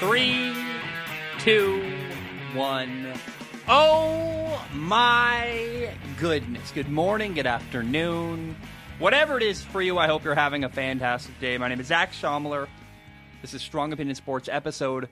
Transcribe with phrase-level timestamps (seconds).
[0.00, 0.54] Three,
[1.40, 1.82] two,
[2.54, 3.12] one.
[3.66, 6.70] Oh my goodness.
[6.70, 8.54] Good morning, good afternoon.
[9.00, 11.58] Whatever it is for you, I hope you're having a fantastic day.
[11.58, 12.68] My name is Zac Shomler.
[13.42, 15.08] This is Strong Opinion Sports episode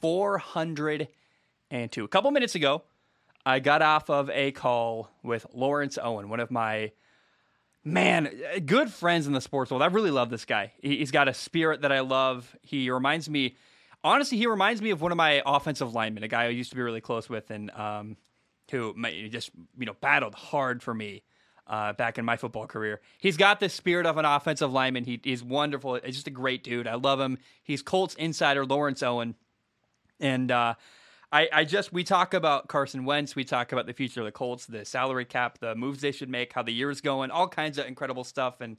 [0.00, 2.04] 402.
[2.04, 2.82] A couple minutes ago,
[3.44, 6.92] I got off of a call with Lawrence Owen, one of my
[7.82, 8.30] man,
[8.64, 9.82] good friends in the sports world.
[9.82, 10.70] I really love this guy.
[10.80, 12.56] He's got a spirit that I love.
[12.62, 13.56] He reminds me,
[14.02, 16.76] honestly, he reminds me of one of my offensive linemen, a guy I used to
[16.76, 18.16] be really close with, and um,
[18.70, 18.94] who
[19.28, 21.22] just you know battled hard for me.
[21.66, 25.04] Uh, back in my football career, he's got the spirit of an offensive lineman.
[25.04, 26.00] He, he's wonderful.
[26.04, 26.88] He's just a great dude.
[26.88, 27.38] I love him.
[27.62, 29.36] He's Colts insider Lawrence Owen,
[30.18, 30.74] and uh,
[31.32, 34.32] I, I just we talk about Carson Wentz, we talk about the future of the
[34.32, 37.78] Colts, the salary cap, the moves they should make, how the year's going, all kinds
[37.78, 38.76] of incredible stuff, and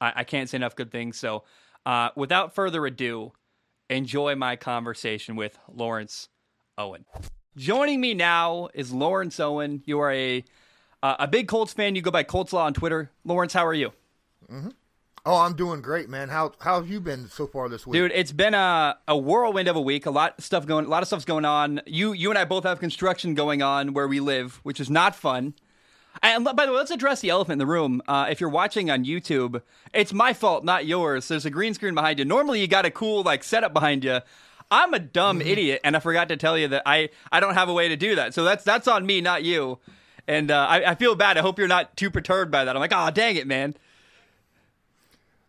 [0.00, 1.18] I, I can't say enough good things.
[1.18, 1.42] So,
[1.84, 3.32] uh, without further ado,
[3.90, 6.28] enjoy my conversation with Lawrence
[6.76, 7.04] Owen.
[7.56, 9.82] Joining me now is Lawrence Owen.
[9.84, 10.44] You are a
[11.02, 11.94] uh, a big Colts fan.
[11.94, 13.10] You go by Colts Law on Twitter.
[13.24, 13.92] Lawrence, how are you?
[14.50, 14.70] Mm-hmm.
[15.26, 16.28] Oh, I'm doing great, man.
[16.28, 18.12] How how have you been so far this week, dude?
[18.14, 20.06] It's been a, a whirlwind of a week.
[20.06, 21.80] A lot of stuff going, a lot of stuff's going on.
[21.86, 25.14] You you and I both have construction going on where we live, which is not
[25.14, 25.54] fun.
[26.22, 28.02] And by the way, let's address the elephant in the room.
[28.08, 31.28] Uh, if you're watching on YouTube, it's my fault, not yours.
[31.28, 32.24] There's a green screen behind you.
[32.24, 34.20] Normally, you got a cool like setup behind you.
[34.70, 35.48] I'm a dumb mm-hmm.
[35.48, 37.96] idiot, and I forgot to tell you that I I don't have a way to
[37.96, 38.34] do that.
[38.34, 39.78] So that's that's on me, not you.
[40.26, 41.38] And uh, I, I feel bad.
[41.38, 42.76] I hope you're not too perturbed by that.
[42.76, 43.74] I'm like, oh, dang it, man.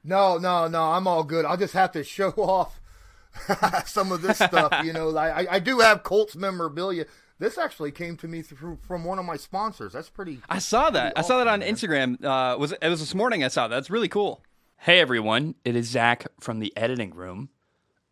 [0.05, 0.83] No, no, no.
[0.83, 1.43] I'm all good.
[1.43, 2.79] I'll just have to show off
[3.85, 4.73] some of this stuff.
[4.85, 7.05] You know, I, I do have Colts memorabilia.
[7.39, 9.93] This actually came to me through, from one of my sponsors.
[9.93, 10.41] That's pretty.
[10.49, 11.13] I saw that.
[11.15, 11.73] I saw that on man.
[11.73, 12.23] Instagram.
[12.23, 13.43] Uh, was it was this morning?
[13.45, 13.75] I saw that.
[13.75, 14.43] That's really cool.
[14.77, 17.49] Hey everyone, it is Zac from the editing room,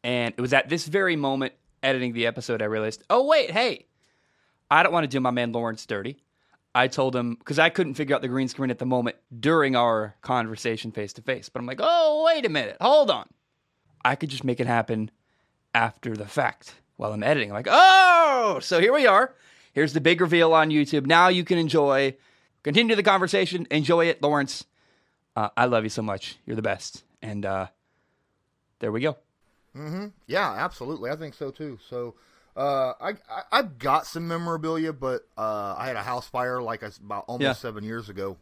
[0.04, 3.04] and it was at this very moment editing the episode I realized.
[3.10, 3.88] Oh wait, hey,
[4.72, 6.24] I don't want to do my man Lawrence dirty.
[6.74, 9.76] I told him because I couldn't figure out the green screen at the moment during
[9.76, 11.50] our conversation face to face.
[11.50, 13.28] But I'm like, oh, wait a minute, hold on.
[14.06, 15.12] I could just make it happen
[15.74, 17.50] after the fact while I'm editing.
[17.50, 19.34] I'm like, oh, so here we are.
[19.74, 21.06] Here's the big reveal on YouTube.
[21.06, 22.16] Now you can enjoy,
[22.64, 24.66] continue the conversation, enjoy it, Lawrence.
[25.36, 26.38] Uh, I love you so much.
[26.46, 27.04] You're the best.
[27.22, 27.68] And uh,
[28.80, 29.18] there we go.
[29.76, 30.08] Mm-hmm.
[30.26, 31.12] Yeah, absolutely.
[31.12, 31.78] I think so too.
[31.88, 32.16] So
[32.56, 33.14] uh, I,
[33.52, 37.44] I have got some memorabilia, but uh, I had a house fire like about almost
[37.44, 37.54] yeah.
[37.54, 38.38] seven years ago,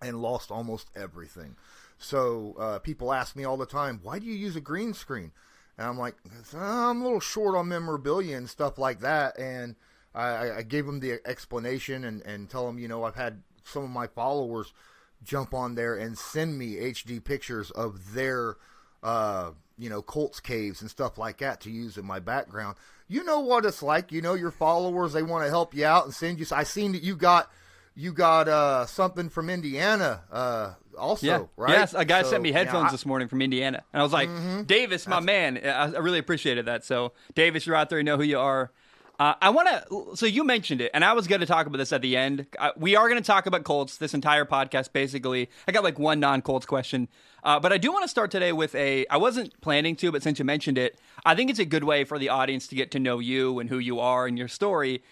[0.00, 1.54] and lost almost everything.
[1.98, 5.30] So uh, people ask me all the time, "Why do you use a green screen?"
[5.78, 6.16] And I'm like,
[6.54, 9.76] "I'm a little short on memorabilia and stuff like that." And
[10.14, 13.84] I, I gave them the explanation and and tell them, you know, I've had some
[13.84, 14.72] of my followers
[15.22, 18.56] jump on there and send me HD pictures of their
[19.02, 22.76] uh, you know, Colts caves and stuff like that to use in my background.
[23.08, 24.12] You know what it's like.
[24.12, 26.46] You know your followers; they want to help you out and send you.
[26.52, 27.50] I seen that you got
[27.94, 31.42] you got uh, something from Indiana uh, also, yeah.
[31.56, 31.70] right?
[31.70, 34.02] Yes, a guy so, sent me headphones yeah, I, this morning from Indiana, and I
[34.02, 34.62] was like, mm-hmm.
[34.62, 36.84] Davis, my man, I, I really appreciated that.
[36.84, 38.70] So, Davis, you're out there, you know who you are.
[39.18, 40.16] Uh, I want to.
[40.16, 42.46] So you mentioned it, and I was going to talk about this at the end.
[42.58, 44.92] Uh, we are going to talk about Colts this entire podcast.
[44.92, 47.08] Basically, I got like one non-Colts question,
[47.44, 49.06] uh, but I do want to start today with a.
[49.08, 52.04] I wasn't planning to, but since you mentioned it, I think it's a good way
[52.04, 55.04] for the audience to get to know you and who you are and your story.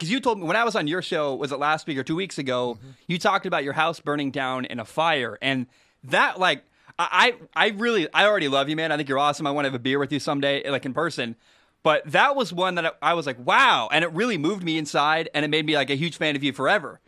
[0.00, 2.02] Because you told me when I was on your show, was it last week or
[2.02, 2.78] two weeks ago?
[2.78, 2.90] Mm-hmm.
[3.06, 5.66] You talked about your house burning down in a fire, and
[6.04, 6.64] that like
[6.98, 8.92] I I really I already love you, man.
[8.92, 9.46] I think you're awesome.
[9.46, 11.36] I want to have a beer with you someday, like in person.
[11.82, 13.90] But that was one that I was like, wow.
[13.92, 16.42] And it really moved me inside and it made me like a huge fan of
[16.42, 17.00] you forever.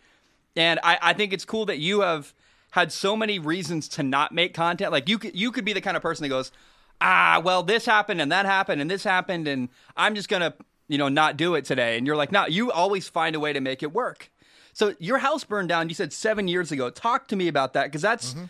[0.54, 2.34] And I, I think it's cool that you have
[2.72, 4.92] had so many reasons to not make content.
[4.92, 6.52] Like you could, you could be the kind of person that goes,
[7.00, 10.54] ah, well, this happened and that happened and this happened and I'm just going to,
[10.92, 11.97] you know, not do it today.
[11.97, 14.30] And you're like, no, you always find a way to make it work.
[14.75, 16.91] So your house burned down, you said seven years ago.
[16.91, 18.44] Talk to me about that because that's mm-hmm.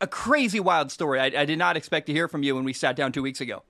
[0.00, 1.18] a crazy wild story.
[1.18, 3.40] I, I did not expect to hear from you when we sat down two weeks
[3.40, 3.64] ago.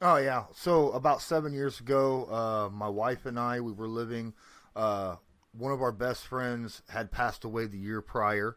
[0.00, 0.44] Oh yeah.
[0.54, 4.32] So about seven years ago, uh, my wife and I we were living.
[4.76, 5.16] Uh,
[5.50, 8.56] one of our best friends had passed away the year prior,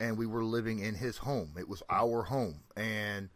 [0.00, 1.54] and we were living in his home.
[1.56, 3.28] It was our home, and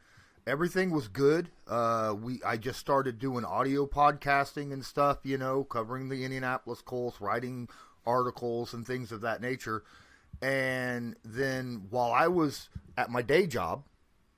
[0.47, 1.51] everything was good.
[1.67, 6.83] Uh, we I just started doing audio podcasting and stuff, you know, covering the Indianapolis
[6.83, 7.69] Colts, writing
[8.07, 9.85] articles and things of that nature.
[10.41, 13.85] And then while I was at my day job,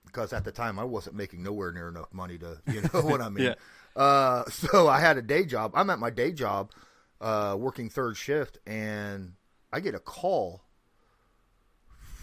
[0.07, 3.21] because at the time I wasn't making nowhere near enough money to, you know what
[3.21, 3.47] I mean.
[3.47, 3.55] yeah.
[3.97, 5.73] uh, so I had a day job.
[5.75, 6.73] I'm at my day job,
[7.21, 9.33] uh, working third shift, and
[9.73, 10.63] I get a call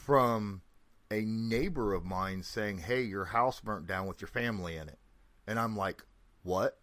[0.05, 0.61] from
[1.11, 4.97] a neighbor of mine saying, "Hey, your house burnt down with your family in it."
[5.47, 6.03] And I'm like,
[6.43, 6.77] what?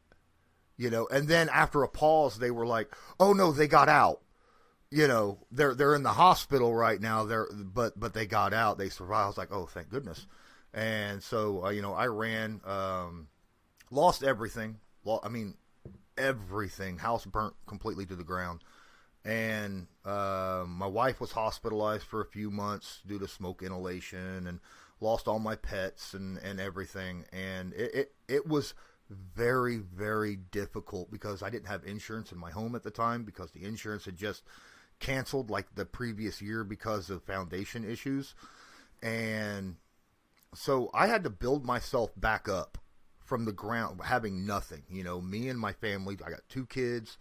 [0.77, 4.21] You know, and then after a pause, they were like, oh no, they got out.
[4.91, 7.25] You know, they're they're in the hospital right now.
[7.25, 8.79] They're but but they got out.
[8.79, 9.25] They survived.
[9.25, 10.27] I was like, oh, thank goodness.
[10.73, 13.29] And so uh, you know, I ran, um,
[13.91, 14.79] lost everything.
[15.23, 15.55] I mean,
[16.17, 16.99] everything.
[16.99, 18.61] House burnt completely to the ground
[19.25, 24.61] and uh, my wife was hospitalized for a few months due to smoke inhalation and
[25.00, 27.25] lost all my pets and, and everything.
[27.32, 28.75] And it, it, it was
[29.11, 33.50] very very difficult because I didn't have insurance in my home at the time because
[33.53, 34.43] the insurance had just
[35.00, 38.35] canceled like the previous year because of foundation issues.
[39.03, 39.76] And
[40.55, 42.79] so I had to build myself back up
[43.25, 47.19] from the ground having nothing you know me and my family I got two kids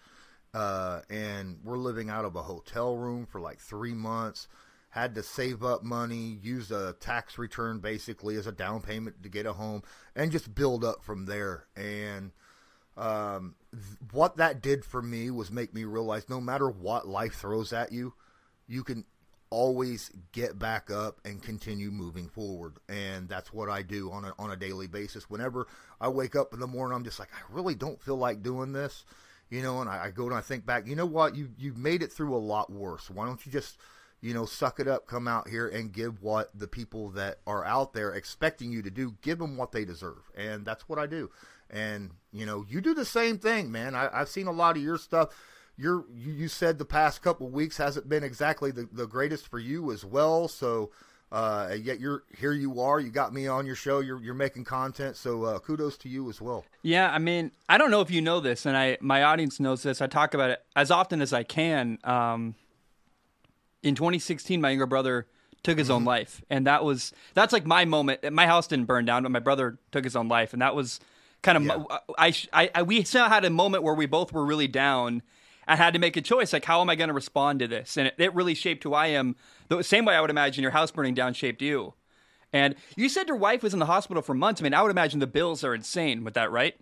[0.58, 4.48] uh, and we're living out of a hotel room for like three months.
[4.90, 9.30] Had to save up money, use a tax return basically as a down payment to
[9.30, 9.84] get a home,
[10.16, 11.68] and just build up from there.
[11.76, 12.32] And
[12.96, 17.36] um, th- what that did for me was make me realize no matter what life
[17.36, 18.16] throws at you,
[18.68, 19.06] you can
[19.52, 22.78] always get back up and continue moving forward.
[22.90, 25.30] And that's what I do on a, on a daily basis.
[25.30, 25.68] Whenever
[26.02, 28.72] I wake up in the morning, I'm just like, I really don't feel like doing
[28.72, 29.06] this
[29.50, 31.78] you know, and I, I go and I think back, you know what, you you've
[31.78, 33.10] made it through a lot worse.
[33.10, 33.78] Why don't you just,
[34.22, 37.66] you know, suck it up, come out here and give what the people that are
[37.66, 41.06] out there expecting you to do, give them what they deserve, and that's what I
[41.06, 41.30] do.
[41.70, 43.96] And you know, you do the same thing, man.
[43.96, 45.30] I, I've seen a lot of your stuff.
[45.78, 49.60] You're, you you said the past couple weeks hasn't been exactly the, the greatest for
[49.60, 50.48] you as well.
[50.48, 50.92] So
[51.32, 52.54] uh, yet you're here.
[52.54, 53.00] You are.
[53.00, 54.00] You got me on your show.
[54.00, 55.18] You're you're making content.
[55.18, 56.64] So uh, kudos to you as well.
[56.82, 59.84] Yeah, I mean, I don't know if you know this, and I my audience knows
[59.84, 60.02] this.
[60.02, 62.00] I talk about it as often as I can.
[62.04, 62.56] Um,
[63.84, 65.28] in 2016, my younger brother
[65.64, 65.98] took his mm-hmm.
[65.98, 68.32] own life, and that was that's like my moment.
[68.32, 71.00] My house didn't burn down, but my brother took his own life, and that was
[71.42, 71.98] kind of yeah.
[72.18, 75.24] I, I, I we still had a moment where we both were really down.
[75.68, 77.98] I had to make a choice, like how am I going to respond to this,
[77.98, 79.36] and it, it really shaped who I am
[79.68, 81.94] the same way I would imagine your house burning down shaped you.
[82.54, 84.62] And you said your wife was in the hospital for months.
[84.62, 86.76] I mean, I would imagine the bills are insane with that, right?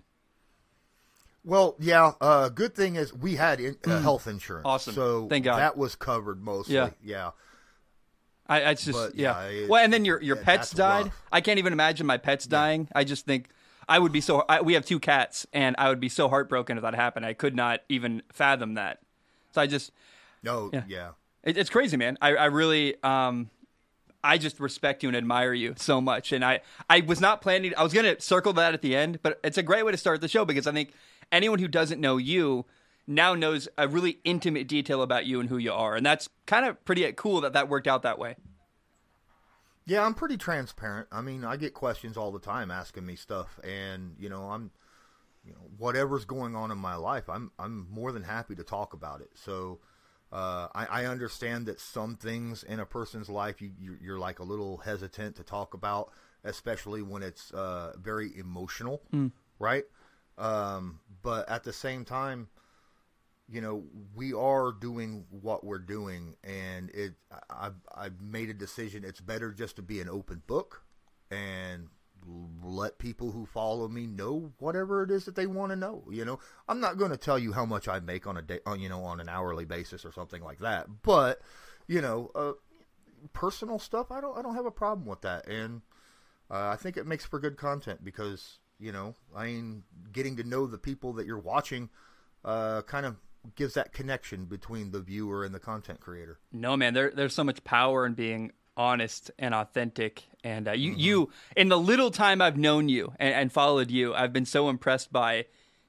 [1.44, 2.14] Well, yeah.
[2.22, 4.02] Uh, good thing is we had in, uh, mm.
[4.02, 4.66] health insurance.
[4.66, 4.94] Awesome.
[4.94, 5.60] So Thank God.
[5.60, 6.76] that was covered mostly.
[6.76, 6.90] Yeah.
[7.04, 7.32] yeah.
[8.48, 9.42] I, I just but, yeah.
[9.42, 11.06] yeah it, well, and then your your pets died.
[11.06, 11.24] Rough.
[11.32, 12.82] I can't even imagine my pets dying.
[12.82, 13.00] Yeah.
[13.00, 13.50] I just think
[13.88, 14.46] I would be so.
[14.50, 17.26] I, we have two cats, and I would be so heartbroken if that happened.
[17.26, 19.00] I could not even fathom that.
[19.52, 19.92] So I just.
[20.44, 20.70] No.
[20.74, 20.84] yeah.
[20.88, 21.10] yeah.
[21.44, 22.18] It, it's crazy, man.
[22.22, 23.50] I, I really, um,
[24.24, 26.32] I just respect you and admire you so much.
[26.32, 27.74] And I, I was not planning.
[27.78, 29.98] I was going to circle that at the end, but it's a great way to
[29.98, 30.94] start the show because I think
[31.32, 32.66] anyone who doesn't know you
[33.08, 36.66] now knows a really intimate detail about you and who you are, and that's kind
[36.66, 38.36] of pretty cool that that worked out that way.
[39.86, 41.08] Yeah, I'm pretty transparent.
[41.12, 44.72] I mean, I get questions all the time asking me stuff, and you know, I'm,
[45.46, 48.94] you know, whatever's going on in my life, I'm I'm more than happy to talk
[48.94, 49.30] about it.
[49.36, 49.80] So
[50.32, 54.40] uh, I, I, understand that some things in a person's life you, you, are like
[54.40, 56.12] a little hesitant to talk about,
[56.44, 59.32] especially when it's uh, very emotional, mm.
[59.60, 59.86] right?
[60.38, 62.50] Um, but at the same time,
[63.48, 63.84] you know,
[64.16, 67.14] we are doing what we're doing, and it.
[67.50, 69.04] I've I've made a decision.
[69.06, 70.84] It's better just to be an open book,
[71.30, 71.90] and
[72.64, 76.04] let people who follow me know whatever it is that they want to know.
[76.10, 78.60] You know, I'm not going to tell you how much I make on a day,
[78.66, 80.88] on, you know, on an hourly basis or something like that.
[81.04, 81.40] But
[81.88, 82.54] you know, uh,
[83.34, 85.82] personal stuff, I don't, I don't have a problem with that, and
[86.50, 90.44] uh, I think it makes for good content because you know, I mean, getting to
[90.44, 91.90] know the people that you're watching,
[92.44, 93.16] uh, kind of
[93.56, 96.40] gives that connection between the viewer and the content creator.
[96.52, 100.24] No, man, there, there's so much power in being honest and authentic.
[100.44, 101.00] And uh, you, mm-hmm.
[101.00, 104.70] you, in the little time I've known you and, and, followed you, I've been so
[104.70, 105.46] impressed by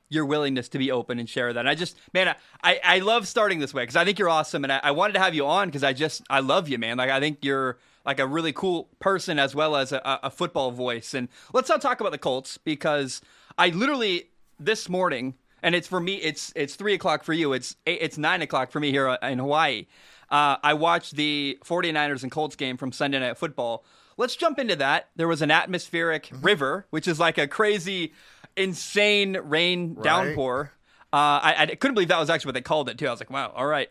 [0.08, 1.60] your willingness to be open and share that.
[1.60, 4.62] And I just, man, I, I love starting this way because I think you're awesome,
[4.62, 6.96] and I, I wanted to have you on because I just, I love you, man.
[6.96, 10.70] Like I think you're like a really cool person as well as a, a football
[10.70, 11.12] voice.
[11.12, 13.20] And let's not talk about the Colts because
[13.58, 15.34] I literally this morning
[15.66, 18.70] and it's for me it's it's three o'clock for you it's eight, it's nine o'clock
[18.70, 19.84] for me here in hawaii
[20.30, 23.84] uh, I watched the 49ers and Colts game from Sunday Night Football.
[24.16, 25.08] Let's jump into that.
[25.14, 26.44] There was an atmospheric mm-hmm.
[26.44, 28.12] river, which is like a crazy,
[28.56, 30.04] insane rain right.
[30.04, 30.72] downpour.
[31.12, 33.06] Uh, I, I, couldn't believe that was actually what they called it too.
[33.06, 33.90] I was like, wow, all right.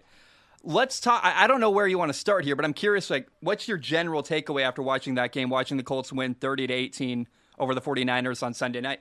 [0.64, 1.24] Let's talk.
[1.24, 3.10] I, I don't know where you want to start here, but I'm curious.
[3.10, 5.50] Like, what's your general takeaway after watching that game?
[5.50, 7.28] Watching the Colts win 30 to 18
[7.60, 9.00] over the 49ers on Sunday night.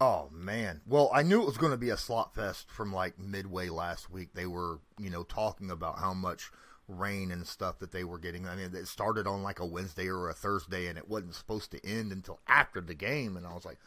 [0.00, 0.80] Oh man.
[0.86, 4.10] Well, I knew it was going to be a slot fest from like midway last
[4.10, 4.30] week.
[4.34, 6.50] They were, you know, talking about how much
[6.88, 8.48] rain and stuff that they were getting.
[8.48, 11.70] I mean, it started on like a Wednesday or a Thursday and it wasn't supposed
[11.72, 13.78] to end until after the game and I was like,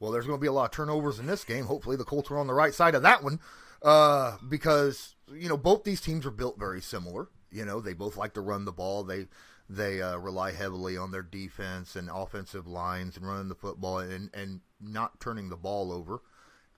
[0.00, 1.64] well, there's going to be a lot of turnovers in this game.
[1.64, 3.40] Hopefully, the Colts are on the right side of that one
[3.82, 7.28] uh, because you know both these teams are built very similar.
[7.50, 9.04] You know, they both like to run the ball.
[9.04, 9.26] They
[9.68, 14.30] they uh, rely heavily on their defense and offensive lines and running the football and
[14.34, 16.20] and not turning the ball over.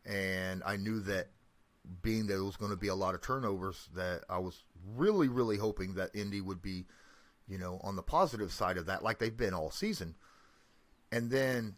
[0.04, 1.30] And I knew that
[2.02, 4.64] being that it was going to be a lot of turnovers, that I was
[4.94, 6.86] really really hoping that Indy would be,
[7.48, 10.14] you know, on the positive side of that, like they've been all season.
[11.10, 11.76] And then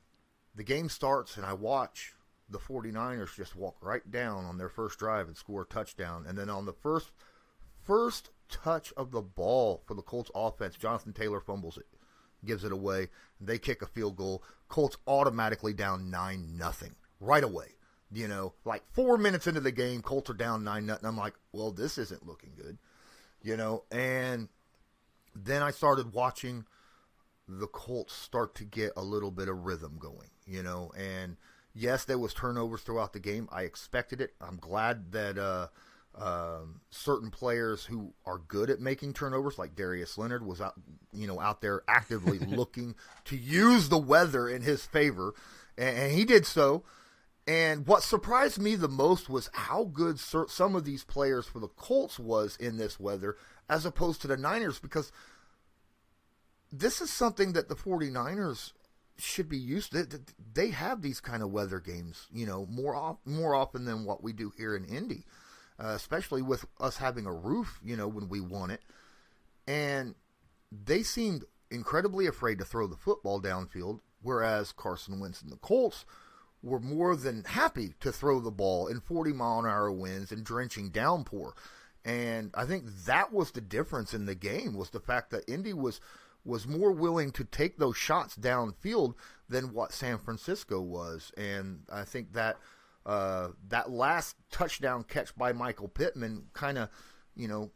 [0.55, 2.15] the game starts, and I watch
[2.51, 6.25] the 49ers just walk right down on their first drive and score a touchdown.
[6.27, 7.11] And then on the first
[7.83, 11.87] first touch of the ball for the Colts offense, Jonathan Taylor fumbles it,
[12.45, 13.09] gives it away.
[13.41, 14.43] They kick a field goal.
[14.69, 17.75] Colts automatically down 9 nothing right away.
[18.11, 21.07] You know, like 4 minutes into the game, Colts are down 9 nothing.
[21.07, 22.79] I'm like, "Well, this isn't looking good."
[23.43, 24.49] You know, and
[25.35, 26.65] then I started watching
[27.47, 31.37] the Colts start to get a little bit of rhythm going, you know, and
[31.75, 33.49] yes, there was turnovers throughout the game.
[33.51, 34.35] I expected it.
[34.41, 35.69] I'm glad that uh,
[36.21, 40.75] um, certain players who are good at making turnovers, like Darius Leonard, was out,
[41.13, 42.95] you know, out there actively looking
[43.27, 45.35] to use the weather in his favor,
[45.77, 46.83] and, and, he did so.
[47.47, 51.69] And what surprised me the most was how good some of these players for the
[51.69, 53.37] Colts was in this weather,
[53.71, 55.13] as opposed to the Niners, because
[56.71, 58.73] this is something that the 49ers
[59.19, 60.07] should be used to.
[60.53, 64.23] They have these kind of weather games, you know, more off, more often than what
[64.23, 65.25] we do here in Indy,
[65.79, 68.83] uh, especially with us having a roof, you know, when we want it.
[69.67, 70.15] And
[70.73, 76.05] they seemed incredibly afraid to throw the football downfield, whereas Carson Wentz and the Colts
[76.63, 80.45] were more than happy to throw the ball in 40 mile an hour winds and
[80.45, 81.55] drenching downpour.
[82.05, 85.73] And I think that was the difference in the game was the fact that Indy
[85.73, 86.01] was–
[86.49, 89.15] was more willing to take those shots downfield
[89.49, 92.57] than what San Francisco was, and I think that
[93.09, 96.91] uh, that last touchdown catch by Michael Pittman kind of,
[97.35, 97.71] you know,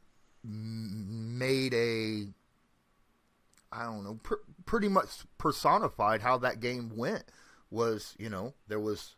[0.44, 2.26] made a
[3.74, 4.34] I don't know, pr-
[4.66, 5.08] pretty much
[5.38, 7.24] personified how that game went.
[7.70, 9.16] Was you know there was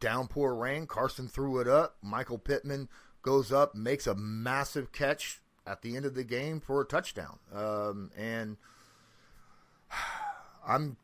[0.00, 2.88] downpour rain, Carson threw it up, Michael Pittman
[3.22, 7.38] goes up, makes a massive catch at the end of the game for a touchdown.
[7.54, 8.56] Um, and
[10.66, 10.96] I'm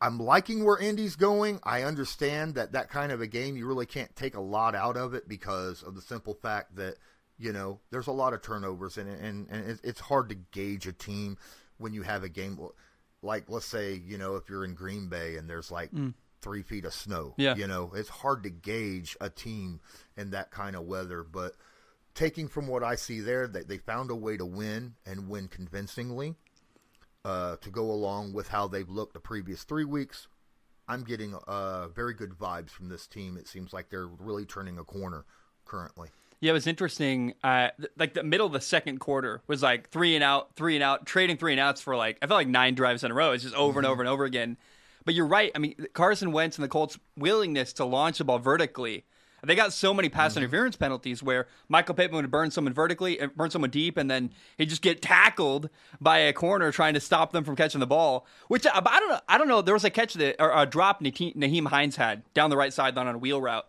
[0.00, 1.60] I'm liking where Indy's going.
[1.62, 4.96] I understand that that kind of a game you really can't take a lot out
[4.96, 6.96] of it because of the simple fact that
[7.38, 10.92] you know there's a lot of turnovers and and and it's hard to gauge a
[10.92, 11.36] team
[11.78, 12.58] when you have a game
[13.22, 15.90] like let's say you know if you're in Green Bay and there's like.
[15.92, 16.14] Mm.
[16.42, 17.34] Three feet of snow.
[17.36, 17.54] Yeah.
[17.54, 19.78] You know, it's hard to gauge a team
[20.16, 21.22] in that kind of weather.
[21.22, 21.54] But
[22.14, 25.48] taking from what I see there, that they found a way to win and win
[25.48, 26.36] convincingly
[27.24, 30.28] uh, to go along with how they've looked the previous three weeks.
[30.88, 33.36] I'm getting uh, very good vibes from this team.
[33.36, 35.24] It seems like they're really turning a corner
[35.64, 36.08] currently.
[36.40, 37.34] Yeah, it was interesting.
[37.44, 40.74] Uh, th- like the middle of the second quarter was like three and out, three
[40.74, 43.14] and out, trading three and outs for like I felt like nine drives in a
[43.14, 43.32] row.
[43.32, 43.78] It's just over mm-hmm.
[43.78, 44.56] and over and over again.
[45.04, 45.52] But you're right.
[45.54, 49.04] I mean, Carson Wentz and the Colts' willingness to launch the ball vertically
[49.42, 50.42] they got so many pass mm-hmm.
[50.42, 54.30] interference penalties where Michael Pittman would burn someone vertically, uh, burn someone deep, and then
[54.58, 55.70] he'd just get tackled
[56.00, 58.26] by a corner trying to stop them from catching the ball.
[58.48, 59.20] Which uh, I don't know.
[59.28, 59.62] I don't know.
[59.62, 63.06] There was a catch that or a drop Nyheim Hines had down the right sideline
[63.06, 63.66] on a wheel route,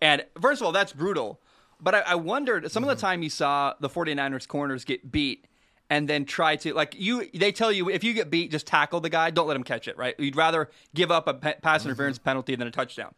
[0.00, 1.40] and first of all, that's brutal.
[1.80, 2.90] But I, I wondered some mm-hmm.
[2.90, 3.12] of the mm-hmm.
[3.12, 5.46] time you saw the 49ers corners get beat
[5.90, 9.00] and then try to like you they tell you if you get beat just tackle
[9.00, 11.88] the guy don't let him catch it right you'd rather give up a pass mm-hmm.
[11.88, 12.24] interference mm-hmm.
[12.24, 13.14] penalty than a touchdown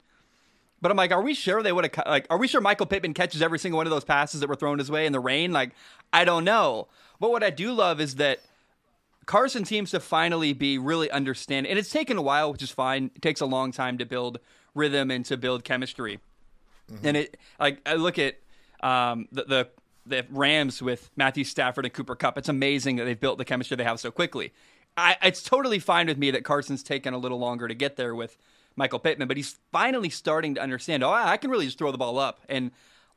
[0.85, 2.27] but I'm like, are we sure they would have like?
[2.29, 4.79] Are we sure Michael Pittman catches every single one of those passes that were thrown
[4.79, 5.51] his way in the rain?
[5.51, 5.71] Like,
[6.13, 6.89] I don't know.
[7.19, 8.41] But what I do love is that
[9.25, 13.11] Carson seems to finally be really understand, and it's taken a while, which is fine.
[13.17, 14.41] It takes a long time to build
[14.75, 16.21] rhythm and to build chemistry.
[16.93, 17.07] Mm-hmm.
[17.07, 18.35] And it like I look at
[18.83, 19.69] um, the, the
[20.05, 22.37] the Rams with Matthew Stafford and Cooper Kupp.
[22.37, 24.53] It's amazing that they've built the chemistry they have so quickly.
[24.99, 28.15] I, it's totally fine with me that Carson's taken a little longer to get there
[28.15, 28.37] with
[28.77, 31.03] Michael Pittman, but he's finally starting to understand.
[31.03, 32.71] Oh, I can really just throw the ball up and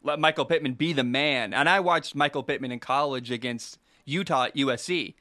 [0.03, 1.53] let Michael Pittman be the man.
[1.53, 5.15] And I watched Michael Pittman in college against Utah at USC.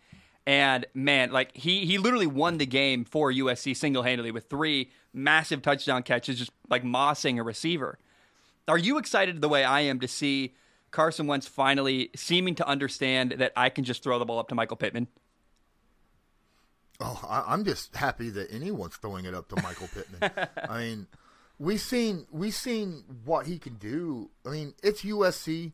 [0.47, 4.91] And man, like he he literally won the game for USC single handedly with three
[5.13, 7.99] massive touchdown catches, just like mossing a receiver.
[8.69, 10.55] Are you excited the way I am to see
[10.93, 14.55] Carson Wentz finally seeming to understand that I can just throw the ball up to
[14.55, 15.09] Michael Pittman?
[17.01, 20.49] Oh, I, am just happy that anyone's throwing it up to Michael Pittman.
[20.69, 21.07] I mean,
[21.59, 24.31] we've seen we've seen what he can do.
[24.47, 25.73] I mean, it's USC,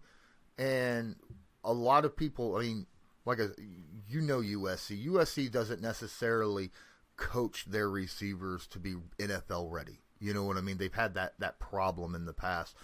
[0.59, 1.17] and
[1.65, 2.57] a lot of people.
[2.57, 2.87] I mean,
[3.25, 3.51] like a,
[4.09, 5.07] you know, USC.
[5.07, 6.71] USC doesn't necessarily
[7.17, 10.01] coach their receivers to be NFL ready.
[10.19, 10.79] You know what I mean?
[10.79, 12.77] They've had that that problem in the past,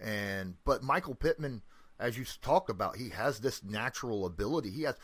[0.00, 1.62] and but Michael Pittman,
[1.98, 4.70] as you talked about, he has this natural ability.
[4.70, 4.96] He has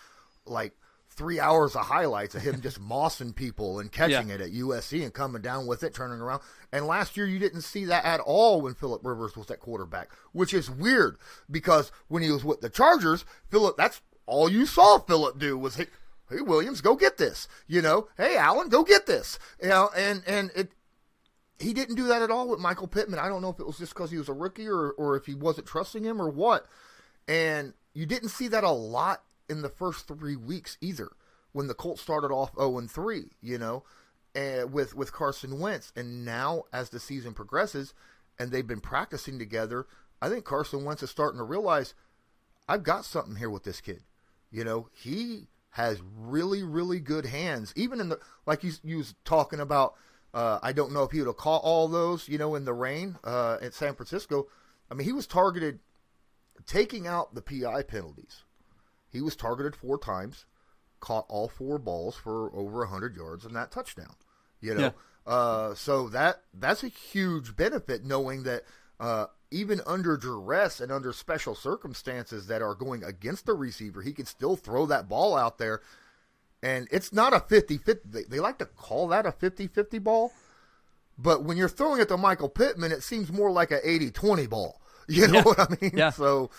[0.44, 0.74] like
[1.12, 4.34] three hours of highlights of him just mossing people and catching yeah.
[4.34, 6.42] it at USC and coming down with it, turning around.
[6.72, 10.10] And last year you didn't see that at all when Philip Rivers was at quarterback,
[10.32, 11.18] which is weird
[11.50, 15.76] because when he was with the Chargers, Philip, that's all you saw Philip do was
[15.76, 15.86] hey,
[16.30, 17.48] hey Williams, go get this.
[17.66, 19.38] You know, hey Allen, go get this.
[19.62, 20.72] You know, and and it
[21.62, 23.18] he didn't do that at all with Michael Pittman.
[23.18, 25.26] I don't know if it was just because he was a rookie or, or if
[25.26, 26.66] he wasn't trusting him or what.
[27.28, 29.22] And you didn't see that a lot
[29.52, 31.10] in the first three weeks either
[31.52, 33.84] when the Colts started off 0 and 3, you know,
[34.34, 35.92] and with, with Carson Wentz.
[35.94, 37.94] And now as the season progresses
[38.38, 39.86] and they've been practicing together,
[40.20, 41.94] I think Carson Wentz is starting to realize
[42.68, 44.02] I've got something here with this kid.
[44.50, 47.72] You know, he has really, really good hands.
[47.76, 49.94] Even in the, like you, you was talking about–
[50.34, 52.72] uh, I don't know if he would have caught all those, you know, in the
[52.72, 54.46] rain uh, at San Francisco.
[54.90, 55.80] I mean, he was targeted,
[56.66, 58.44] taking out the PI penalties.
[59.12, 60.46] He was targeted four times,
[61.00, 64.14] caught all four balls for over 100 yards and that touchdown.
[64.60, 64.80] You know,
[65.26, 65.32] yeah.
[65.32, 68.62] uh, so that that's a huge benefit knowing that
[69.00, 74.12] uh, even under duress and under special circumstances that are going against the receiver, he
[74.12, 75.82] can still throw that ball out there
[76.62, 78.08] and it's not a 50 50.
[78.08, 80.32] They, they like to call that a 50 50 ball.
[81.18, 84.46] But when you're throwing it to Michael Pittman, it seems more like a 80 20
[84.46, 84.78] ball.
[85.08, 85.42] You know yeah.
[85.42, 85.90] what I mean?
[85.94, 86.10] Yeah.
[86.10, 86.50] So.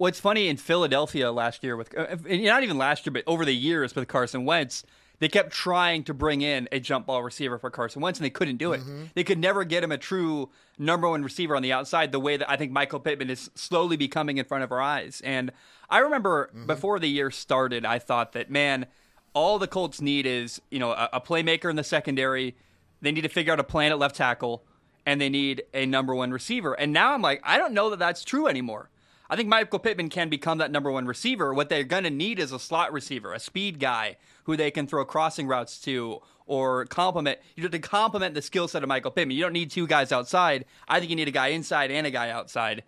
[0.00, 3.44] Well, it's funny in Philadelphia last year with uh, not even last year, but over
[3.44, 4.82] the years with Carson Wentz,
[5.18, 8.30] they kept trying to bring in a jump ball receiver for Carson Wentz, and they
[8.30, 8.80] couldn't do it.
[8.80, 9.04] Mm-hmm.
[9.14, 12.38] They could never get him a true number one receiver on the outside, the way
[12.38, 15.20] that I think Michael Pittman is slowly becoming in front of our eyes.
[15.22, 15.52] And
[15.90, 16.64] I remember mm-hmm.
[16.64, 18.86] before the year started, I thought that man,
[19.34, 22.56] all the Colts need is you know a, a, playmaker in the secondary.
[23.02, 24.64] They need to figure out a plan at left tackle,
[25.04, 26.72] and they need a number one receiver.
[26.72, 28.88] And now I'm like, I don't know that that's true anymore.
[29.30, 31.54] I think Michael Pittman can become that number one receiver.
[31.54, 34.88] What they're going to need is a slot receiver, a speed guy who they can
[34.88, 37.38] throw crossing routes to or complement.
[37.54, 39.36] You have to complement the skill set of Michael Pittman.
[39.36, 40.64] You don't need two guys outside.
[40.88, 42.82] I think you need a guy inside and a guy outside.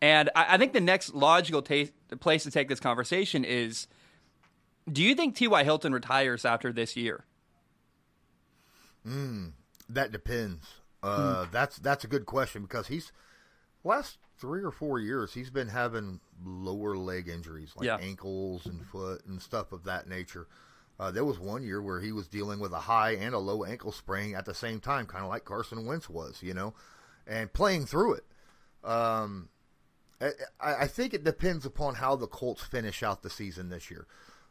[0.00, 3.86] And I, I think the next logical ta- place to take this conversation is
[4.90, 5.62] do you think T.Y.
[5.62, 7.26] Hilton retires after this year?
[9.06, 9.52] Mm,
[9.90, 10.66] that depends.
[11.02, 11.50] Uh, mm.
[11.52, 13.12] That's that's a good question because he's
[13.84, 17.96] last three or four years he's been having lower leg injuries like yeah.
[17.98, 20.48] ankles and foot and stuff of that nature.
[20.98, 23.62] Uh, there was one year where he was dealing with a high and a low
[23.62, 26.74] ankle sprain at the same time, kind of like Carson Wentz was, you know,
[27.24, 28.24] and playing through it.
[28.82, 29.48] Um,
[30.20, 34.08] I, I think it depends upon how the Colts finish out the season this year.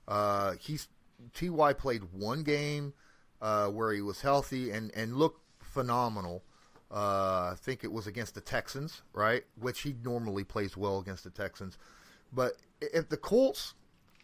[0.08, 0.88] Uh, he's
[1.34, 2.94] Ty played one game
[3.42, 6.44] uh, where he was healthy and and looked phenomenal.
[6.94, 9.44] Uh, I think it was against the Texans, right?
[9.60, 11.78] Which he normally plays well against the Texans.
[12.34, 13.76] But if the Colts,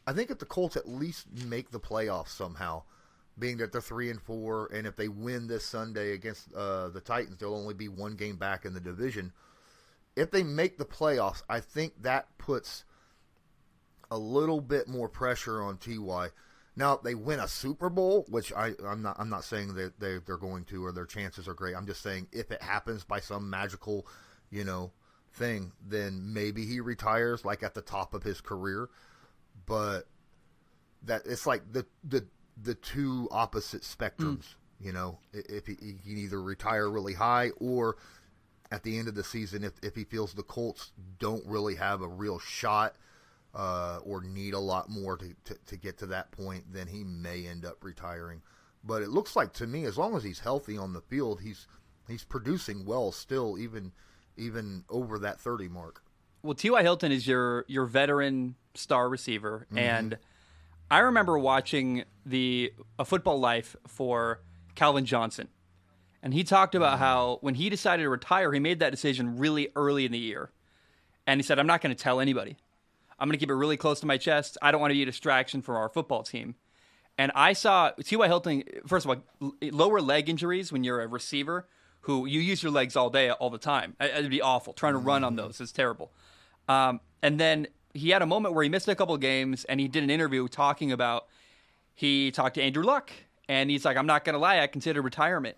[0.06, 2.84] I think if the Colts at least make the playoffs somehow,
[3.40, 7.00] being that they're three and four, and if they win this Sunday against uh, the
[7.00, 9.32] Titans, they'll only be one game back in the division.
[10.16, 12.84] If they make the playoffs, I think that puts
[14.10, 16.30] a little bit more pressure on Ty.
[16.78, 19.16] Now they win a Super Bowl, which I, I'm not.
[19.20, 21.76] I'm not saying that they, they're going to or their chances are great.
[21.76, 24.06] I'm just saying if it happens by some magical,
[24.52, 24.92] you know,
[25.34, 28.90] thing, then maybe he retires like at the top of his career.
[29.66, 30.04] But
[31.02, 32.28] that it's like the the
[32.62, 34.38] the two opposite spectrums.
[34.38, 34.56] Mm.
[34.80, 37.98] You know, if he, he can either retire really high or
[38.72, 42.04] at the end of the season, if if he feels the Colts don't really have
[42.04, 42.98] a real shot
[43.54, 47.04] uh, or need a lot more to, to, to, get to that point, then he
[47.04, 48.42] may end up retiring.
[48.84, 51.68] But it looks like to me, as long as he's healthy on the field, he's
[52.08, 53.92] he's producing well still, even
[54.38, 56.04] even over that thirty mark.
[56.44, 56.82] Well, T.Y.
[56.84, 59.78] Hilton is your your veteran star receiver, mm-hmm.
[59.78, 60.18] and
[60.90, 64.40] I remember watching the a football life for
[64.76, 65.50] Calvin Johnson,
[66.22, 67.04] and he talked about mm-hmm.
[67.04, 70.52] how when he decided to retire, he made that decision really early in the year,
[71.26, 72.56] and he said, "I'm not going to tell anybody."
[73.20, 74.58] I'm going to keep it really close to my chest.
[74.62, 76.56] I don't want to be a distraction for our football team.
[77.18, 78.28] And I saw T.Y.
[78.28, 81.68] Hilton, first of all, lower leg injuries when you're a receiver
[82.02, 83.96] who you use your legs all day, all the time.
[84.00, 84.74] It'd be awful.
[84.74, 85.48] Trying to run on mm-hmm.
[85.48, 86.12] those is terrible.
[86.70, 89.88] Um, and then he had a moment where he missed a couple games and he
[89.88, 91.26] did an interview talking about,
[91.96, 93.12] he talked to Andrew Luck
[93.50, 95.58] and he's like, I'm not going to lie, I consider retirement.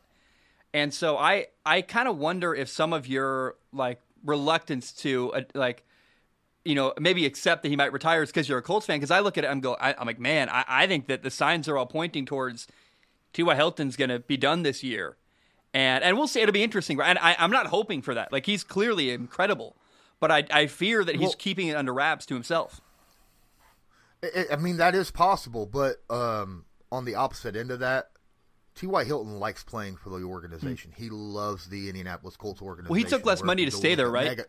[0.73, 5.41] And so I, I kind of wonder if some of your like reluctance to uh,
[5.53, 5.85] like
[6.69, 8.97] you know, maybe accept that he might retire is because you're a Colts fan.
[8.97, 11.23] Because I look at it, I'm go, I, am like, man, I, I, think that
[11.23, 12.67] the signs are all pointing towards
[13.33, 13.55] T.Y.
[13.55, 15.17] Hilton's going to be done this year,
[15.73, 16.41] and and we'll see.
[16.41, 17.01] It'll be interesting.
[17.01, 18.31] And I, am not hoping for that.
[18.31, 19.75] Like he's clearly incredible,
[20.19, 22.81] but I I fear that he's well, keeping it under wraps to himself.
[24.51, 28.11] I mean that is possible, but um, on the opposite end of that,
[28.75, 29.05] T.Y.
[29.05, 30.91] Hilton likes playing for the organization.
[30.91, 30.99] Mm.
[30.99, 32.93] He loves the Indianapolis Colts organization.
[32.93, 34.27] Well, he took less money to stay there, right?
[34.27, 34.45] Mega,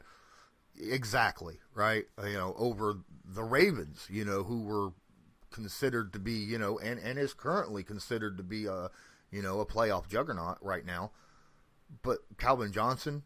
[0.80, 2.04] exactly, right.
[2.22, 4.92] You know, over the Ravens, you know, who were
[5.50, 8.90] considered to be, you know, and, and is currently considered to be a,
[9.30, 11.12] you know, a playoff juggernaut right now.
[12.02, 13.24] But Calvin Johnson,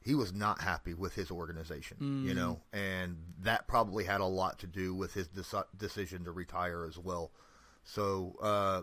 [0.00, 2.24] he was not happy with his organization, mm.
[2.24, 5.28] you know, and that probably had a lot to do with his
[5.76, 7.32] decision to retire as well.
[7.82, 8.82] So, uh,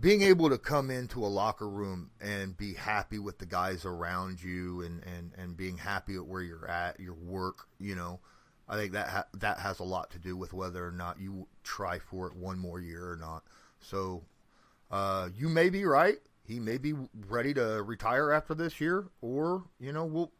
[0.00, 4.42] being able to come into a locker room and be happy with the guys around
[4.42, 8.18] you and, and, and being happy at where you're at, your work, you know,
[8.68, 11.46] I think that ha- that has a lot to do with whether or not you
[11.62, 13.44] try for it one more year or not.
[13.80, 14.24] So
[14.90, 16.16] uh, you may be right.
[16.46, 16.94] He may be
[17.28, 20.32] ready to retire after this year, or you know, we'll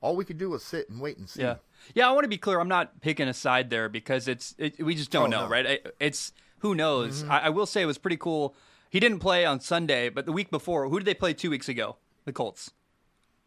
[0.00, 1.42] all we could do is sit and wait and see.
[1.42, 1.56] Yeah,
[1.94, 2.08] yeah.
[2.08, 2.60] I want to be clear.
[2.60, 5.50] I'm not picking a side there because it's it, we just don't oh, know, no.
[5.50, 5.86] right?
[6.00, 7.22] It's who knows.
[7.22, 7.32] Mm-hmm.
[7.32, 8.54] I, I will say it was pretty cool.
[8.90, 11.68] He didn't play on Sunday, but the week before, who did they play two weeks
[11.68, 11.96] ago?
[12.24, 12.70] The Colts.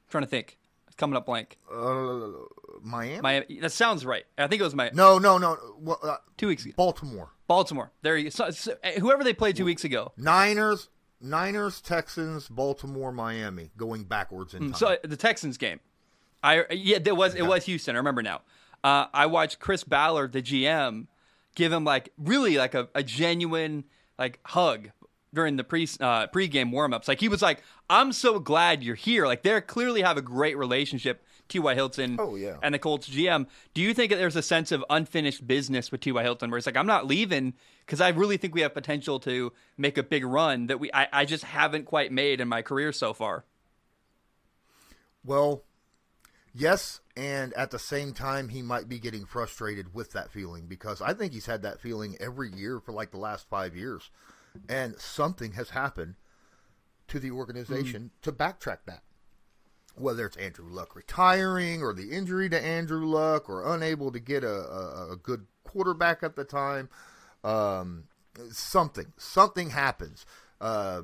[0.08, 0.60] I'm trying to think
[1.00, 1.58] coming up blank.
[1.72, 2.28] Uh,
[2.84, 3.22] Miami.
[3.22, 3.60] Miami.
[3.62, 4.26] That sounds right.
[4.38, 4.92] I think it was my.
[4.94, 5.58] No, no, no.
[5.80, 6.74] Well, uh, two weeks ago.
[6.78, 7.32] Baltimore.
[7.48, 7.92] Baltimore.
[8.04, 8.30] There you go.
[8.30, 10.12] So, so, whoever they played two weeks ago.
[10.18, 14.76] Niners, Niners, Texans, Baltimore, Miami, going backwards in mm, time.
[14.76, 15.80] So the Texans game.
[16.44, 17.96] I yeah, there was it was Houston.
[17.96, 18.42] I remember now.
[18.84, 21.08] Uh, I watched Chris Ballard, the GM,
[21.56, 23.84] give him like really like a, a genuine
[24.18, 24.92] like hug
[25.34, 27.08] during the pre uh, pregame warmups.
[27.08, 30.58] Like he was like, "I'm so glad you're here." Like they clearly have a great
[30.58, 31.24] relationship.
[31.50, 31.74] T.Y.
[31.74, 32.58] Hilton oh, yeah.
[32.62, 33.48] and the Colts GM.
[33.74, 36.22] Do you think that there's a sense of unfinished business with T.Y.
[36.22, 39.52] Hilton where it's like, I'm not leaving because I really think we have potential to
[39.76, 42.92] make a big run that we I, I just haven't quite made in my career
[42.92, 43.46] so far?
[45.26, 45.64] Well,
[46.54, 51.02] yes, and at the same time, he might be getting frustrated with that feeling because
[51.02, 54.12] I think he's had that feeling every year for like the last five years
[54.68, 56.16] and something has happened
[57.08, 58.22] to the organization mm.
[58.22, 59.04] to backtrack that.
[59.96, 64.44] Whether it's Andrew Luck retiring or the injury to Andrew Luck or unable to get
[64.44, 66.90] a, a, a good quarterback at the time,
[67.44, 68.06] um,
[68.52, 70.26] something something happens.
[70.62, 71.02] Uh,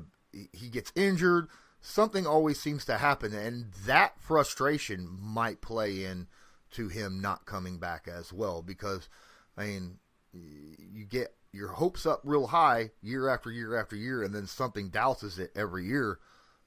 [0.52, 1.48] he gets injured.
[1.80, 6.26] Something always seems to happen, and that frustration might play in
[6.72, 8.62] to him not coming back as well.
[8.62, 9.08] Because
[9.56, 9.98] I mean,
[10.32, 14.90] you get your hopes up real high year after year after year, and then something
[14.90, 16.18] douses it every year,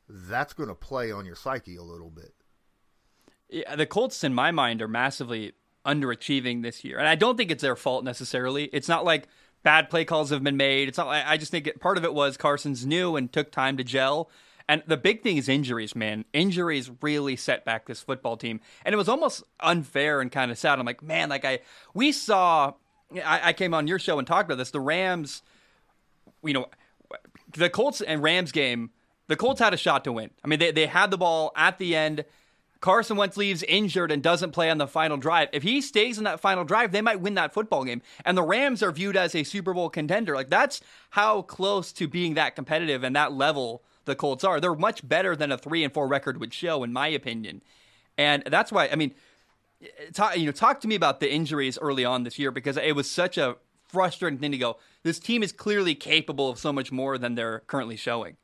[0.07, 2.33] that's going to play on your psyche a little bit.
[3.49, 5.53] Yeah, the Colts, in my mind, are massively
[5.85, 8.65] underachieving this year, and I don't think it's their fault necessarily.
[8.65, 9.27] It's not like
[9.63, 10.87] bad play calls have been made.
[10.87, 11.07] It's not.
[11.07, 14.29] I just think it, part of it was Carson's new and took time to gel.
[14.67, 16.25] And the big thing is injuries, man.
[16.31, 20.59] Injuries really set back this football team, and it was almost unfair and kind of
[20.59, 20.77] sad.
[20.77, 21.59] I'm like, man, like I
[21.95, 22.73] we saw
[23.15, 24.71] I, I came on your show and talked about this.
[24.71, 25.41] The Rams,
[26.43, 26.67] you know,
[27.53, 28.91] the Colts and Rams game,
[29.27, 30.29] the Colts had a shot to win.
[30.43, 32.25] I mean, they, they had the ball at the end.
[32.81, 35.49] Carson Wentz leaves injured and doesn't play on the final drive.
[35.51, 38.01] If he stays in that final drive, they might win that football game.
[38.23, 40.33] And the Rams are viewed as a Super Bowl contender.
[40.33, 40.79] Like that's
[41.11, 44.61] how close to being that competitive and that level the Colts are.
[44.61, 47.61] They're much better than a three and four record would show, in my opinion.
[48.17, 49.13] And that's why I mean,
[50.13, 52.95] talk, you know, talk to me about the injuries early on this year because it
[52.95, 54.77] was such a frustrating thing to go.
[55.03, 58.37] This team is clearly capable of so much more than they're currently showing.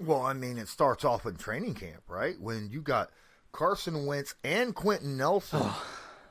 [0.00, 2.40] Well, I mean, it starts off in training camp, right?
[2.40, 3.10] When you got
[3.52, 5.70] Carson Wentz and Quenton Nelson.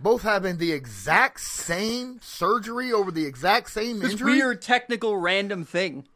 [0.02, 4.32] both having the exact same surgery over the exact same this injury.
[4.32, 6.08] weird technical random thing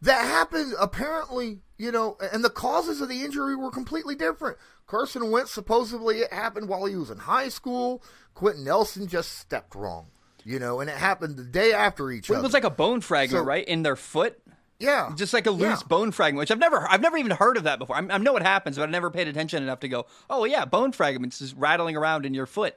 [0.00, 4.56] that happened apparently, you know, and the causes of the injury were completely different.
[4.86, 8.02] Carson Wentz supposedly it happened while he was in high school.
[8.34, 10.06] Quenton Nelson just stepped wrong,
[10.44, 12.44] you know, and it happened the day after each well, other.
[12.44, 14.38] It was like a bone fragment, so, right, in their foot.
[14.78, 15.88] Yeah, just like a loose yeah.
[15.88, 17.96] bone fragment, which I've never, I've never even heard of that before.
[17.96, 20.66] I, I know what happens, but I never paid attention enough to go, oh yeah,
[20.66, 22.76] bone fragments is rattling around in your foot.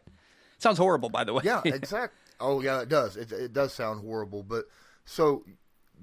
[0.60, 1.42] Sounds horrible, by the way.
[1.44, 2.18] Yeah, exactly.
[2.40, 3.18] Oh yeah, it does.
[3.18, 4.66] It, it does sound horrible, but
[5.04, 5.44] so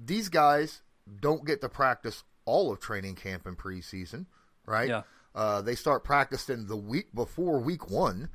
[0.05, 0.83] these guys
[1.21, 4.27] don't get to practice all of training camp and preseason,
[4.65, 4.89] right?
[4.89, 5.03] Yeah.
[5.35, 8.31] Uh, they start practicing the week before week one.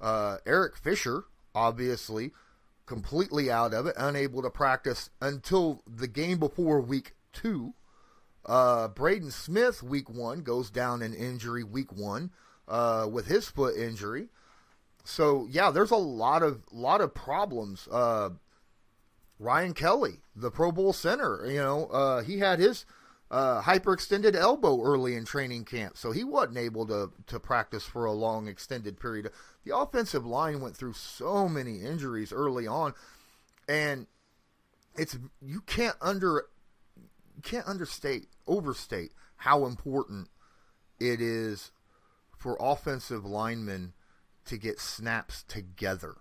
[0.00, 2.30] Uh, Eric Fisher, obviously,
[2.86, 7.74] completely out of it, unable to practice until the game before week two.
[8.44, 12.30] Uh, Braden Smith, week one, goes down in injury week one
[12.68, 14.28] uh, with his foot injury.
[15.04, 17.88] So yeah, there's a lot of lot of problems.
[17.90, 18.30] Uh,
[19.38, 22.86] Ryan Kelly, the Pro Bowl center, you know, uh, he had his
[23.30, 28.04] uh, hyperextended elbow early in training camp, so he wasn't able to to practice for
[28.04, 29.30] a long extended period.
[29.64, 32.94] The offensive line went through so many injuries early on,
[33.68, 34.06] and
[34.96, 36.46] it's you can't under
[36.96, 40.28] you can't understate overstate how important
[41.00, 41.72] it is
[42.38, 43.92] for offensive linemen
[44.44, 46.16] to get snaps together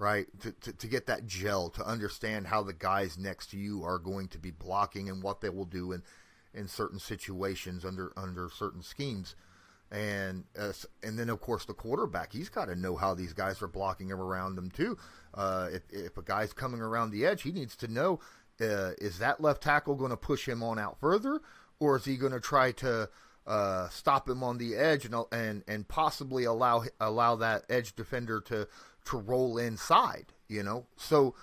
[0.00, 0.28] right?
[0.40, 3.98] To, to, to, get that gel, to understand how the guys next to you are
[3.98, 6.02] going to be blocking and what they will do in,
[6.54, 9.34] in certain situations under under certain schemes.
[9.92, 13.60] And uh, and then of course the quarterback, he's got to know how these guys
[13.60, 14.96] are blocking him around them too.
[15.34, 18.20] Uh, if if a guy's coming around the edge, he needs to know
[18.60, 21.40] uh, is that left tackle going to push him on out further,
[21.78, 23.08] or is he going to try to
[23.46, 28.40] uh, stop him on the edge and and and possibly allow allow that edge defender
[28.40, 28.68] to
[29.06, 30.86] to roll inside, you know.
[30.96, 31.34] So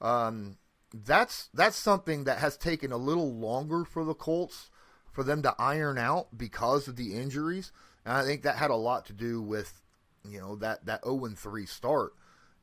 [0.00, 0.56] um,
[0.94, 4.70] that's that's something that has taken a little longer for the Colts
[5.10, 7.72] for them to iron out because of the injuries,
[8.04, 9.82] and I think that had a lot to do with
[10.28, 12.14] you know that that zero oh and three start.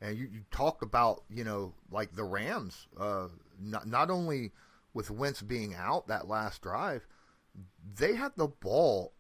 [0.02, 0.42] And you, you
[0.82, 3.28] about you know like the Rams, uh,
[3.60, 4.52] not not only
[4.94, 7.06] with Wentz being out that last drive,
[7.96, 9.14] they had the ball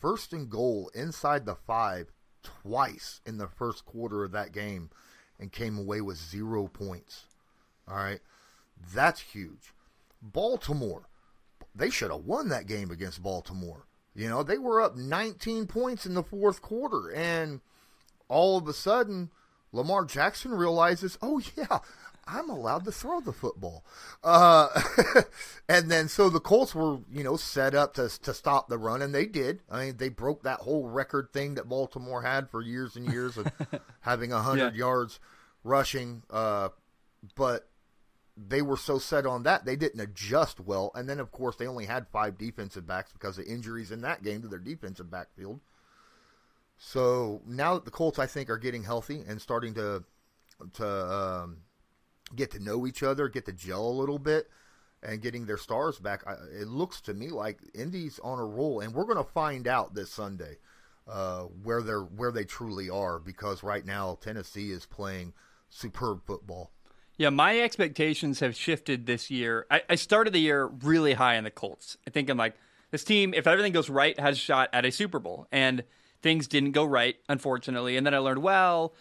[0.00, 4.90] first and goal inside the five twice in the first quarter of that game
[5.40, 7.26] and came away with zero points.
[7.88, 8.20] All right.
[8.94, 9.72] That's huge.
[10.22, 11.08] Baltimore,
[11.74, 13.86] they should have won that game against Baltimore.
[14.14, 17.60] You know, they were up 19 points in the fourth quarter, and
[18.28, 19.30] all of a sudden,
[19.72, 21.80] Lamar Jackson realizes, oh, yeah,
[22.26, 23.84] I'm allowed to throw the football.
[24.22, 24.68] Uh,
[25.68, 29.02] and then so the Colts were, you know, set up to to stop the run,
[29.02, 29.60] and they did.
[29.70, 33.36] I mean, they broke that whole record thing that Baltimore had for years and years
[33.36, 33.48] of
[34.00, 34.78] having hundred yeah.
[34.78, 35.20] yards
[35.64, 36.22] rushing.
[36.30, 36.70] Uh,
[37.34, 37.68] but
[38.36, 41.66] they were so set on that they didn't adjust well, and then of course they
[41.66, 45.60] only had five defensive backs because of injuries in that game to their defensive backfield.
[46.76, 50.04] So now that the Colts, I think, are getting healthy and starting to
[50.74, 51.58] to um,
[52.34, 54.48] get to know each other, get to gel a little bit,
[55.02, 56.26] and getting their stars back.
[56.26, 59.68] I, it looks to me like Indy's on a roll, and we're going to find
[59.68, 60.58] out this Sunday
[61.06, 65.32] uh, where they're where they truly are because right now Tennessee is playing
[65.68, 66.70] superb football.
[67.16, 69.66] Yeah, my expectations have shifted this year.
[69.70, 71.96] I, I started the year really high on the Colts.
[72.06, 72.54] I think I'm like
[72.90, 75.84] this team, if everything goes right, has a shot at a Super Bowl, and
[76.22, 77.96] things didn't go right, unfortunately.
[77.96, 78.94] And then I learned, well,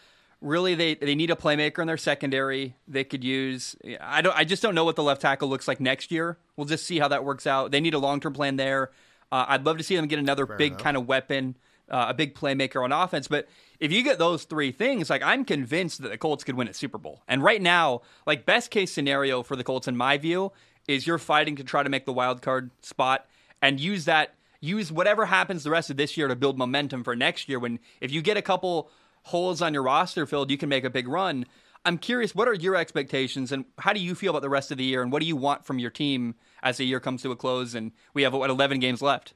[0.43, 4.43] really they, they need a playmaker in their secondary they could use i don't i
[4.43, 7.07] just don't know what the left tackle looks like next year we'll just see how
[7.07, 8.91] that works out they need a long-term plan there
[9.31, 10.83] uh, i'd love to see them get another Fair big enough.
[10.83, 11.55] kind of weapon
[11.93, 13.47] uh, a big playmaker on offense but
[13.79, 16.73] if you get those three things like i'm convinced that the colts could win a
[16.73, 20.51] super bowl and right now like best case scenario for the colts in my view
[20.87, 23.25] is you're fighting to try to make the wild card spot
[23.61, 27.15] and use that use whatever happens the rest of this year to build momentum for
[27.15, 28.89] next year when if you get a couple
[29.23, 31.45] holes on your roster filled, you can make a big run.
[31.85, 34.77] I'm curious, what are your expectations and how do you feel about the rest of
[34.77, 37.31] the year and what do you want from your team as the year comes to
[37.31, 39.33] a close and we have, what, 11 games left?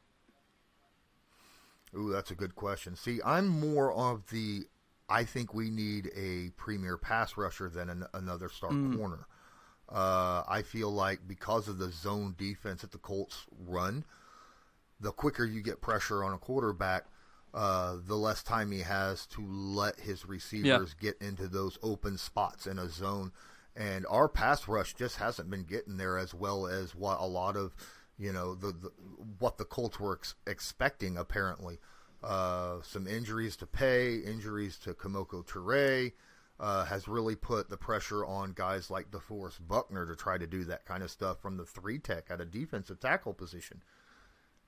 [1.96, 2.96] Ooh, that's a good question.
[2.96, 4.64] See, I'm more of the
[5.10, 8.98] I think we need a premier pass rusher than an, another star mm.
[8.98, 9.26] corner.
[9.88, 14.04] Uh, I feel like because of the zone defense that the Colts run,
[15.00, 17.06] the quicker you get pressure on a quarterback–
[17.54, 21.10] uh, the less time he has to let his receivers yeah.
[21.10, 23.32] get into those open spots in a zone.
[23.76, 27.56] And our pass rush just hasn't been getting there as well as what a lot
[27.56, 27.76] of,
[28.18, 28.92] you know, the, the
[29.40, 31.18] what the Colts were ex- expecting.
[31.18, 31.80] Apparently,
[32.24, 36.14] uh, some injuries to pay, injuries to Kemoko Turay.
[36.60, 40.64] Uh, has really put the pressure on guys like DeForest Buckner to try to do
[40.64, 43.84] that kind of stuff from the three tech at a defensive tackle position.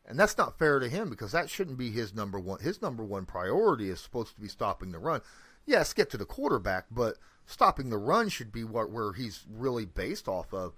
[0.05, 2.59] And that's not fair to him because that shouldn't be his number one.
[2.59, 5.21] His number one priority is supposed to be stopping the run.
[5.65, 9.85] Yes, get to the quarterback, but stopping the run should be what where he's really
[9.85, 10.73] based off of.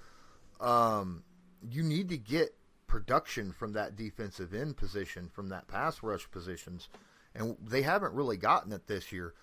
[0.59, 1.23] Um,
[1.69, 2.55] you need to get
[2.91, 6.89] production from that defensive end position, from that pass rush positions,
[7.33, 9.33] and they haven't really gotten it this year.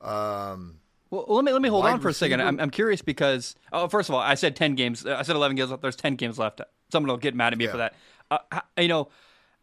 [0.00, 0.80] Um,
[1.10, 2.34] well, let me let me hold on for receiver.
[2.34, 2.48] a second.
[2.48, 5.04] I'm, I'm curious because oh, first of all, I said ten games.
[5.04, 5.82] I said eleven games left.
[5.82, 6.62] There's ten games left.
[6.90, 7.70] Someone will get mad at me yeah.
[7.70, 7.94] for that.
[8.30, 8.38] Uh,
[8.78, 9.08] you know,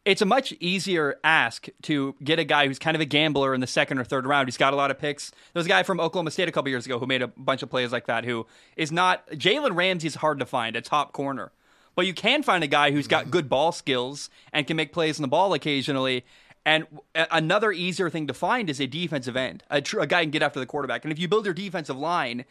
[0.06, 3.62] it's a much easier ask to get a guy who's kind of a gambler in
[3.62, 4.48] the second or third round.
[4.48, 5.32] He's got a lot of picks.
[5.32, 7.64] There was a guy from Oklahoma State a couple years ago who made a bunch
[7.64, 8.26] of plays like that.
[8.26, 8.46] Who
[8.78, 11.52] is not Jalen Ramsey's hard to find a top corner,
[11.96, 15.20] but you can find a guy who's got good ball skills and can make plays
[15.20, 16.26] on the ball occasionally.
[16.66, 20.32] And another easier thing to find is a defensive end, a, tr- a guy can
[20.32, 21.04] get after the quarterback.
[21.04, 22.46] And if you build your defensive line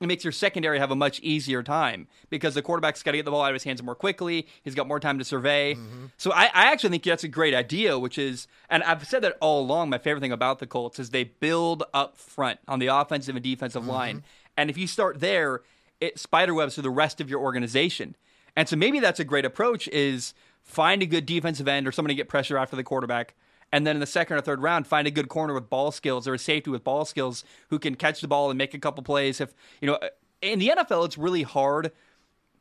[0.00, 3.24] it makes your secondary have a much easier time because the quarterback's got to get
[3.24, 4.46] the ball out of his hands more quickly.
[4.62, 5.74] He's got more time to survey.
[5.74, 6.06] Mm-hmm.
[6.16, 9.36] So I, I, actually think that's a great idea, which is, and I've said that
[9.40, 9.90] all along.
[9.90, 13.42] My favorite thing about the Colts is they build up front on the offensive and
[13.42, 13.90] defensive mm-hmm.
[13.90, 14.24] line,
[14.56, 15.62] and if you start there,
[16.00, 18.16] it spiderwebs through the rest of your organization.
[18.56, 22.14] And so maybe that's a great approach: is find a good defensive end or somebody
[22.14, 23.34] to get pressure after the quarterback.
[23.70, 26.26] And then in the second or third round find a good corner with ball skills
[26.26, 29.02] or a safety with ball skills who can catch the ball and make a couple
[29.02, 29.40] plays.
[29.40, 30.08] If you know uh,
[30.40, 31.92] in the NFL it's really hard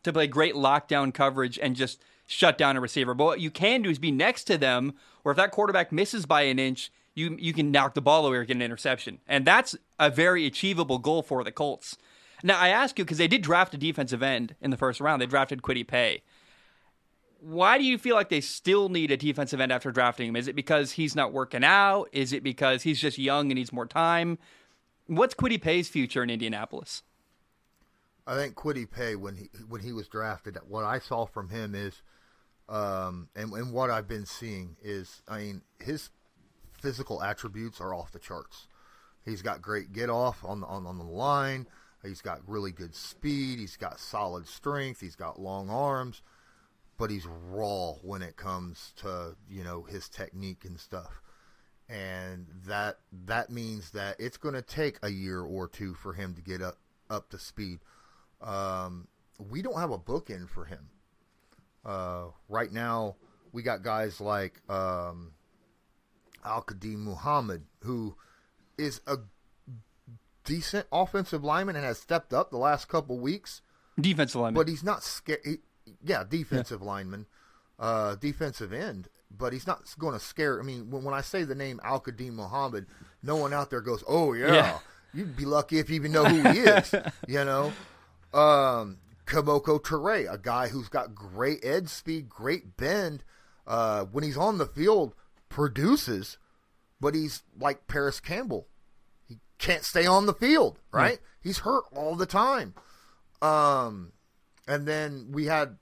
[0.04, 3.14] to play great lockdown coverage and just shut down a receiver.
[3.14, 6.26] But what you can do is be next to them or if that quarterback misses
[6.26, 9.20] by an inch you you can knock the ball away or get an interception.
[9.28, 11.96] And that's a very achievable goal for the Colts
[12.44, 15.22] now I ask you because they did draft a defensive end in the first round
[15.22, 16.22] they drafted Kwity Paye.
[17.40, 20.36] why do you feel like they still need a defensive end after drafting him?
[20.36, 22.10] Is it because he's not working out?
[22.12, 24.38] Is it because he's just young and needs more time?
[25.08, 27.04] What's Kwity Paye's future in Indianapolis?
[28.26, 31.76] I think Kwity Paye when he when he was drafted, what I saw from him
[31.76, 32.02] is,
[32.70, 36.10] um, and, and what I've been seeing is, I mean, his
[36.82, 38.68] physical attributes are off the charts.
[39.26, 41.68] He's got great get off on the on, on the line.
[42.04, 43.60] He's got really good speed.
[43.60, 45.00] He's got solid strength.
[45.00, 46.22] He's got long arms
[46.98, 51.22] but he's raw when it comes to you know his technique and stuff
[51.90, 56.34] and that that means that it's going to take a year or two for him
[56.34, 56.78] to get up
[57.10, 57.80] up to speed
[58.42, 59.08] um,
[59.50, 60.90] we don't have a book in for him
[61.86, 63.16] uh, right now
[63.52, 65.32] we got guys like um,
[66.46, 68.16] Al-Quadin Muhammad who
[68.78, 69.18] is a
[70.44, 73.62] decent offensive lineman and has stepped up the last couple weeks
[74.00, 75.60] defensive lineman but he's not scared
[76.04, 76.88] yeah, defensive yeah.
[76.88, 77.26] lineman,
[77.80, 80.60] uh, defensive end, but he's not going to scare.
[80.60, 82.88] I mean, when, when I say the name Al-Quadin Muhammad,
[83.22, 84.80] no one out there goes, "Oh yeah." yeah.
[85.16, 86.96] You'd be lucky if you even know who he is.
[87.28, 87.72] you know,
[88.34, 93.24] um, Kemoko Turay, a guy who's got great edge speed, great bend.
[93.68, 95.14] Uh, when he's on the field,
[95.50, 96.40] produces,
[97.00, 98.68] but he's like Parris Campbell.
[99.64, 101.20] Can't stay on the field, right?
[101.42, 102.74] He's hurt all the time.
[103.42, 104.12] Um,
[104.68, 105.78] and then we had.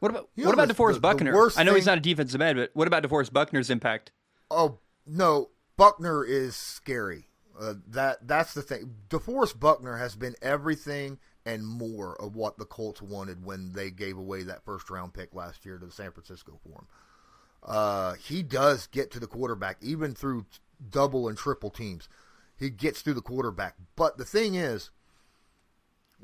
[0.00, 1.32] What about what about DeForest the, Buckner?
[1.32, 4.10] The I know thing, he's not a defensive end, but what about DeForest Buckner's impact?
[4.50, 7.28] Oh no, Buckner is scary.
[7.58, 8.94] Uh, that that's the thing.
[9.08, 14.16] DeForest Buckner has been everything and more of what the Colts wanted when they gave
[14.16, 16.86] away that first round pick last year to the San Francisco for him.
[17.62, 20.46] Uh, he does get to the quarterback even through
[20.90, 22.08] double and triple teams.
[22.60, 23.74] He gets through the quarterback.
[23.96, 24.90] But the thing is,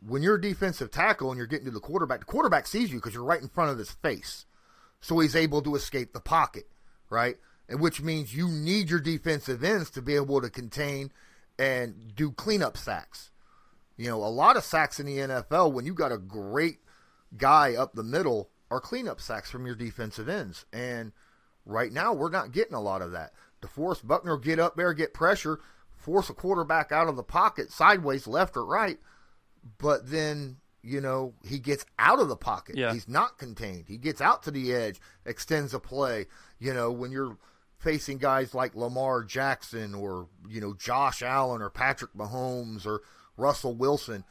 [0.06, 2.98] when you're a defensive tackle and you're getting to the quarterback, the quarterback sees you
[2.98, 4.44] because you're right in front of his face.
[5.00, 6.68] So he's able to escape the pocket,
[7.08, 7.36] right?
[7.68, 11.10] And which means you need your defensive ends to be able to contain
[11.58, 13.30] and do cleanup sacks.
[13.96, 16.80] You know, a lot of sacks in the NFL when you got a great
[17.36, 20.66] guy up the middle are cleanup sacks from your defensive ends.
[20.70, 21.12] And
[21.64, 23.32] right now we're not getting a lot of that.
[23.62, 25.60] DeForest Buckner get up there, get pressure,
[26.06, 28.98] force a quarterback out of the pocket sideways, left or right–
[29.78, 32.76] but then you know he gets out of the pocket.
[32.76, 32.92] Yeah.
[32.92, 33.86] He's not contained.
[33.88, 36.26] He gets out to the edge, extends a play.
[36.58, 37.36] You know when you're
[37.78, 43.02] facing guys like Lamar Jackson or you know Josh Allen or Patrick Mahomes or
[43.36, 44.24] Russell Wilson,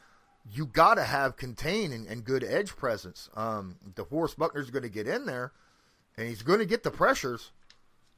[0.50, 3.30] you got to have contain and, and, good edge presence.
[3.34, 5.52] Um, DeForest Buckner's going to get in there,
[6.16, 7.52] and he's going to get the pressures,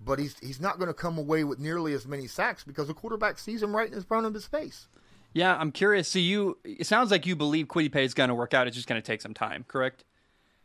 [0.01, 2.95] but he's he's not going to come away with nearly as many sacks because the
[2.95, 4.89] quarterback sees him right in front of his face.
[5.33, 6.09] Yeah, I'm curious.
[6.09, 8.67] So you, it sounds like you believe Kwity Paye is going to work out.
[8.67, 10.05] It's just going to take some time, correct?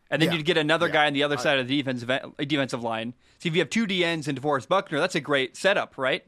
[0.10, 0.38] And then yeah.
[0.38, 0.93] you'd get another yeah.
[0.93, 3.13] guy on the other I, side of the defensive defensive line.
[3.39, 6.24] So if you have two DNs and DeForest Buckner, that's a great setup, right?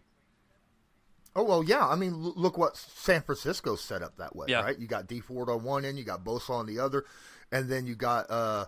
[1.35, 1.85] Oh well, yeah.
[1.85, 4.61] I mean, look what San Francisco set up that way, yeah.
[4.61, 4.77] right?
[4.79, 7.05] You got Dee Ford on one end, you got Bosa on the other,
[7.51, 8.65] and then you got uh,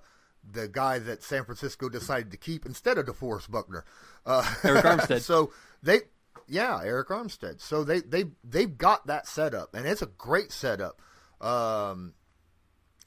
[0.49, 3.85] the guy that San Francisco decided to keep instead of DeForest Buckner,
[4.25, 5.21] uh, Arik Armstead.
[5.21, 5.51] so
[5.83, 6.01] they
[6.47, 7.61] yeah, Arik Armstead.
[7.61, 11.01] So they they they've got that setup, and it's a great setup.
[11.41, 12.13] Um,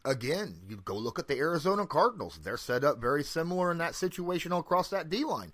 [0.04, 2.38] again, you go look at the Arizona Cardinals.
[2.42, 5.52] They're set up very similar in that situation across that D line,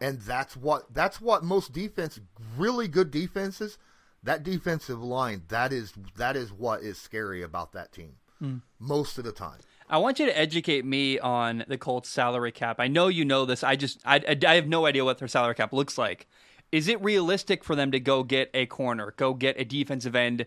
[0.00, 2.20] and that's what that's what most defense,
[2.56, 3.78] really good defenses,
[4.22, 5.42] that defensive line.
[5.48, 8.62] That is that is what is scary about that team mm.
[8.78, 9.60] most of the time.
[9.90, 12.76] I want you to educate me on the Colts salary cap.
[12.78, 13.64] I know you know this.
[13.64, 16.28] I just I, I, I have no idea what their salary cap looks like
[16.72, 20.46] is it realistic for them to go get a corner, go get a defensive end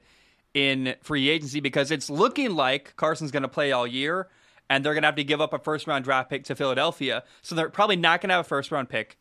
[0.54, 1.60] in free agency?
[1.60, 4.30] Because it's looking like Carson's going to play all year,
[4.70, 7.24] and they're going to have to give up a first round draft pick to Philadelphia.
[7.42, 9.18] So they're probably not going to have a first round pick.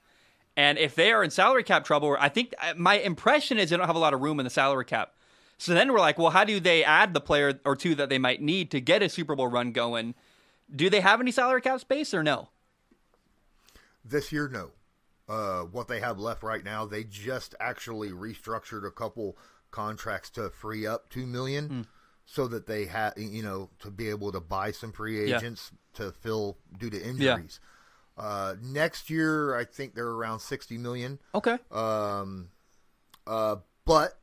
[0.57, 3.77] And if they are in salary cap trouble, I think uh, my impression is they
[3.77, 5.15] don't have a lot of room in the salary cap.
[5.63, 8.19] So then we're like, well, how do they add the player or two that they
[8.19, 10.17] might need to get a Super Bowl run going?
[10.75, 12.49] Do they have any salary cap space or no?
[14.05, 14.73] This year, no.
[15.29, 19.39] Uh, what they have left right now, they just actually restructured a couple
[19.71, 21.87] contracts to free up two million, mm.
[22.27, 26.07] so that they had you know to be able to buy some free agents yeah.
[26.07, 27.61] to fill due to injuries.
[28.19, 28.25] Yeah.
[28.25, 31.21] Uh, next year, I think they're around sixty million.
[31.37, 31.57] Okay.
[31.71, 32.49] Um,
[33.29, 34.19] uh, but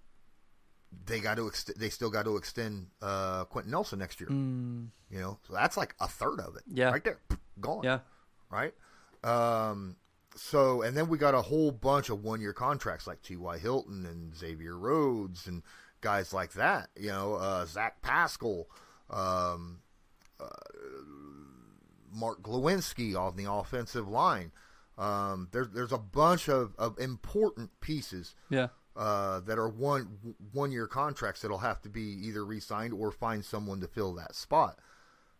[1.05, 4.29] they got to ext- they still got to extend uh, Quenton Nelson next year.
[4.29, 4.89] Mm.
[5.09, 6.63] You know, so that's like a third of it.
[6.71, 7.19] Yeah, right there,
[7.59, 7.83] gone.
[7.83, 7.99] Yeah,
[8.49, 8.73] right.
[9.23, 9.95] Um,
[10.35, 13.57] so and then we got a whole bunch of one year contracts like T.Y.
[13.57, 15.63] Hilton and Xavier Rhodes and
[16.01, 16.89] guys like that.
[16.95, 18.67] You know, uh, Zach Pascal,
[19.09, 19.79] um,
[20.39, 20.45] uh,
[22.11, 24.51] Mark Glowinski on the offensive line.
[24.97, 28.35] Um, there's there's a bunch of, of important pieces.
[28.49, 28.67] Yeah.
[28.99, 33.45] Uh, that are one one year contracts that'll have to be either re-signed or find
[33.45, 34.77] someone to fill that spot.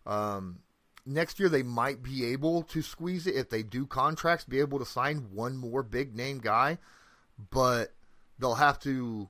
[0.05, 0.59] Um,
[1.05, 4.79] next year they might be able to squeeze it if they do contracts, be able
[4.79, 6.77] to sign one more big name guy,
[7.51, 7.91] but
[8.39, 9.27] they'll have to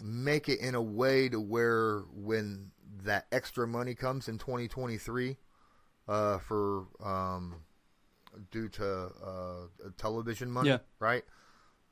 [0.00, 2.70] make it in a way to where when
[3.02, 5.36] that extra money comes in 2023
[6.06, 7.56] uh, for um,
[8.52, 9.66] due to uh,
[9.98, 10.78] television money, yeah.
[11.00, 11.24] right?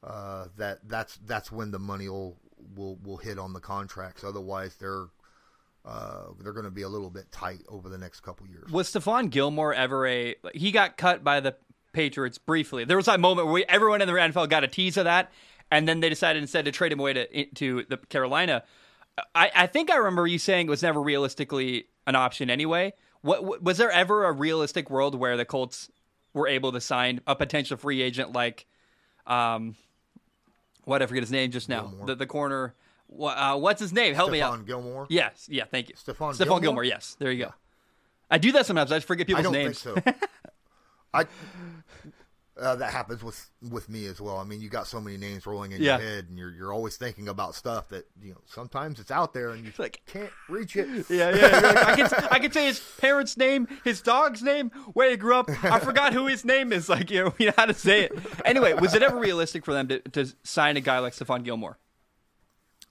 [0.03, 2.37] Uh, that that's that's when the money will
[2.77, 4.23] will will hit on the contracts.
[4.23, 5.07] Otherwise, they're
[5.85, 8.71] uh, they're going to be a little bit tight over the next couple years.
[8.71, 10.35] Was Stephon Gilmore ever a?
[10.55, 11.57] He got cut by the
[11.93, 12.85] Patriots briefly.
[12.85, 15.33] There was that moment where we, everyone in the NFL got a tease of that,
[15.71, 18.65] and then they decided instead to trade him away to to the Carolina.
[19.35, 22.93] I, I think I remember you saying it was never realistically an option anyway.
[23.23, 25.91] What was there ever a realistic world where the Colts
[26.35, 28.67] were able to sign a potential free agent like,
[29.27, 29.75] um,
[30.89, 32.75] what I forget his name just now, the the corner.
[33.21, 34.15] Uh, what's his name?
[34.15, 34.67] Help Stephon me out.
[34.67, 35.07] Gilmore.
[35.09, 35.47] Yes.
[35.51, 35.65] Yeah.
[35.71, 35.95] Thank you.
[35.95, 36.33] Stephon.
[36.33, 36.61] Stephon Gilmore?
[36.61, 36.85] Gilmore.
[36.85, 37.17] Yes.
[37.19, 37.55] There you go.
[38.31, 38.91] I do that sometimes.
[38.93, 39.83] I just forget people's I don't names.
[39.83, 40.13] Think so.
[41.15, 41.27] I.
[42.59, 44.39] Uh, that happens with with me as well.
[44.39, 45.99] I mean, you got so many names rolling in yeah.
[45.99, 48.41] your head, and you're you're always thinking about stuff that you know.
[48.47, 50.89] Sometimes it's out there, and you like can't reach it.
[51.09, 51.61] Yeah, yeah.
[51.61, 55.37] Like, I can I can say his parents' name, his dog's name, where he grew
[55.37, 55.49] up.
[55.65, 56.89] I forgot who his name is.
[56.89, 58.13] Like you know, you know how to say it.
[58.45, 61.79] Anyway, was it ever realistic for them to, to sign a guy like Stephon Gilmore?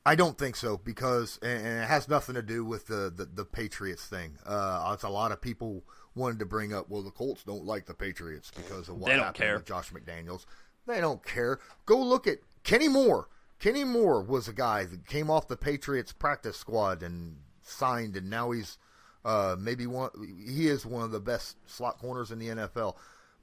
[0.07, 3.43] I don't think so because, and it has nothing to do with the the, the
[3.43, 4.37] Patriots thing.
[4.45, 5.83] Uh, it's a lot of people
[6.17, 6.89] wanted to bring up.
[6.89, 9.55] Well, the Colts don't like the Patriots because of what happened care.
[9.55, 10.45] with Josh McDaniels.
[10.85, 11.59] They don't care.
[11.85, 13.29] Go look at Kenny Moore.
[13.59, 18.29] Kenny Moore was a guy that came off the Patriots practice squad and signed, and
[18.29, 18.77] now he's
[19.25, 20.09] uh, maybe one.
[20.45, 22.95] He is one of the best slot corners in the NFL.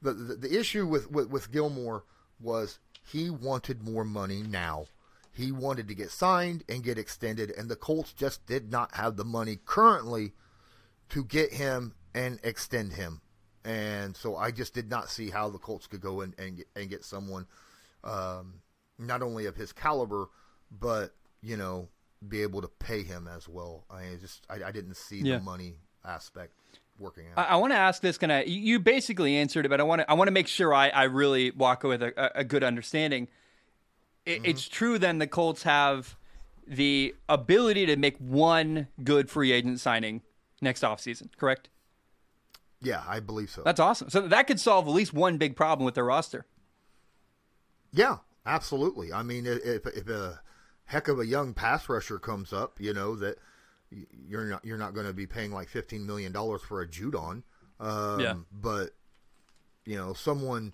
[0.03, 2.05] The the, the issue with, with with Gilmore
[2.41, 4.87] was he wanted more money now
[5.35, 9.17] he wanted to get signed and get extended, and the Colts just did not have
[9.17, 10.33] the money currently
[11.09, 13.21] to get him and extend him.
[13.65, 16.67] And so I just did not see how the Colts could go and and get,
[16.77, 17.47] and get someone
[18.03, 18.61] um,
[18.99, 20.29] not only of his caliber,
[20.71, 21.89] but you know,
[22.27, 23.85] be able to pay him as well.
[23.91, 25.39] I just I, I didn't see yeah.
[25.39, 26.53] the money aspect
[26.99, 27.47] working out.
[27.47, 30.03] I, I want to ask this kind of you basically answered it, but I want
[30.03, 32.63] to I want to make sure I, I really walk away with a, a good
[32.63, 33.29] understanding
[34.27, 34.45] it, mm-hmm.
[34.47, 36.17] it's true then the Colts have
[36.67, 40.23] the ability to make one good free agent signing
[40.61, 41.69] next offseason, correct?
[42.85, 43.63] Yeah, I believe so.
[43.63, 44.11] That's awesome.
[44.11, 46.47] So that could solve at least one big problem with their roster.
[47.93, 49.13] Yeah, absolutely.
[49.13, 50.41] I mean, if, if a
[50.87, 53.39] heck of a young pass rusher comes up, you know that
[54.29, 57.43] you're not you're not going to be paying like fifteen million dollars for a Judon.
[57.81, 58.35] Um, yeah.
[58.53, 58.91] But
[59.85, 60.73] you know, someone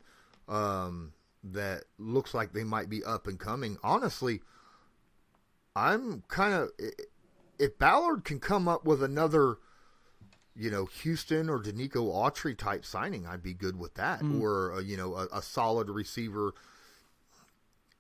[0.49, 1.13] um,
[1.45, 3.77] that looks like they might be up and coming.
[3.83, 4.41] Honestly,
[5.77, 6.71] I'm kind of
[7.61, 9.59] if Ballard can come up with another,
[10.57, 14.21] you know, Houston or Denico Autry type signing, I'd be good with that.
[14.21, 14.41] Mm.
[14.41, 16.55] Or a, you know, a, a solid receiver.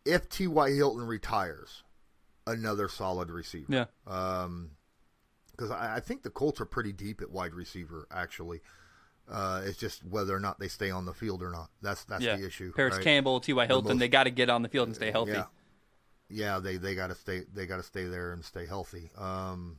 [0.04, 0.46] If T.
[0.46, 0.70] Y.
[0.70, 1.82] Hilton retires,
[2.46, 3.72] another solid receiver.
[3.72, 3.84] Yeah.
[4.06, 4.70] Um,
[5.50, 8.60] because I, I think the Colts are pretty deep at wide receiver actually.
[9.30, 11.70] Uh, it's just whether or not they stay on the field or not.
[11.82, 12.36] That's that's yeah.
[12.36, 12.72] the issue.
[12.72, 13.04] Parris right?
[13.04, 13.66] Campbell, T.Y.
[13.66, 15.32] Hilton, most, they got to get on the field and stay healthy.
[15.32, 15.44] Yeah,
[16.28, 19.10] yeah they they got to stay they got to stay there and stay healthy.
[19.16, 19.78] Um,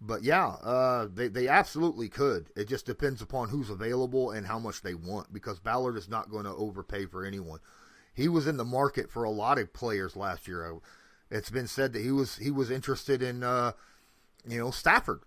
[0.00, 2.50] but yeah, uh, they they absolutely could.
[2.56, 5.32] It just depends upon who's available and how much they want.
[5.32, 7.60] Because Ballard is not going to overpay for anyone.
[8.14, 10.78] He was in the market for a lot of players last year.
[11.30, 13.72] It's been said that he was he was interested in uh,
[14.46, 15.22] you know Stafford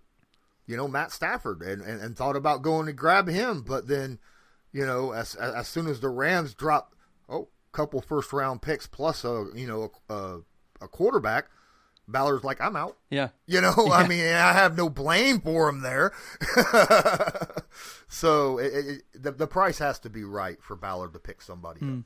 [0.66, 3.62] you know, Matt Stafford and, and, and thought about going to grab him.
[3.62, 4.18] But then,
[4.72, 6.94] you know, as, as soon as the Rams dropped,
[7.28, 10.38] oh, couple first round picks plus a, you know, a,
[10.80, 11.46] a quarterback,
[12.06, 12.96] Ballard's like, I'm out.
[13.10, 13.28] Yeah.
[13.46, 13.92] You know, yeah.
[13.92, 16.12] I mean, I have no blame for him there.
[18.08, 21.80] so it, it, the, the price has to be right for Ballard to pick somebody
[21.80, 22.04] mm.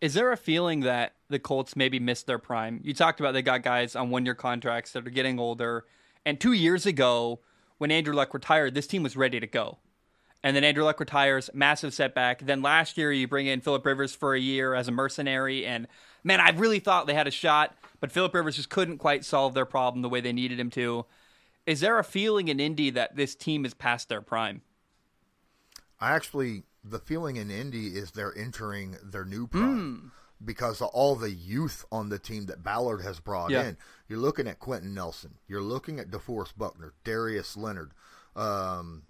[0.00, 2.78] Is there a feeling that the Colts maybe missed their prime?
[2.84, 5.86] You talked about they got guys on one year contracts that are getting older.
[6.26, 7.40] And two years ago,
[7.78, 9.78] when Andrew Luck retired, this team was ready to go.
[10.42, 12.40] And then Andrew Luck retires, massive setback.
[12.40, 15.64] Then last year, you bring in Philip Rivers for a year as a mercenary.
[15.64, 15.88] And
[16.22, 19.54] man, I really thought they had a shot, but Philip Rivers just couldn't quite solve
[19.54, 21.06] their problem the way they needed him to.
[21.64, 24.60] Is there a feeling in Indy that this team is past their prime?
[25.98, 30.02] I actually, the feeling in Indy is they're entering their new prime.
[30.02, 30.10] Mm
[30.44, 33.68] because of all the youth on the team that Ballard has brought yeah.
[33.68, 33.78] in.
[34.08, 35.36] You're looking at Quenton Nelson.
[35.48, 37.92] You're looking at DeForest Buckner, Darius Leonard,
[38.36, 39.04] um,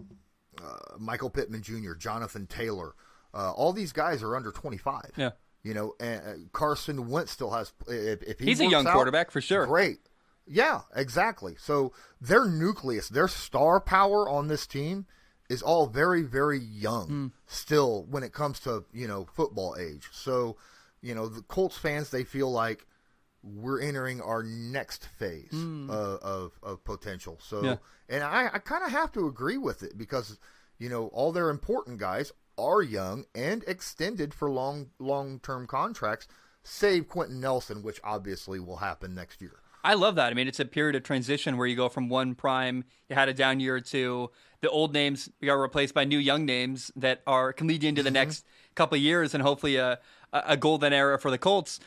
[0.63, 2.93] uh, Michael Pittman Jr., Jonathan Taylor.
[3.33, 5.11] Uh, all these guys are under 25.
[5.17, 5.31] Yeah.
[5.65, 7.73] You know, uh, Carson Wentz still has.
[7.87, 9.65] If, if he he's a young out, quarterback for sure.
[9.65, 9.97] Great.
[10.45, 11.55] Yeah, exactly.
[11.57, 11.91] So
[12.21, 15.07] their nucleus, their star power on this team
[15.49, 17.31] is all very, very young mm.
[17.47, 20.07] still when it comes to you know football age.
[20.11, 20.55] So
[21.01, 22.85] you know the Colts fans they feel like
[23.41, 25.89] we're entering our next phase mm.
[25.89, 27.37] of, of, of potential.
[27.41, 27.75] So, yeah.
[28.09, 30.39] and I, I kind of have to agree with it because,
[30.79, 36.27] you know, all their important guys are young and extended for long long term contracts,
[36.63, 39.59] save Quenton Nelson, which obviously will happen next year.
[39.83, 40.31] I love that.
[40.31, 43.29] I mean, it's a period of transition where you go from one prime, you had
[43.29, 44.31] a down year or two.
[44.61, 48.01] The old names got replaced by new young names that are can lead you into
[48.01, 48.15] the mm-hmm.
[48.15, 49.99] next couple of years and hopefully a,
[50.33, 51.79] a golden era for the Colts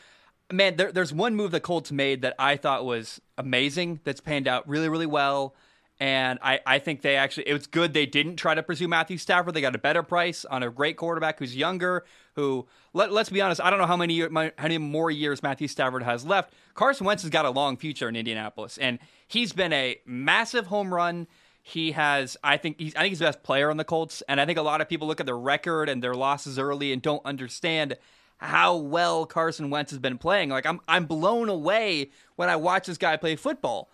[0.51, 3.99] man, there, there's one move the Colts made that I thought was amazing.
[4.03, 5.55] That's panned out really, really well.
[5.99, 9.17] And I, I think they actually, it was good they didn't try to pursue Matthew
[9.17, 9.53] Stafford.
[9.53, 13.41] They got a better price on a great quarterback who's younger, who, let, let's be
[13.41, 16.53] honest, I don't know how many, how many more years Matthew Stafford has left.
[16.73, 18.97] Carson Wentz has got a long future in Indianapolis, and
[19.27, 21.27] he's been a massive home run.
[21.61, 24.23] He has, I think, he's, I think he's the best player on the Colts.
[24.29, 26.93] And I think a lot of people look at their record and their losses early
[26.93, 27.97] and don't understand
[28.37, 30.49] how well Carson Wentz has been playing.
[30.49, 33.89] Like I'm I'm blown away when I watch this guy play football.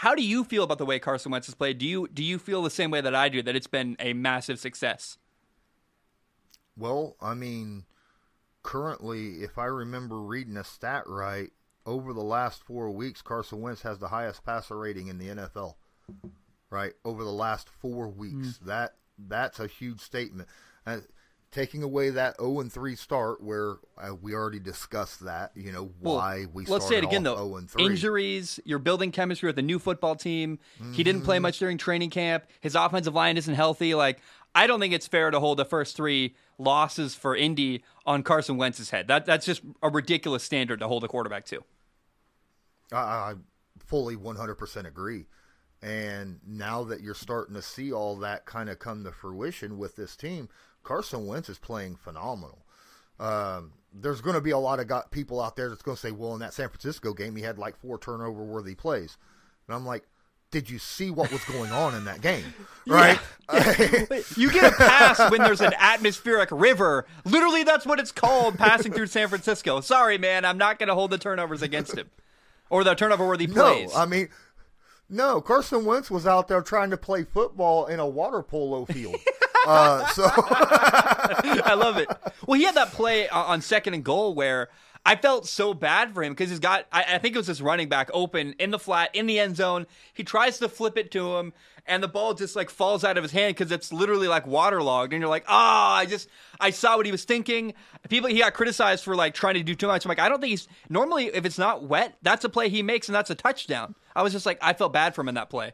[0.00, 1.76] How do you feel about the way Carson Wentz has played?
[1.76, 4.14] Do you do you feel the same way that I do that it's been a
[4.14, 5.18] massive success?
[6.74, 7.84] Well, I mean,
[8.62, 11.50] currently, if I remember reading a stat right,
[11.84, 15.74] over the last four weeks, Carson Wentz has the highest passer rating in the NFL.
[16.70, 18.60] Right over the last four weeks, mm.
[18.60, 20.48] that that's a huge statement.
[20.86, 21.00] Uh,
[21.52, 25.90] taking away that 0 and 3 start where uh, we already discussed that, you know,
[25.98, 27.34] why well, we Let's say it again though.
[27.34, 27.84] 0 and 3.
[27.84, 30.58] Injuries, you're building chemistry with a new football team.
[30.80, 30.92] Mm-hmm.
[30.92, 31.42] He didn't play mm-hmm.
[31.42, 32.44] much during training camp.
[32.60, 33.94] His offensive line isn't healthy.
[33.94, 34.20] Like
[34.54, 38.56] I don't think it's fair to hold the first 3 losses for Indy on Carson
[38.56, 39.08] Wentz's head.
[39.08, 41.64] That that's just a ridiculous standard to hold a quarterback to.
[42.92, 43.34] I, I
[43.78, 45.26] fully 100% agree.
[45.82, 49.96] And now that you're starting to see all that kind of come to fruition with
[49.96, 50.48] this team,
[50.82, 52.64] Carson Wentz is playing phenomenal.
[53.18, 56.00] Um, there's going to be a lot of got people out there that's going to
[56.00, 59.16] say, well, in that San Francisco game, he had like four turnover worthy plays.
[59.66, 60.04] And I'm like,
[60.50, 62.44] did you see what was going on in that game?
[62.86, 63.20] Right?
[63.52, 64.20] Yeah.
[64.36, 67.06] you get a pass when there's an atmospheric river.
[67.24, 69.80] Literally, that's what it's called, passing through San Francisco.
[69.80, 72.10] Sorry, man, I'm not going to hold the turnovers against him
[72.68, 73.92] or the turnover worthy plays.
[73.92, 74.28] No, I mean,
[75.08, 79.16] no, Carson Wentz was out there trying to play football in a water polo field.
[79.66, 82.08] Uh, so I love it.
[82.46, 84.68] Well, he had that play on second and goal where
[85.04, 87.62] I felt so bad for him because he's got, I, I, think it was this
[87.62, 89.86] running back open in the flat in the end zone.
[90.12, 91.54] He tries to flip it to him,
[91.86, 95.14] and the ball just like falls out of his hand because it's literally like waterlogged.
[95.14, 96.28] And you're like, ah, oh, I just,
[96.60, 97.72] I saw what he was thinking.
[98.10, 100.04] People, he got criticized for like trying to do too much.
[100.04, 102.82] I'm like, I don't think he's, normally if it's not wet, that's a play he
[102.82, 103.94] makes and that's a touchdown.
[104.14, 105.72] I was just like, I felt bad for him in that play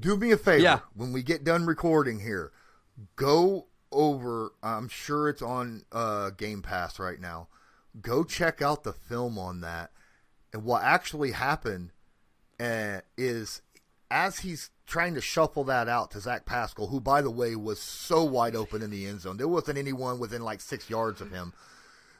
[0.00, 0.80] do me a favor yeah.
[0.94, 2.52] when we get done recording here
[3.16, 7.48] go over i'm sure it's on uh, game pass right now
[8.00, 9.90] go check out the film on that
[10.52, 11.90] and what actually happened
[12.58, 13.62] uh, is
[14.10, 17.78] as he's trying to shuffle that out to Zach Pascal, who, by the way, was
[17.78, 19.36] so wide open in the end zone.
[19.36, 21.52] There wasn't anyone within like six yards of him.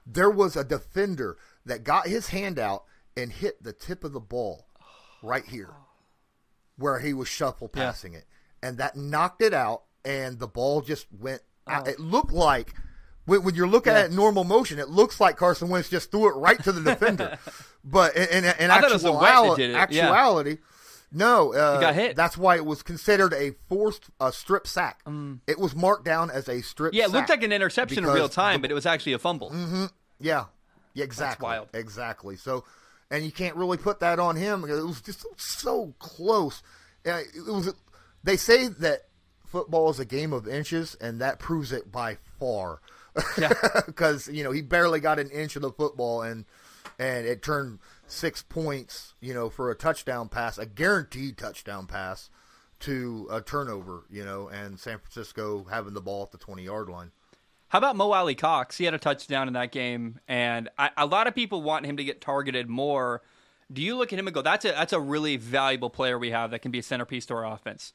[0.07, 2.85] There was a defender that got his hand out
[3.17, 4.67] and hit the tip of the ball
[5.23, 5.71] right here
[6.81, 8.21] where he was shuffle passing yeah.
[8.21, 8.25] it,
[8.63, 11.43] and that knocked it out, and the ball just went.
[11.67, 11.73] Oh.
[11.73, 11.89] Out.
[11.89, 12.75] It looked like
[13.27, 14.01] when, when you're looking yeah.
[14.01, 17.39] at normal motion, it looks like Carson Wentz just threw it right to the defender.
[17.85, 20.59] but in, in, in actuality, actuality
[21.13, 22.15] no, uh, got hit.
[22.15, 25.03] That's why it was considered a forced a strip sack.
[25.05, 25.41] Mm.
[25.47, 26.95] It was marked down as a strip.
[26.95, 29.19] Yeah, it looked like an interception in real time, the, but it was actually a
[29.19, 29.51] fumble.
[29.51, 29.87] Mm-hmm,
[30.21, 30.45] yeah,
[30.95, 31.33] yeah, exactly.
[31.33, 31.69] That's wild.
[31.75, 32.37] Exactly.
[32.37, 32.65] So
[33.11, 34.65] and you can't really put that on him.
[34.65, 36.63] It was just so close.
[37.05, 37.75] It was.
[38.23, 39.07] They say that
[39.47, 42.81] football is a game of inches, and that proves it by far.
[43.85, 44.35] Because yeah.
[44.37, 46.45] you know he barely got an inch of the football, and
[46.99, 49.15] and it turned six points.
[49.21, 52.31] You know for a touchdown pass, a guaranteed touchdown pass
[52.81, 54.05] to a turnover.
[54.11, 57.11] You know, and San Francisco having the ball at the twenty yard line.
[57.71, 58.77] How about Mo Alie-Cox?
[58.79, 61.97] He had a touchdown in that game, and I, a lot of people want him
[61.99, 63.23] to get targeted more.
[63.73, 66.33] Do you look at him and go, "That's a that's a really valuable player we
[66.33, 67.95] have that can be a centerpiece to our offense"?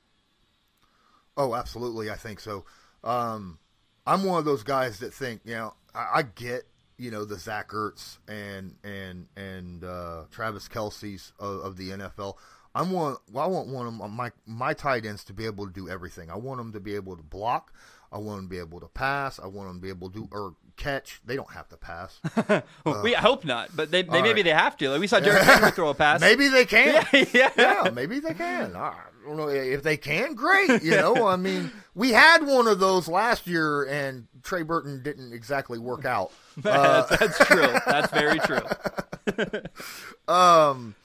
[1.36, 2.63] Oh, absolutely, I think so.
[3.03, 3.59] Um,
[4.07, 6.63] I'm one of those guys that think, you know, I, I get,
[6.97, 12.36] you know, the Zach Ertz and and and uh, Travis Kelce's of, of the NFL.
[12.73, 13.17] I'm one.
[13.32, 16.30] Well, I want one of my my tight ends to be able to do everything.
[16.30, 17.73] I want them to be able to block.
[18.12, 19.39] I want them to be able to pass.
[19.39, 21.22] I want them to be able to or catch.
[21.26, 22.20] They don't have to pass.
[22.38, 22.62] uh,
[23.03, 24.45] we hope not, but they, they maybe right.
[24.45, 24.89] they have to.
[24.89, 26.22] Like we saw Derrick Henry throw a pass.
[26.22, 27.06] maybe they can.
[27.14, 27.84] Yeah, yeah.
[27.86, 28.76] yeah maybe they can.
[28.76, 28.95] I
[29.26, 30.36] don't know if they can.
[30.36, 30.84] Great.
[30.84, 35.34] You know, I mean, we had one of those last year, and Trey Burton didn't
[35.34, 36.32] exactly work out.
[36.64, 37.74] Uh, that's, that's true.
[37.86, 40.34] That's very true.
[40.34, 40.95] um,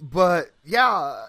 [0.00, 1.26] but yeah,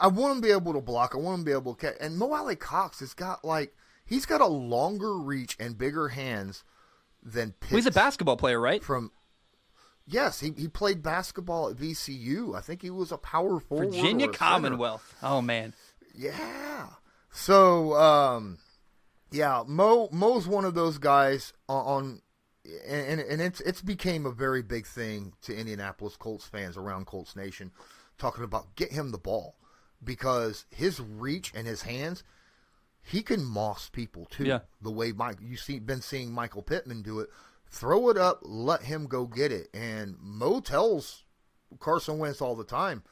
[0.00, 1.14] I want him to be able to block.
[1.14, 1.96] I want him to be able to catch.
[2.00, 3.74] And Mo Alie-Cox has got like
[4.08, 6.64] he's got a longer reach and bigger hands
[7.22, 7.72] than Pitts.
[7.72, 8.82] Well, he's a basketball player, right?
[8.82, 9.12] From
[10.06, 12.56] yes, he, he played basketball at VCU.
[12.56, 13.92] I think he was a power forward.
[13.92, 15.14] Virginia Commonwealth.
[15.22, 15.74] Oh man.
[16.14, 16.88] Yeah.
[17.30, 18.58] So um,
[19.30, 22.22] yeah, Mo Mo's one of those guys on,
[22.86, 27.36] and and it's it's became a very big thing to Indianapolis Colts fans around Colts
[27.36, 27.70] Nation,
[28.16, 29.56] talking about get him the ball
[30.02, 32.22] because his reach and his hands
[33.08, 34.44] he can moss people too.
[34.44, 34.60] Yeah.
[34.82, 37.30] The way Mike you see been seeing Michael Pittman do it.
[37.70, 39.68] Throw it up, let him go get it.
[39.72, 41.24] And Mo tells
[41.80, 43.02] Carson Wentz all the time,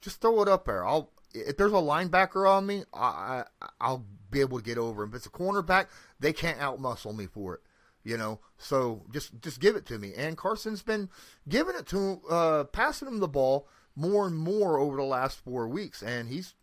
[0.00, 0.84] just throw it up there.
[0.84, 5.02] I'll if there's a linebacker on me, I, I I'll be able to get over
[5.02, 5.10] him.
[5.10, 5.86] If it's a cornerback,
[6.20, 7.60] they can't outmuscle me for it.
[8.04, 10.12] You know, so just just give it to me.
[10.14, 11.08] And Carson's been
[11.48, 15.66] giving it to uh, passing him the ball more and more over the last four
[15.68, 16.54] weeks, and he's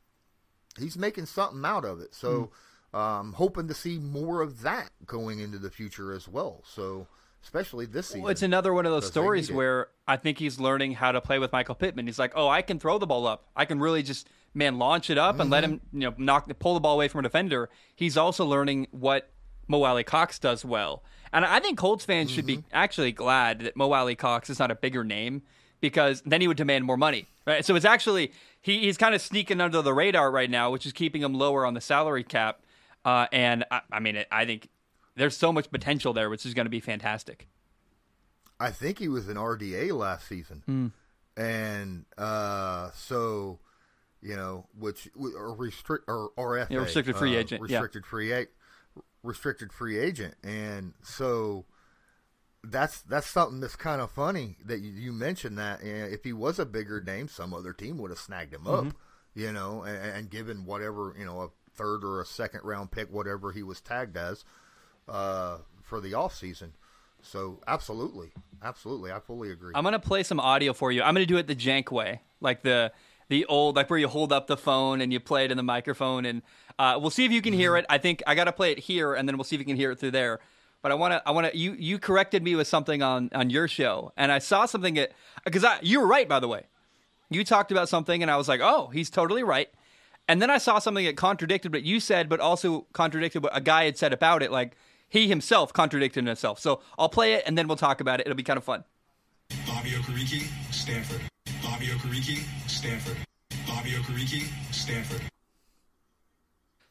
[0.80, 2.14] he's making something out of it.
[2.14, 2.30] So.
[2.30, 2.50] Mm
[2.96, 6.64] um, hoping to see more of that going into the future as well.
[6.66, 7.08] So,
[7.44, 8.22] especially this season.
[8.22, 11.38] Well, it's another one of those stories where I think he's learning how to play
[11.38, 12.08] with Michael Pittman.
[12.08, 13.48] He's like, oh, I can throw the ball up.
[13.56, 15.42] I can really just man launch it up mm-hmm.
[15.42, 15.74] and let mm-hmm.
[15.74, 17.70] him you know knock pull the ball away from a defender.
[17.94, 19.30] He's also learning what
[19.68, 21.04] Mo Alie-Cox does well.
[21.34, 22.36] And I think Colts fans mm-hmm.
[22.36, 22.70] should be mm-hmm.
[22.72, 25.42] actually glad that Mo Alie-Cox is not a bigger name
[25.82, 27.28] because then he would demand more money.
[27.46, 27.66] Right?
[27.66, 28.32] So it's actually
[28.62, 31.66] he, he's kind of sneaking under the radar right now, which is keeping him lower
[31.66, 32.62] on the salary cap.
[33.06, 34.70] Uh, and I, I mean, I think
[35.16, 37.48] there's so much potential there, which is going to be fantastic.
[38.60, 40.92] I think he was an RDA last season, mm.
[41.42, 43.60] and uh, so
[44.22, 48.10] you know, which or restrict or RFA, yeah, restricted free uh, agent, restricted yeah.
[48.10, 48.50] free agent,
[49.24, 51.66] restricted free agent, and so
[52.64, 55.82] that's that's something that's kind of funny that you, you mentioned that.
[55.82, 58.86] And if he was a bigger name, some other team would have snagged him up,
[58.86, 59.40] mm-hmm.
[59.40, 63.12] you know, and, and given whatever you know a third or a second round pick,
[63.12, 64.46] whatever he was tagged as,
[65.08, 66.72] uh, for the offseason.
[67.22, 68.32] So absolutely,
[68.64, 69.74] absolutely, I fully agree.
[69.76, 71.02] I'm gonna play some audio for you.
[71.02, 72.92] I'm gonna do it the jank way, like the
[73.30, 75.64] the old, like where you hold up the phone and you play it in the
[75.64, 76.44] microphone, and
[76.78, 77.80] uh, we'll see if you can hear mm-hmm.
[77.80, 77.86] it.
[77.90, 79.92] I think I gotta play it here, and then we'll see if you can hear
[79.92, 80.40] it through there.
[80.84, 81.58] But I want to, I want to.
[81.58, 85.14] You you corrected me with something on on your show, and I saw something that
[85.44, 86.68] because you were right, by the way.
[87.32, 89.70] You talked about something, and I was like, oh, he's totally right.
[90.28, 93.62] And then I saw something that contradicted what you said, but also contradicted what a
[93.62, 94.52] guy had said about it.
[94.52, 94.76] Like
[95.08, 96.60] he himself contradicted himself.
[96.60, 98.26] So I'll play it and then we'll talk about it.
[98.26, 98.84] It'll be kind of fun.
[99.68, 101.22] Bobby Okereke, Stanford.
[101.62, 103.18] Bobby Okereke, Stanford.
[103.68, 105.22] Bobby Okereke, Stanford.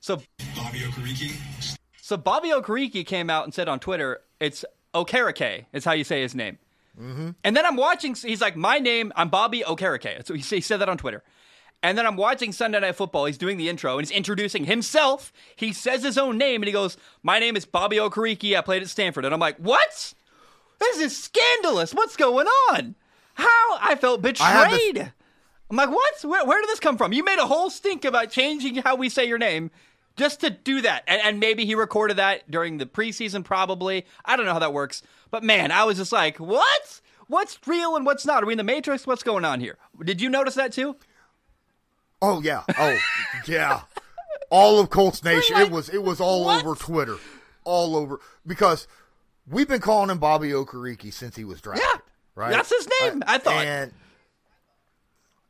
[0.00, 0.22] So
[0.54, 1.76] Bobby Okereke.
[2.00, 4.64] So Bobby Okereke came out and said on Twitter, it's
[4.94, 6.58] Okereke is how you say his name.
[7.00, 7.30] Mm-hmm.
[7.42, 8.14] And then I'm watching.
[8.14, 9.12] He's like, my name.
[9.16, 10.24] I'm Bobby Okereke.
[10.24, 11.24] So he said that on Twitter.
[11.84, 13.26] And then I'm watching Sunday Night Football.
[13.26, 15.34] He's doing the intro and he's introducing himself.
[15.54, 18.56] He says his own name and he goes, My name is Bobby Okereke.
[18.56, 19.26] I played at Stanford.
[19.26, 20.14] And I'm like, What?
[20.78, 21.92] This is scandalous.
[21.92, 22.94] What's going on?
[23.34, 23.78] How?
[23.82, 24.98] I felt betrayed.
[24.98, 25.12] I
[25.68, 26.24] I'm like, What?
[26.24, 27.12] Where, where, did this come from?
[27.12, 29.70] You made a whole stink about changing how we say your name
[30.16, 31.04] just to do that.
[31.06, 34.06] And, and maybe he recorded that during the preseason, probably.
[34.24, 35.02] I don't know how that works.
[35.30, 37.02] But man, I was just like, What?
[37.26, 38.42] What's real and what's not?
[38.42, 39.06] Are we in the Matrix?
[39.06, 39.76] What's going on here?
[40.02, 40.96] Did you notice that too?
[42.24, 42.62] Oh yeah.
[42.78, 42.98] Oh
[43.46, 43.82] yeah.
[44.50, 45.56] All of Colts Nation.
[45.56, 46.64] Like, it was it was all what?
[46.64, 47.16] over Twitter,
[47.64, 48.86] all over because
[49.48, 51.84] we've been calling him Bobby Okereke since he was drafted.
[51.84, 52.00] Yeah,
[52.34, 52.52] right.
[52.52, 53.22] That's his name.
[53.22, 53.64] Uh, I thought.
[53.64, 53.92] And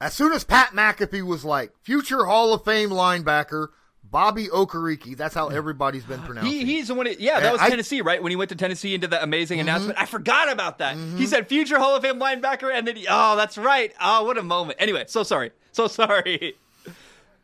[0.00, 3.68] as soon as Pat McAfee was like future Hall of Fame linebacker
[4.14, 6.52] Bobby Okereke, that's how everybody's been pronouncing.
[6.52, 7.08] He, he's the one.
[7.18, 8.22] Yeah, that was I, Tennessee, right?
[8.22, 9.68] When he went to Tennessee and did that amazing mm-hmm.
[9.68, 9.98] announcement.
[9.98, 10.96] I forgot about that.
[10.96, 11.16] Mm-hmm.
[11.16, 13.92] He said future Hall of Fame linebacker, and then he, oh, that's right.
[14.00, 14.76] Oh, what a moment.
[14.80, 16.54] Anyway, so sorry, so sorry.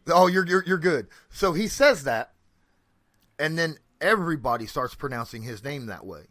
[0.09, 1.09] Oh, you're you're you're good.
[1.29, 2.33] So he says that,
[3.39, 6.27] and then everybody starts pronouncing his name that way.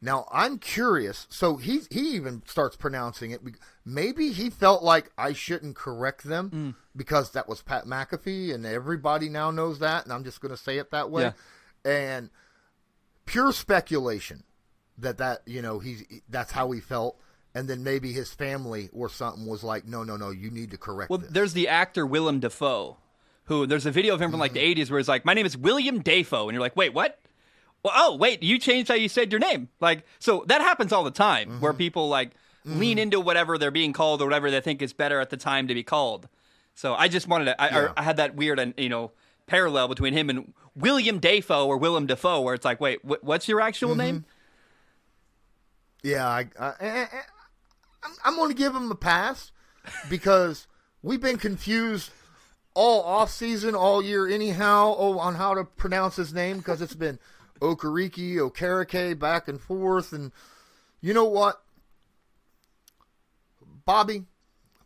[0.00, 1.26] Now I'm curious.
[1.28, 3.40] So he he even starts pronouncing it.
[3.84, 6.74] Maybe he felt like I shouldn't correct them mm.
[6.96, 10.62] because that was Pat McAfee, and everybody now knows that, and I'm just going to
[10.62, 11.32] say it that way.
[11.84, 11.90] Yeah.
[11.90, 12.30] And
[13.26, 14.44] pure speculation
[14.98, 17.18] that that you know he's that's how he felt.
[17.58, 20.78] And then maybe his family or something was like, no, no, no, you need to
[20.78, 21.10] correct.
[21.10, 21.30] Well, this.
[21.30, 22.98] there's the actor Willem Dafoe,
[23.46, 24.92] who there's a video of him from like the '80s mm-hmm.
[24.92, 27.18] where he's like, "My name is William Dafoe," and you're like, "Wait, what?"
[27.82, 29.68] well, oh wait, you changed how you said your name.
[29.80, 31.60] Like so that happens all the time mm-hmm.
[31.60, 32.30] where people like
[32.66, 32.78] mm-hmm.
[32.78, 35.68] lean into whatever they're being called or whatever they think is better at the time
[35.68, 36.28] to be called.
[36.74, 37.60] So I just wanted to.
[37.60, 37.92] I, yeah.
[37.96, 39.12] I, had that weird and you know
[39.46, 43.48] parallel between him and William Dafoe or Willem Dafoe, where it's like, wait, wh- what's
[43.48, 43.98] your actual mm-hmm.
[43.98, 44.24] name?
[46.02, 47.08] Yeah, I, I,
[48.04, 49.52] am I'm going to give him a pass
[50.08, 50.66] because
[51.02, 52.10] we've been confused
[52.74, 56.94] all off season, all year, anyhow, oh, on how to pronounce his name because it's
[56.94, 57.18] been
[57.60, 60.12] Okereke, Okereke, back and forth.
[60.12, 60.32] And
[61.00, 61.60] you know what?
[63.84, 64.26] Bobby,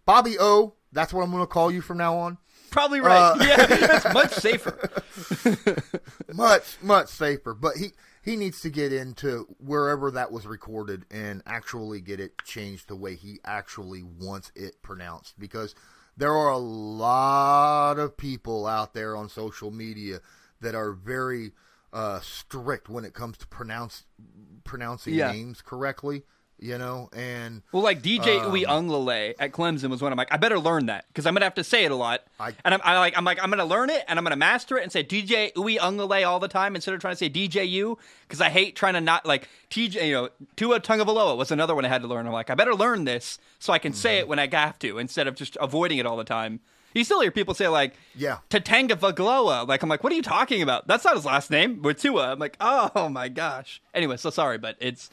[0.07, 2.39] Bobby O, that's what I'm going to call you from now on.
[2.71, 3.33] Probably right.
[3.33, 4.91] Uh, yeah, that's much safer.
[6.33, 7.53] much, much safer.
[7.53, 7.93] But he,
[8.23, 12.97] he needs to get into wherever that was recorded and actually get it changed the
[12.97, 15.39] way he actually wants it pronounced.
[15.39, 15.75] Because
[16.17, 20.21] there are a lot of people out there on social media
[20.61, 21.53] that are very
[21.93, 24.05] uh, strict when it comes to pronounce
[24.65, 25.33] pronouncing yeah.
[25.33, 26.23] names correctly.
[26.63, 30.13] You know, and well, like DJ um, Uiagalelei at Clemson was one.
[30.13, 32.23] I'm like, I better learn that because I'm gonna have to say it a lot.
[32.39, 34.79] I, and I'm I like, I'm like, I'm gonna learn it and I'm gonna master
[34.79, 37.99] it and say DJ Uiagalelei all the time instead of trying to say DJ DJU
[38.23, 40.07] because I hate trying to not like TJ.
[40.07, 42.27] You know, Tua Tagovailoa was another one I had to learn.
[42.27, 43.99] I'm like, I better learn this so I can mm-hmm.
[43.99, 46.61] say it when I have to instead of just avoiding it all the time.
[46.95, 50.23] You still hear people say like, "Yeah, Tatanga Vagloa." Like I'm like, what are you
[50.23, 50.87] talking about?
[50.87, 51.83] That's not his last name.
[51.83, 53.81] With Tua, I'm like, oh my gosh.
[53.95, 55.11] Anyway, so sorry, but it's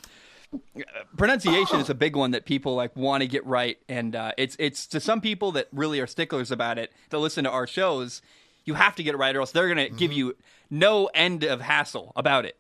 [1.18, 4.56] pronunciation is a big one that people like want to get right, and uh, it's
[4.60, 8.22] it's to some people that really are sticklers about it to listen to our shows.
[8.66, 9.98] You have to get it right, or else they're going to mm-hmm.
[9.98, 10.36] give you
[10.70, 12.58] no end of hassle about it.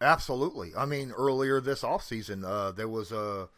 [0.00, 0.72] Absolutely.
[0.76, 3.48] I mean, earlier this offseason, uh, there was a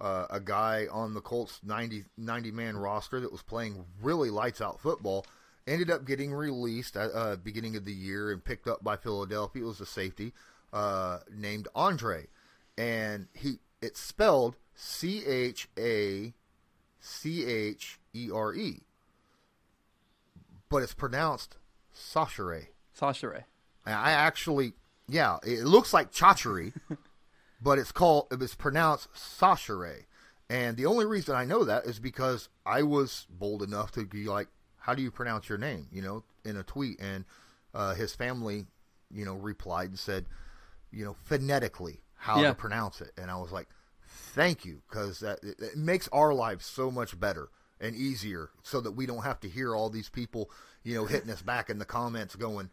[0.00, 4.60] uh, a guy on the Colts 90, 90 man roster that was playing really lights
[4.60, 5.24] out football.
[5.64, 9.62] Ended up getting released at uh, beginning of the year and picked up by Philadelphia.
[9.62, 10.32] It was a safety
[10.72, 12.26] uh, named Andre,
[12.76, 16.34] and he it's spelled C H A
[17.00, 18.80] C H E R E,
[20.68, 21.56] but it's pronounced
[21.94, 22.68] Sachere.
[22.98, 23.44] Sachere.
[23.84, 24.74] I actually,
[25.08, 26.72] yeah, it looks like Chachery.
[27.62, 30.06] but it's called it's pronounced Sachere.
[30.50, 34.24] And the only reason I know that is because I was bold enough to be
[34.24, 34.48] like,
[34.78, 37.24] "How do you pronounce your name?" You know, in a tweet, and
[37.74, 38.66] uh, his family,
[39.10, 40.26] you know, replied and said,
[40.92, 42.48] you know, phonetically how yeah.
[42.48, 43.68] to pronounce it, and I was like,
[44.34, 47.48] "Thank you," because that it, it makes our lives so much better
[47.80, 50.50] and easier, so that we don't have to hear all these people,
[50.84, 52.70] you know, hitting us back in the comments going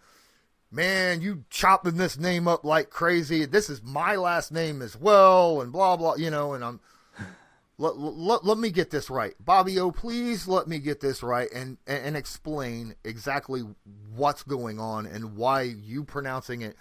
[0.72, 3.46] man, you chopping this name up like crazy.
[3.46, 6.16] This is my last name as well, and blah blah.
[6.16, 6.80] You know, and I'm
[7.80, 9.92] let, let, let me get this right, Bobby O.
[9.92, 13.64] Please let me get this right and and explain exactly
[14.14, 16.76] what's going on and why you pronouncing it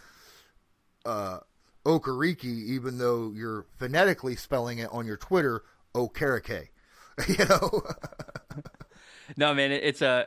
[1.04, 1.38] uh,
[1.84, 6.68] Okereke, even though you're phonetically spelling it on your Twitter Okereke.
[7.28, 7.82] you know.
[9.36, 10.26] no, man, it, it's a.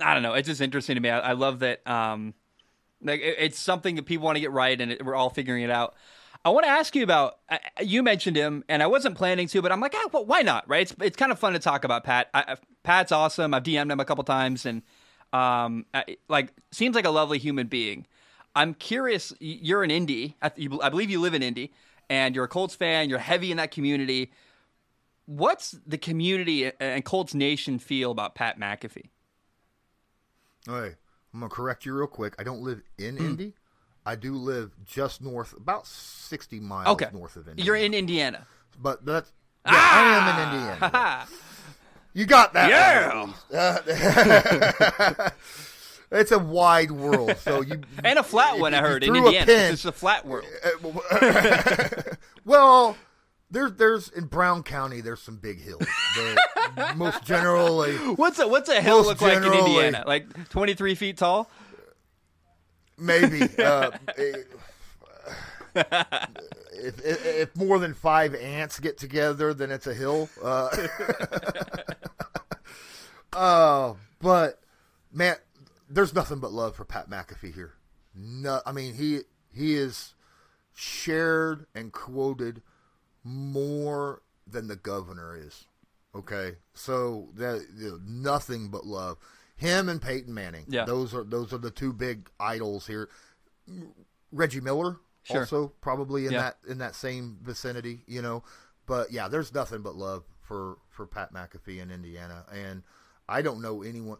[0.00, 0.34] I don't know.
[0.34, 1.10] It's just interesting to me.
[1.10, 1.86] I, I love that.
[1.86, 2.34] Um,
[3.02, 5.70] like it's something that people want to get right, and it, we're all figuring it
[5.70, 5.94] out.
[6.44, 7.38] I want to ask you about.
[7.80, 10.68] You mentioned him, and I wasn't planning to, but I'm like, ah, well, why not?
[10.68, 10.82] Right?
[10.82, 12.28] It's it's kind of fun to talk about Pat.
[12.34, 13.54] I, Pat's awesome.
[13.54, 14.82] I've DM'd him a couple times, and
[15.32, 15.86] um,
[16.28, 18.06] like seems like a lovely human being.
[18.54, 19.32] I'm curious.
[19.40, 20.36] You're in Indy.
[20.42, 20.50] I,
[20.82, 21.72] I believe you live in Indy,
[22.10, 23.08] and you're a Colts fan.
[23.08, 24.32] You're heavy in that community.
[25.26, 29.10] What's the community and Colts Nation feel about Pat McAfee?
[30.66, 30.94] Hey,
[31.32, 32.34] I'm gonna correct you real quick.
[32.38, 33.20] I don't live in mm.
[33.20, 33.54] Indy.
[34.04, 37.06] I do live just north, about 60 miles okay.
[37.12, 37.62] north of Indy.
[37.62, 38.46] You're in Indiana,
[38.80, 39.32] but that's
[39.64, 39.94] yeah, ah!
[39.94, 41.26] I am in Indiana.
[42.14, 42.68] you got that?
[42.68, 43.32] Yeah.
[43.52, 45.30] Uh,
[46.12, 48.74] it's a wide world, so you and a flat one.
[48.74, 49.50] I heard in Indiana.
[49.50, 50.46] It's a flat world.
[52.44, 52.96] well,
[53.50, 55.86] there's there's in Brown County there's some big hills.
[56.96, 60.04] Most generally, What's a what's a hill look like in Indiana?
[60.06, 61.50] Like twenty three feet tall?
[62.98, 63.90] maybe uh,
[65.74, 70.28] if, if, if more than five ants get together, then it's a hill.
[70.42, 70.68] Uh,
[73.32, 74.60] uh, but
[75.12, 75.36] man,
[75.92, 77.74] there's nothing but love for Pat McAfee here.
[78.14, 79.20] No, I mean he
[79.52, 80.14] he is
[80.74, 82.62] shared and quoted
[83.24, 85.66] more than the governor is.
[86.14, 89.18] Okay, so that you know, nothing but love.
[89.56, 90.64] Him and Peyton Manning.
[90.68, 90.84] Yeah.
[90.84, 93.08] those are those are the two big idols here.
[94.30, 95.40] Reggie Miller Sure.
[95.40, 96.40] also probably in Yeah.
[96.42, 98.42] that in that same vicinity, you know.
[98.86, 102.82] But yeah, there's nothing but love for for Pat McAfee in Indiana, and
[103.28, 104.18] I don't know anyone.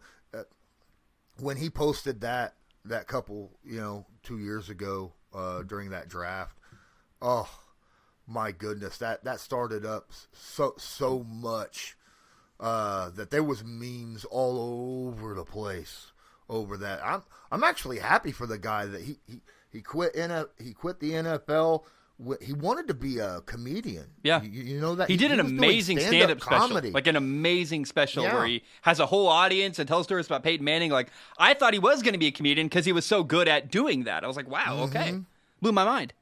[1.39, 2.55] When he posted that
[2.85, 6.57] that couple, you know, two years ago uh, during that draft,
[7.21, 7.49] oh
[8.27, 11.97] my goodness, that that started up so so much
[12.59, 16.11] uh, that there was memes all over the place
[16.49, 17.01] over that.
[17.03, 20.99] I'm I'm actually happy for the guy that he he, he quit a he quit
[20.99, 21.83] the NFL.
[22.41, 24.05] He wanted to be a comedian.
[24.23, 24.41] Yeah.
[24.43, 26.67] you, you know that He did an was doing amazing stand up special.
[26.67, 26.91] comedy.
[26.91, 28.35] Like an amazing special Yeah.
[28.35, 30.91] where he has a whole audience and tells stories about Peyton Manning.
[30.91, 33.47] Like I thought he was going to be a comedian because he was so good
[33.47, 34.23] at doing that.
[34.23, 35.09] I was like, wow, okay.
[35.09, 35.19] Mm-hmm.
[35.61, 36.13] Blew my mind.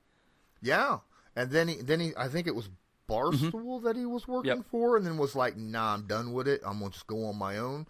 [0.62, 1.00] Yeah,
[1.36, 2.70] and then he then he I think it was
[3.10, 4.60] Barstool that he was working Mm-hmm.
[4.60, 4.68] Yep.
[4.72, 6.62] for, and then was like, "Nah, I'm done with it.
[6.66, 7.86] I'm gonna just go on my own."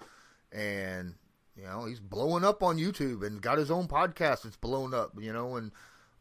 [0.51, 1.13] And
[1.55, 4.45] you know, he's blowing up on YouTube and got his own podcast.
[4.45, 5.71] It's blown up, you know, and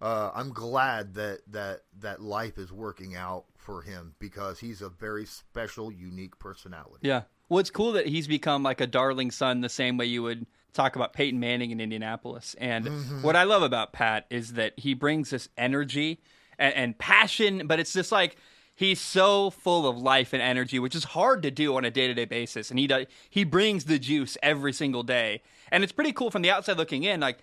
[0.01, 4.89] uh, I'm glad that that that life is working out for him because he's a
[4.89, 7.01] very special, unique personality.
[7.03, 7.23] Yeah.
[7.49, 10.47] Well, it's cool that he's become like a darling son the same way you would
[10.73, 12.55] talk about Peyton Manning in Indianapolis.
[12.59, 13.23] And Mm-hmm.
[13.23, 16.21] what I love about Pat is that he brings this energy
[16.59, 18.37] and, and passion, but it's just like
[18.75, 22.07] he's so full of life and energy, which is hard to do on a day
[22.07, 22.71] to day basis.
[22.71, 25.43] And he does, he brings the juice every single day.
[25.73, 27.21] And it's pretty cool from the outside looking in.
[27.21, 27.41] Like,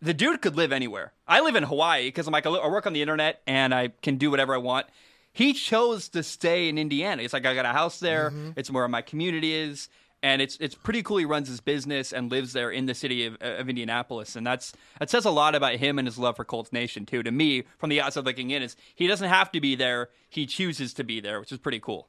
[0.00, 1.12] the dude could live anywhere.
[1.26, 4.16] I live in Hawaii because I'm like I work on the internet and I can
[4.16, 4.86] do whatever I want.
[5.32, 7.22] He chose to stay in Indiana.
[7.22, 8.30] It's like I got a house there.
[8.30, 8.50] Mm-hmm.
[8.56, 9.88] It's where my community is,
[10.22, 11.16] and it's it's pretty cool.
[11.16, 14.72] He runs his business and lives there in the city of, of Indianapolis, and that's
[15.00, 17.22] that says a lot about him and his love for Colts Nation too.
[17.22, 20.08] To me, from the outside looking in, is he doesn't have to be there.
[20.28, 22.08] He chooses to be there, which is pretty cool.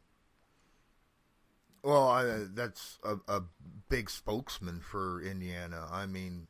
[1.83, 3.43] Well, I, that's a, a
[3.89, 5.87] big spokesman for Indiana.
[5.91, 6.47] I mean,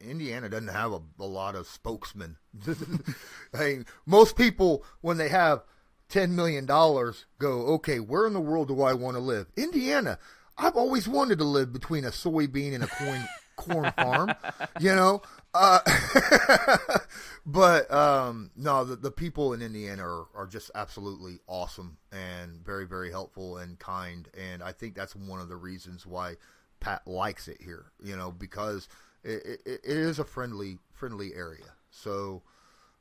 [0.00, 2.36] Indiana doesn't have a, a lot of spokesmen.
[3.54, 5.62] I mean, most people, when they have
[6.10, 9.46] $10 million, go, okay, where in the world do I want to live?
[9.56, 10.18] Indiana.
[10.58, 13.24] I've always wanted to live between a soybean and a corn,
[13.56, 14.32] corn farm,
[14.80, 15.20] you know?
[15.52, 15.80] Uh,
[17.46, 22.86] but um, no, the, the people in Indiana are, are just absolutely awesome and very,
[22.86, 24.28] very helpful and kind.
[24.38, 26.36] And I think that's one of the reasons why
[26.80, 28.88] Pat likes it here, you know, because
[29.26, 31.74] it, it, it is a friendly, friendly area.
[31.90, 32.42] So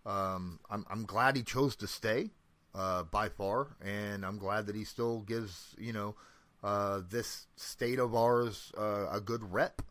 [0.05, 2.31] um, I'm, I'm glad he chose to stay
[2.73, 6.15] uh, by far, and I'm glad that he still gives, you know,
[6.63, 9.81] uh, this state of ours uh, a good rep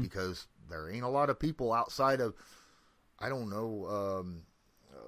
[0.00, 2.34] because there ain't a lot of people outside of
[3.18, 4.42] I don't know um,
[4.90, 4.98] uh,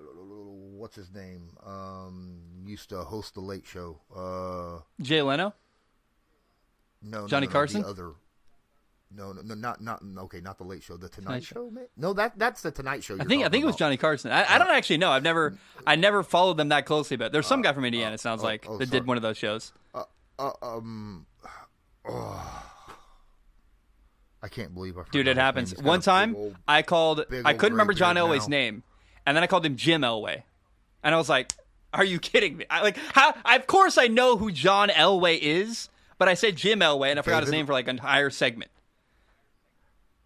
[0.77, 4.01] what's his name um, used to host the Late Show.
[4.15, 5.55] Uh, Jay Leno.
[7.03, 7.83] no, no, Johnny no, no, Carson?
[7.83, 8.13] The other.
[9.17, 10.97] No, no, no, not not okay, not the Late Show.
[10.97, 11.71] The Tonight, Tonight Show.
[11.71, 13.17] ma- No, that that's the Tonight Show.
[13.21, 14.33] I think I think it was Johnny Carson.
[14.33, 15.11] I, I don't actually know.
[15.11, 15.57] I've never
[15.87, 18.15] I never followed them that closely, but there's some guy from Indiana.
[18.15, 19.01] It sounds oh, like oh, that sorry.
[19.01, 19.73] did one of those shows.
[19.95, 21.27] Uh, um,
[22.05, 22.65] oh,
[24.43, 25.03] I can't believe I.
[25.13, 25.71] Dude, it happens.
[25.71, 25.77] name.
[25.77, 27.25] He's got One time, old- I called.
[27.45, 28.57] I couldn't remember John Elway's now.
[28.57, 28.83] name,
[29.27, 30.43] and then I called him Jim Elway,
[31.05, 31.53] and I was like,
[31.93, 33.35] "Are you kidding me?" I, like, how?
[33.45, 35.89] I, of course, I know who John Elway is,
[36.19, 38.73] but I said Jim Elway, and I forgot his name for like an entire segment.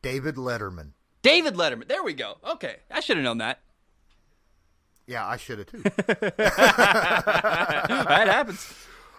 [0.02, 0.92] David Letterman.
[1.22, 1.88] David Letterman.
[1.88, 2.36] There we go.
[2.44, 3.60] Okay, I should have known that.
[5.06, 5.82] Yeah, I should have too.
[5.82, 6.38] that
[8.28, 8.74] happens.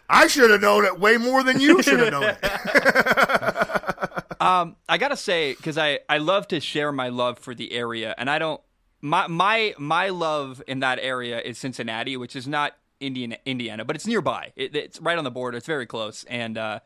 [0.08, 2.38] I should have known it way more than you should have known it.
[4.40, 8.16] Um, I gotta say because I I love to share my love for the area,
[8.18, 8.62] and I don't
[9.02, 13.96] my my my love in that area is Cincinnati, which is not Indiana, Indiana, but
[13.96, 14.54] it's nearby.
[14.56, 15.58] It, it's right on the border.
[15.58, 16.80] It's very close, and uh,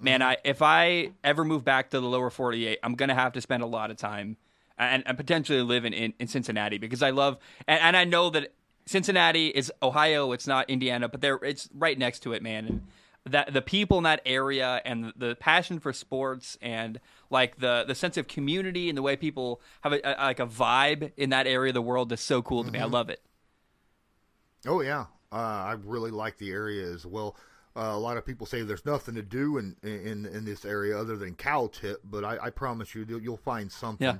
[0.00, 3.32] man, I if I ever move back to the lower forty eight, I'm gonna have
[3.34, 4.36] to spend a lot of time
[4.78, 7.38] and, and potentially live in, in, in Cincinnati because I love
[7.68, 8.52] and, and I know that
[8.86, 10.32] Cincinnati is Ohio.
[10.32, 12.66] It's not Indiana, but they're it's right next to it, man.
[12.66, 12.86] And
[13.28, 16.98] that the people in that area and the passion for sports and
[17.28, 20.46] like the the sense of community and the way people have a, a like a
[20.46, 22.78] vibe in that area of the world is so cool to me.
[22.78, 23.20] I love it.
[24.66, 27.36] Oh yeah, Uh, I really like the area as well.
[27.76, 30.98] Uh, a lot of people say there's nothing to do in in, in this area
[30.98, 34.06] other than cow tip, but I, I promise you you'll find something.
[34.06, 34.18] Yeah.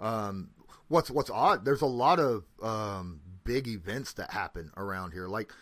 [0.00, 0.50] Um,
[0.88, 1.64] what's what's odd?
[1.64, 5.52] There's a lot of um, big events that happen around here, like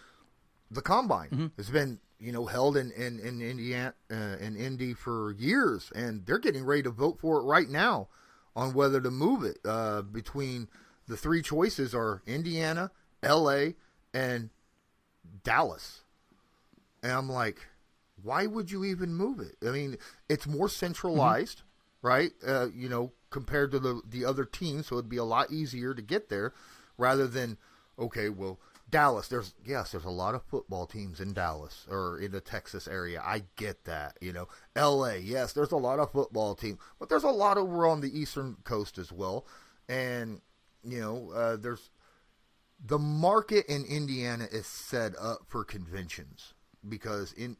[0.70, 1.46] the combine Mm-hmm.
[1.56, 6.24] has been you know held in in in Indiana uh, in Indy for years, and
[6.24, 8.08] they're getting ready to vote for it right now
[8.56, 9.58] on whether to move it.
[9.64, 10.68] Uh, between
[11.06, 12.90] the three choices are Indiana,
[13.22, 13.76] L.A.,
[14.14, 14.50] and
[15.44, 16.02] Dallas,
[17.02, 17.66] and I'm like,
[18.22, 19.56] why would you even move it?
[19.66, 19.96] I mean,
[20.28, 21.62] it's more centralized,
[22.02, 22.32] right?
[22.46, 25.94] Uh, you know, compared to the the other teams, so it'd be a lot easier
[25.94, 26.52] to get there,
[26.96, 27.58] rather than
[27.98, 28.58] okay, well,
[28.90, 29.28] Dallas.
[29.28, 33.22] There's yes, there's a lot of football teams in Dallas or in the Texas area.
[33.24, 34.48] I get that, you know.
[34.74, 35.18] L.A.
[35.18, 38.56] Yes, there's a lot of football teams, but there's a lot over on the eastern
[38.64, 39.46] coast as well,
[39.88, 40.40] and
[40.84, 41.90] you know, uh, there's
[42.84, 46.54] the market in Indiana is set up for conventions
[46.86, 47.56] because in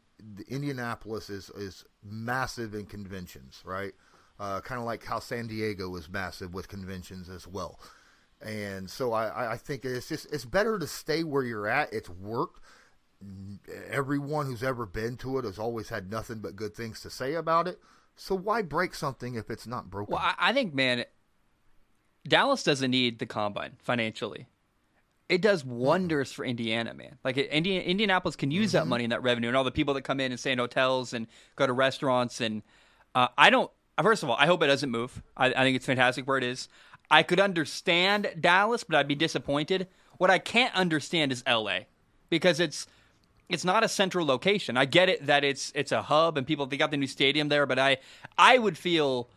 [0.49, 3.93] Indianapolis is is massive in conventions, right?
[4.39, 7.81] Uh, kind of like how San Diego is massive with conventions as well.
[8.41, 11.93] And so I, I think it's just it's better to stay where you're at.
[11.93, 12.61] It's worked.
[13.91, 17.35] Everyone who's ever been to it has always had nothing but good things to say
[17.35, 17.81] about it.
[18.15, 20.13] So why break something if it's not broken?
[20.13, 21.05] Well, I, I think, man,
[22.27, 24.47] Dallas doesn't need the combine financially.
[25.29, 27.19] It does wonders for Indiana, man.
[27.23, 30.03] Like Indiana, Indianapolis can use that money and that revenue, and all the people that
[30.03, 32.41] come in and stay in hotels and go to restaurants.
[32.41, 32.63] And
[33.15, 33.71] uh, I don't.
[34.03, 35.23] First of all, I hope it doesn't move.
[35.37, 36.69] I, I think it's fantastic where it is.
[37.11, 39.89] I could understand Dallas, but I'd be disappointed.
[40.19, 41.81] What I can't understand is LA
[42.31, 42.87] because it's
[43.49, 44.77] it's not a central location.
[44.77, 47.49] I get it that it's it's a hub and people they got the new stadium
[47.49, 47.99] there, but I
[48.37, 49.29] I would feel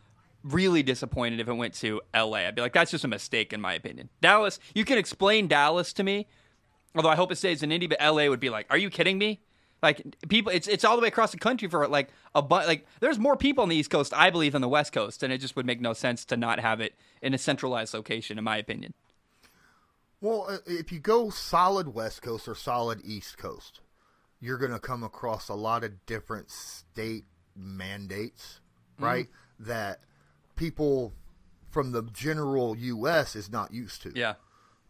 [0.44, 2.38] really disappointed if it went to LA.
[2.38, 4.08] I'd be like, that's just a mistake in my opinion.
[4.20, 6.26] Dallas, you can explain Dallas to me,
[6.94, 9.18] although I hope it stays in Indy, but LA would be like, are you kidding
[9.18, 9.40] me?
[9.82, 12.86] Like people, it's it's all the way across the country for like a but like
[13.00, 15.38] there's more people on the East Coast, I believe, than the West Coast, and it
[15.38, 18.56] just would make no sense to not have it in a centralized location, in my
[18.58, 18.94] opinion.
[20.20, 23.80] Well, uh, if you go solid West Coast or solid East Coast,
[24.40, 27.24] you're going to come across a lot of different state
[27.56, 28.60] mandates,
[29.00, 29.26] right?
[29.58, 29.98] That
[30.62, 31.12] people
[31.70, 33.34] from the general U.S.
[33.34, 34.12] is not used to.
[34.14, 34.34] Yeah.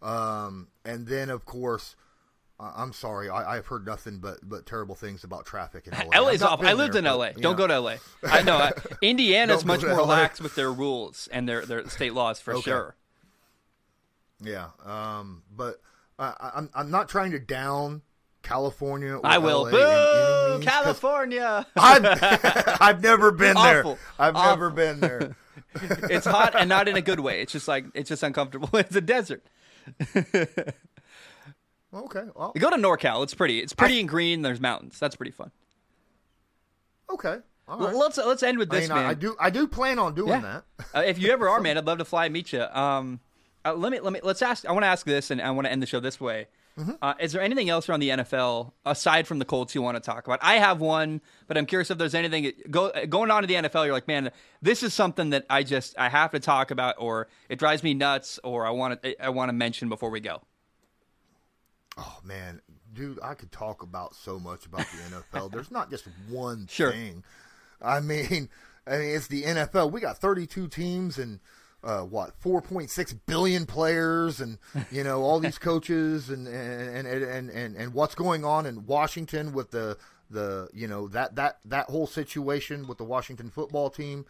[0.02, 1.96] Um, and then, of course,
[2.60, 6.20] I- I'm sorry, I- I've heard nothing but, but terrible things about traffic in LA.
[6.20, 6.66] LA's awful.
[6.66, 7.28] I lived there, in LA.
[7.28, 7.54] you Don't know.
[7.54, 7.96] go to LA.
[8.24, 8.56] I know.
[8.58, 10.04] I- Indiana's much more LA.
[10.04, 12.62] lax with their rules and their, their state laws for Okay.
[12.70, 12.96] sure.
[14.40, 15.80] Yeah, um, but
[16.18, 18.02] I, I- I'm I'm not trying to down
[18.42, 19.16] California.
[19.16, 19.62] Or I will.
[19.64, 20.52] LA Boo!
[20.54, 21.66] means, California.
[21.76, 22.04] I've,
[22.80, 23.84] I've never been there.
[24.18, 24.50] I've Awful.
[24.50, 25.36] never been there.
[25.74, 27.40] it's hot and not in a good way.
[27.40, 28.68] It's just like it's just uncomfortable.
[28.78, 29.42] It's a desert.
[31.94, 33.22] Okay, well, Go to NorCal.
[33.22, 33.60] It's pretty.
[33.60, 34.40] It's pretty and green.
[34.42, 34.98] There's mountains.
[34.98, 35.50] That's pretty fun.
[37.10, 37.38] okay.
[37.68, 39.10] All L- Let's let's end with I this, mean, I, man.
[39.10, 40.60] I do I do plan on doing Yeah.
[40.78, 40.86] that.
[40.94, 42.62] uh, if you ever are, man, I'd love to fly and meet you.
[42.62, 43.20] Um,
[43.64, 44.66] uh, let me let me let's ask.
[44.66, 46.48] I want to ask this, and I want to end the show this way.
[46.78, 46.92] Mm-hmm.
[47.02, 50.00] Uh, is there anything else around the NFL aside from the Colts you want to
[50.00, 50.38] talk about?
[50.42, 53.84] I have one, but I'm curious if there's anything go, going on in the NFL.
[53.84, 54.30] You're like, man,
[54.62, 57.92] this is something that I just I have to talk about, or it drives me
[57.92, 60.40] nuts, or I want to I want to mention before we go.
[61.98, 62.62] Oh man,
[62.94, 65.50] dude, I could talk about so much about the NFL.
[65.52, 66.90] There's not just one Sure.
[66.92, 67.22] thing.
[67.82, 68.48] I mean,
[68.86, 69.92] I mean, it's the NFL.
[69.92, 71.38] We got 32 teams and
[71.84, 74.58] uh, what 4.6 billion players, and
[74.90, 78.86] you know all these coaches, and and, and and and and what's going on in
[78.86, 79.96] Washington with the
[80.30, 84.24] the you know that that that whole situation with the Washington football team.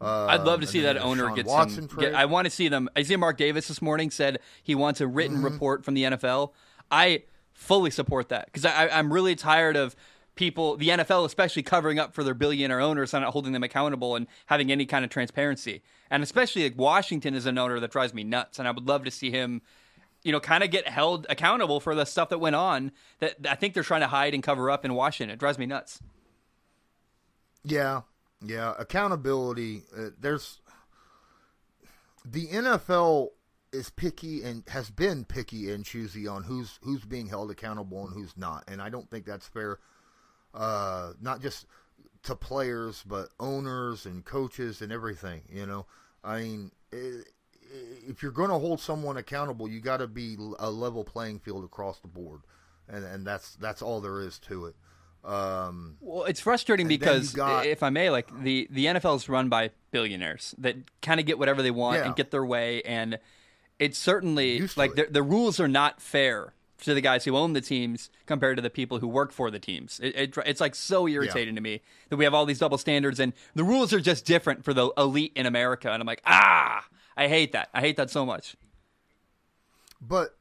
[0.00, 1.98] Uh, I'd love to see that owner get Watson some.
[2.00, 2.88] Get, I want to see them.
[2.96, 5.44] I see Mark Davis this morning said he wants a written Mm-hmm.
[5.44, 6.50] report from the NFL.
[6.90, 7.22] I
[7.54, 9.94] fully support that because I, I'm really tired of
[10.34, 14.16] people, the NFL especially, covering up for their billionaire owners and not holding them accountable
[14.16, 15.82] and having any kind of transparency.
[16.10, 19.04] And especially like Washington is an owner that drives me nuts, and I would love
[19.04, 19.62] to see him.
[20.22, 23.56] You know, kind of get held accountable for the stuff that went on that I
[23.56, 25.34] think they're trying to hide and cover up in Washington.
[25.34, 26.00] It drives me nuts.
[27.62, 28.02] Yeah,
[28.42, 28.72] yeah.
[28.78, 29.82] Accountability.
[29.94, 30.60] Uh, there's
[32.24, 33.28] the NFL
[33.72, 38.14] is picky and has been picky and choosy on who's who's being held accountable and
[38.14, 39.78] who's not, and I don't think that's fair.
[40.54, 41.66] Uh, not just
[42.22, 45.42] to players, but owners and coaches and everything.
[45.52, 45.86] You know,
[46.22, 46.70] I mean.
[48.06, 51.64] if you're going to hold someone accountable, you got to be a level playing field
[51.64, 52.40] across the board,
[52.88, 54.76] and and that's that's all there is to it.
[55.24, 59.48] Um, Well, it's frustrating because, got- if I may, like the the NFL is run
[59.48, 62.06] by billionaires that kind of get whatever they want Yeah.
[62.06, 63.18] and get their way, and
[63.80, 66.52] it's certainly like the, the rules are not fair
[66.84, 69.58] to the guys who own the teams compared to the people who work for the
[69.58, 70.00] teams.
[70.02, 71.58] It, it, it's like so irritating yeah.
[71.58, 74.64] to me that we have all these double standards and the rules are just different
[74.64, 75.90] for the elite in America.
[75.90, 77.68] And I'm like, ah, I hate that.
[77.74, 78.56] I hate that so much.
[80.00, 80.36] But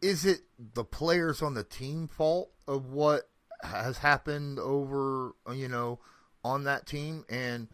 [0.00, 0.40] is it
[0.74, 3.28] the players on the team fault of what
[3.62, 5.98] has happened over, you know,
[6.44, 7.24] on that team?
[7.28, 7.68] And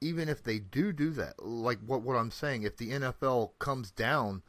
[0.00, 3.90] even if they do do that, like what what I'm saying, if the NFL comes
[3.90, 4.42] down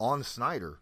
[0.00, 0.80] on Snyder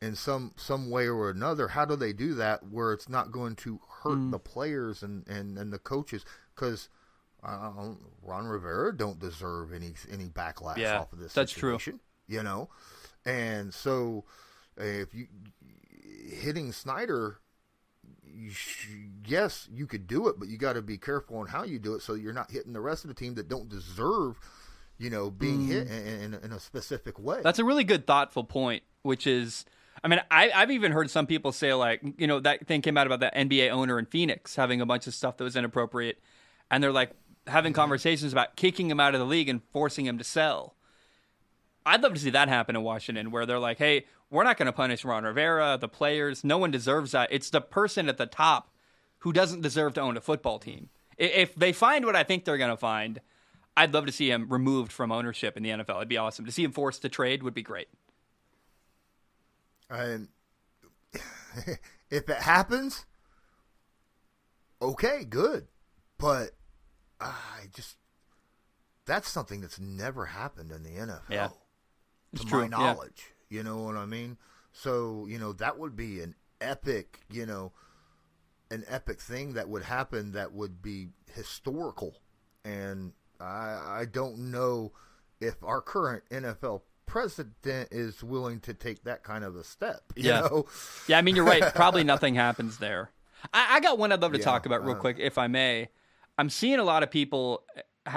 [0.00, 3.56] in some some way or another, how do they do that where it's not going
[3.56, 4.30] to hurt mm.
[4.30, 6.24] the players and, and, and the coaches?
[6.54, 6.88] Because
[7.42, 7.70] uh,
[8.22, 11.32] Ron Rivera don't deserve any any backlash yeah, off of this.
[11.32, 12.36] That's situation, true.
[12.36, 12.68] You know,
[13.24, 14.24] and so
[14.76, 15.26] if you
[16.30, 17.38] hitting Snyder
[18.38, 18.88] you sh-
[19.26, 21.94] yes, you could do it, but you got to be careful on how you do
[21.94, 24.38] it so you're not hitting the rest of the team that don't deserve,
[24.98, 25.68] you know, being mm.
[25.68, 27.40] hit in, in, in, a specific way.
[27.42, 29.64] That's a really good, thoughtful point, which is,
[30.02, 32.96] I mean, I, I've even heard some people say, like, you know, that thing came
[32.96, 36.20] out about that NBA owner in Phoenix having a bunch of stuff that was inappropriate.
[36.70, 37.12] And they're like
[37.46, 37.80] having mm-hmm.
[37.80, 40.74] conversations about kicking him out of the league and forcing him to sell.
[41.86, 44.66] I'd love to see that happen in Washington, where they're like, "Hey, we're not going
[44.66, 46.44] to punish Ron Rivera, the players.
[46.44, 47.32] No one deserves that.
[47.32, 48.70] It's the person at the top
[49.20, 50.90] who doesn't deserve to own a football team.
[51.16, 53.20] If they find what I think they're going to find,
[53.76, 55.96] I'd love to see him removed from ownership in the NFL.
[55.96, 57.42] It'd be awesome to see him forced to trade.
[57.42, 57.88] Would be great.
[59.90, 60.28] And
[62.10, 63.06] if it happens,
[64.82, 65.68] okay, good.
[66.18, 66.50] But
[67.20, 67.96] ah, I just
[69.06, 71.20] that's something that's never happened in the NFL.
[71.30, 71.48] Yeah.
[72.32, 72.60] It's to true.
[72.60, 73.32] my knowledge.
[73.48, 73.58] Yeah.
[73.58, 74.36] You know what I mean?
[74.72, 77.72] So, you know, that would be an epic, you know,
[78.70, 82.20] an epic thing that would happen that would be historical.
[82.64, 84.92] And I I don't know
[85.40, 90.02] if our current NFL president is willing to take that kind of a step.
[90.14, 90.40] yeah.
[90.42, 90.66] Know?
[91.08, 91.74] Yeah, I mean you're right.
[91.74, 93.10] Probably nothing happens there.
[93.52, 95.46] I, I, got one I'd love to yeah, talk about real uh, quick, if I
[95.46, 95.88] may.
[96.36, 97.64] I'm seeing a lot of people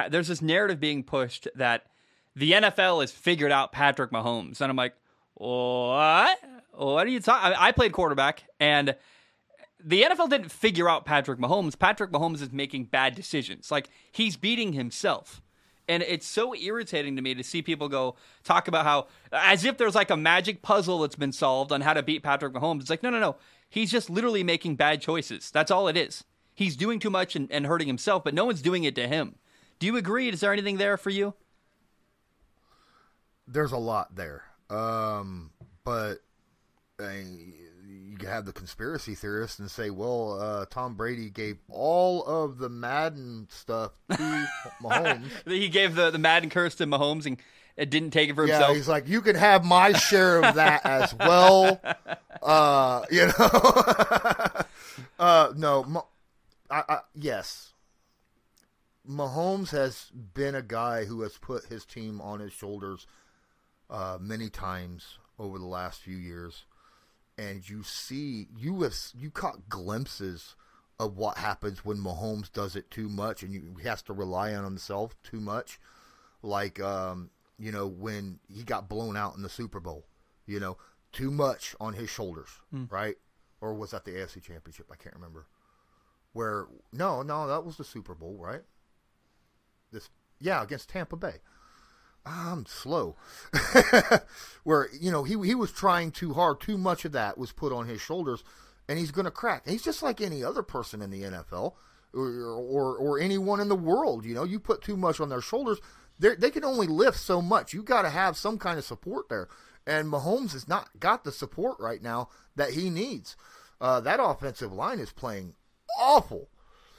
[0.10, 1.86] there's this narrative being pushed that
[2.36, 4.94] the NFL has figured out Patrick Mahomes, and I'm like,
[5.34, 6.40] what?
[6.74, 7.56] What are you talking?
[7.58, 8.96] I played quarterback, and
[9.84, 11.78] the NFL didn't figure out Patrick Mahomes.
[11.78, 13.72] Patrick Mahomes is making bad decisions.
[13.72, 15.42] Like he's beating himself.
[15.88, 19.78] And it's so irritating to me to see people go talk about how, as if
[19.78, 22.82] there's like a magic puzzle that's been solved on how to beat Patrick Mahomes.
[22.82, 23.36] It's like, no, no, no.
[23.70, 25.52] He's just literally making bad choices.
[25.52, 26.24] That's all it is.
[26.54, 29.36] He's doing too much and, and hurting himself, but no one's doing it to him.
[29.80, 30.30] Do you agree?
[30.30, 31.34] Is there anything there for you?
[33.48, 35.52] There's a lot there, um,
[35.84, 36.20] but
[37.00, 37.10] uh,
[38.10, 42.58] you can have the conspiracy theorists and say, well, uh, Tom Brady gave all of
[42.58, 44.48] the Madden stuff to
[44.82, 45.30] Mahomes.
[45.46, 47.38] he gave the, the Madden curse to Mahomes and
[47.78, 48.76] it didn't take it for yeah, himself.
[48.76, 51.80] He's like, you can have my share of that as well.
[52.42, 53.34] Uh, you know,
[55.20, 56.08] uh, no,
[56.72, 57.74] I, I, yes,
[59.08, 63.06] Mahomes has been a guy who has put his team on his shoulders
[63.92, 66.66] uh, many times over the last few years,
[67.42, 70.56] and you see you have you caught glimpses
[71.00, 74.54] of what happens when Mahomes does it too much and you, he has to rely
[74.54, 75.80] on himself too much,
[76.44, 80.06] like um, you know when he got blown out in the Super Bowl,
[80.46, 80.78] you know,
[81.12, 82.92] too much on his shoulders, mm.
[82.92, 83.16] right?
[83.60, 84.88] Or was that the AFC Championship?
[84.92, 85.48] I can't remember.
[86.34, 88.62] Where no, no, that was the Super Bowl, right?
[89.92, 90.10] this
[90.40, 91.36] yeah against Tampa Bay.
[92.26, 93.16] I'm slow.
[94.64, 97.74] Where you know he he was trying too hard, too much of that was put
[97.74, 98.44] on his shoulders,
[98.88, 99.68] and he's going to crack.
[99.68, 101.74] he's just like any other person in the NFL
[102.14, 104.26] or, or or anyone in the world.
[104.26, 105.80] You know, you put too much on their shoulders,
[106.20, 107.74] they can only lift so much.
[107.74, 109.48] You got to have some kind of support there,
[109.88, 113.36] and Mahomes has not got the support right now that he needs.
[113.80, 115.56] Uh, that offensive line is playing
[116.00, 116.50] awful.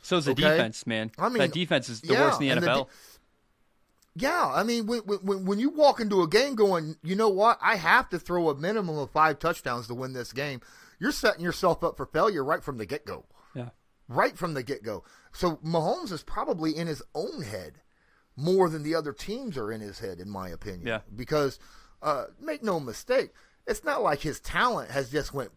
[0.03, 0.43] So is the okay?
[0.43, 1.13] defense, man.
[1.17, 2.89] I mean, that defense is the yeah, worst in the NFL.
[4.15, 7.59] Yeah, I mean, when, when, when you walk into a game going, you know what,
[7.63, 10.61] I have to throw a minimum of five touchdowns to win this game.
[10.99, 13.25] You're setting yourself up for failure right from the get go.
[13.55, 13.71] Yeah,
[14.09, 15.05] right from the get go.
[15.33, 17.81] So Mahomes is probably in his own head
[18.37, 20.87] more than the other teams are in his head, in my opinion.
[20.87, 21.59] Yeah, because
[22.03, 23.31] uh, make no mistake,
[23.67, 25.53] it's not like his talent has just went.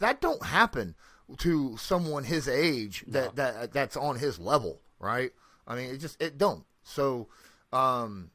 [0.00, 0.96] That don't happen
[1.38, 3.44] to someone his age that, no.
[3.44, 5.32] that that's on his level, right?
[5.66, 6.64] I mean, it just it don't.
[6.82, 7.28] So,
[7.74, 8.30] um,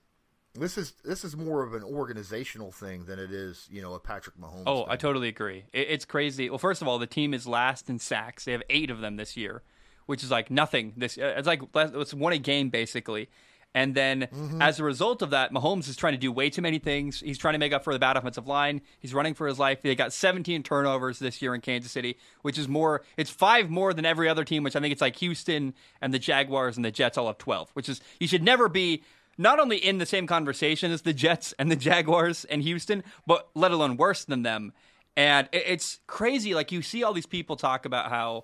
[0.55, 3.99] this is this is more of an organizational thing than it is, you know, a
[3.99, 4.63] Patrick Mahomes.
[4.67, 4.91] Oh, thing.
[4.91, 5.63] I totally agree.
[5.71, 6.49] It, it's crazy.
[6.49, 8.45] Well, first of all, the team is last in sacks.
[8.45, 9.61] They have eight of them this year,
[10.05, 10.93] which is like nothing.
[10.97, 13.29] This it's like it's one a game basically.
[13.75, 14.61] And then mm-hmm.
[14.61, 17.19] as a result of that, Mahomes is trying to do way too many things.
[17.19, 18.81] He's trying to make up for the bad offensive line.
[18.99, 19.83] He's running for his life.
[19.83, 23.93] They got 17 turnovers this year in Kansas City, which is more, it's five more
[23.93, 26.89] than every other team, which I think it's like Houston and the Jaguars and the
[26.89, 29.03] Jets all have 12, which is, you should never be
[29.39, 33.47] not only in the same conversation as the Jets and the Jaguars and Houston, but
[33.55, 34.73] let alone worse than them.
[35.15, 36.53] And it's crazy.
[36.53, 38.43] Like you see all these people talk about how,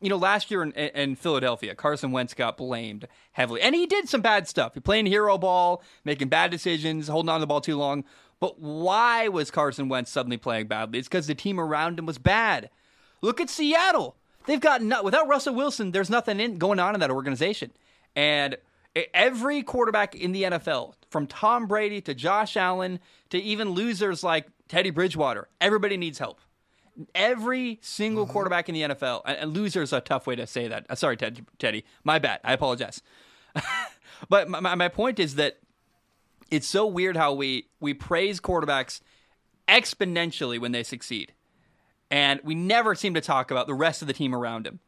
[0.00, 4.08] you know, last year in, in, Philadelphia, Carson Wentz got blamed heavily, and he did
[4.08, 4.74] some bad stuff.
[4.74, 8.04] He playing hero ball, making bad decisions, holding on to the ball too long.
[8.38, 11.00] But why was Carson Wentz suddenly playing badly?
[11.00, 12.70] It's because the team around him was bad.
[13.22, 14.14] Look at Seattle;
[14.46, 15.90] they've got no, without Russell Wilson.
[15.90, 17.72] There's nothing in, going on in that organization,
[18.14, 18.56] and
[19.14, 23.00] every quarterback in the NFL, from Tom Brady to Josh Allen
[23.30, 26.40] to even losers like Teddy Bridgewater, everybody needs help.
[27.14, 28.32] Every single mm-hmm.
[28.32, 30.86] quarterback in the NFL, and loser is a tough way to say that.
[30.90, 31.84] Uh, sorry, Ted, Teddy.
[32.04, 32.40] My bad.
[32.42, 33.02] I apologize.
[34.28, 35.58] but my, my point is that
[36.50, 39.00] it's so weird how we, we praise quarterbacks
[39.68, 41.32] exponentially when they succeed.
[42.10, 44.80] And we never seem to talk about the rest of the team around him.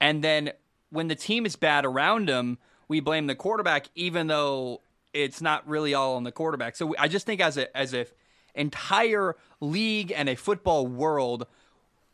[0.00, 0.52] And then
[0.90, 2.58] when the team is bad around him,
[2.88, 4.80] we blame the quarterback, even though
[5.12, 6.76] it's not really all on the quarterback.
[6.76, 8.06] So I just think as a as a
[8.54, 11.46] entire league and a football world,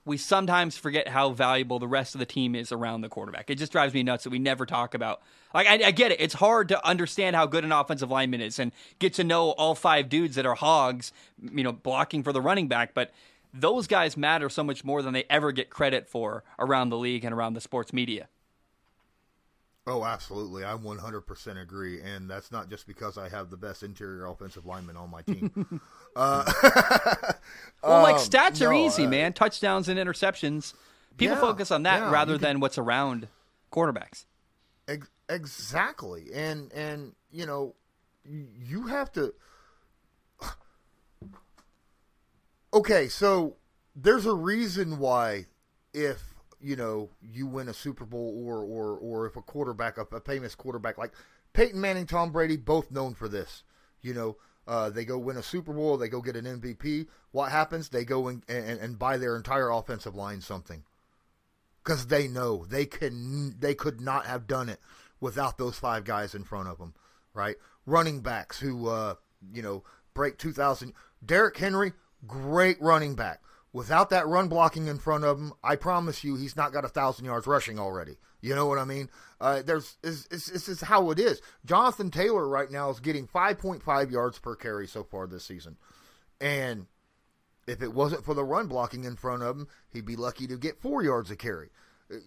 [0.05, 3.49] we sometimes forget how valuable the rest of the team is around the quarterback.
[3.49, 5.23] It just drives me nuts that we never talk about.
[5.55, 8.59] Like I, I, get it; it's hard to understand how good an offensive lineman is
[8.59, 12.41] and get to know all five dudes that are hogs, you know, blocking for the
[12.41, 12.93] running back.
[12.93, 13.13] But
[13.53, 17.25] those guys matter so much more than they ever get credit for around the league
[17.25, 18.29] and around the sports media.
[19.87, 20.65] Oh, absolutely.
[20.65, 22.01] I 100% agree.
[22.01, 25.81] And that's not just because I have the best interior offensive lineman on my team.
[26.17, 26.51] uh,
[27.83, 29.33] well, like um, stats um, are no, easy, uh, man.
[29.35, 30.73] Touchdowns and interceptions.
[31.19, 33.29] People yeah, focus on that yeah, rather than what's around
[33.71, 34.25] quarterbacks.
[34.89, 36.29] Ex- exactly.
[36.35, 37.75] And, and, you know,
[38.25, 39.35] you have to.
[42.73, 43.55] Okay, so
[43.95, 45.47] there's a reason why
[45.93, 46.34] if
[46.65, 50.55] you know you win a Super Bowl or or or if a quarterback, a, famous
[50.55, 51.13] quarterback like
[51.53, 53.63] Peyton Manning, Tom Brady, both known for this.
[54.01, 54.37] You know,
[54.67, 57.07] uh, they go win a Super Bowl, they go get an MVP.
[57.33, 57.91] What happens?
[57.91, 60.85] They go and, and, and buy their entire offensive line something
[61.83, 64.81] because they know they can they could not have done it
[65.21, 66.95] without those five guys in front of them,
[67.35, 67.57] right?
[67.87, 69.15] Running backs who uh,
[69.53, 69.85] you know
[70.15, 70.95] break two thousand.
[71.25, 71.93] Derrick Henry,
[72.27, 73.43] great running back.
[73.75, 76.89] Without that run blocking in front of him, I promise you, he's not got a
[76.89, 78.19] thousand yards rushing already.
[78.41, 79.11] You know what I mean?
[79.41, 81.43] Uh, there's this is how it is.
[81.67, 85.77] Jonathan Taylor right now is getting 5.5 yards per carry so far this season,
[86.41, 86.87] and
[87.67, 90.57] if it wasn't for the run blocking in front of him, he'd be lucky to
[90.57, 91.71] get four yards a carry.
[92.13, 92.19] Uh,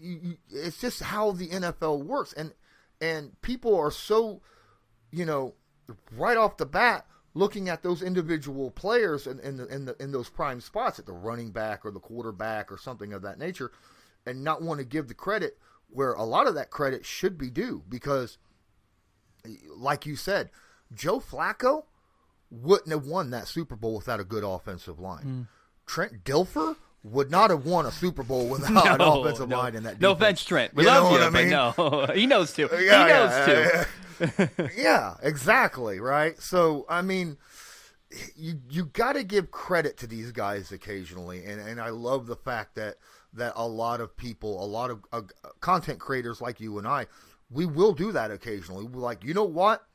[0.50, 2.52] it's just how the NFL works, and
[3.00, 4.42] and people are so,
[5.12, 5.54] you know,
[6.12, 7.06] right off the bat
[7.38, 11.06] looking at those individual players in, in, the, in, the, in those prime spots at
[11.06, 13.72] the running back or the quarterback or something of that nature
[14.26, 15.58] and not want to give the credit
[15.90, 18.38] where a lot of that credit should be due because
[19.70, 20.50] like you said
[20.94, 21.84] joe flacco
[22.50, 25.48] wouldn't have won that super bowl without a good offensive line mm.
[25.86, 26.76] trent dilfer
[27.12, 29.58] would not have won a Super Bowl without no, an offensive no.
[29.58, 30.00] line in that.
[30.00, 30.02] Defense.
[30.02, 30.76] No offense, Trent.
[30.76, 31.50] We you love you, I mean?
[31.50, 32.70] no, he knows too.
[32.72, 34.70] Yeah, he knows yeah, too.
[34.78, 36.40] yeah, exactly, right?
[36.42, 37.38] So, I mean,
[38.36, 42.36] you you got to give credit to these guys occasionally, and and I love the
[42.36, 42.98] fact that
[43.34, 45.22] that a lot of people, a lot of uh,
[45.60, 47.08] content creators like you and I,
[47.50, 48.86] we will do that occasionally.
[48.86, 49.87] We're like, you know what?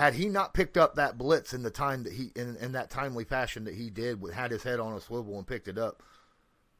[0.00, 2.88] Had he not picked up that blitz in the time that he in, in that
[2.88, 6.02] timely fashion that he did, had his head on a swivel and picked it up,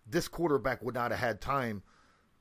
[0.07, 1.83] this quarterback would not have had time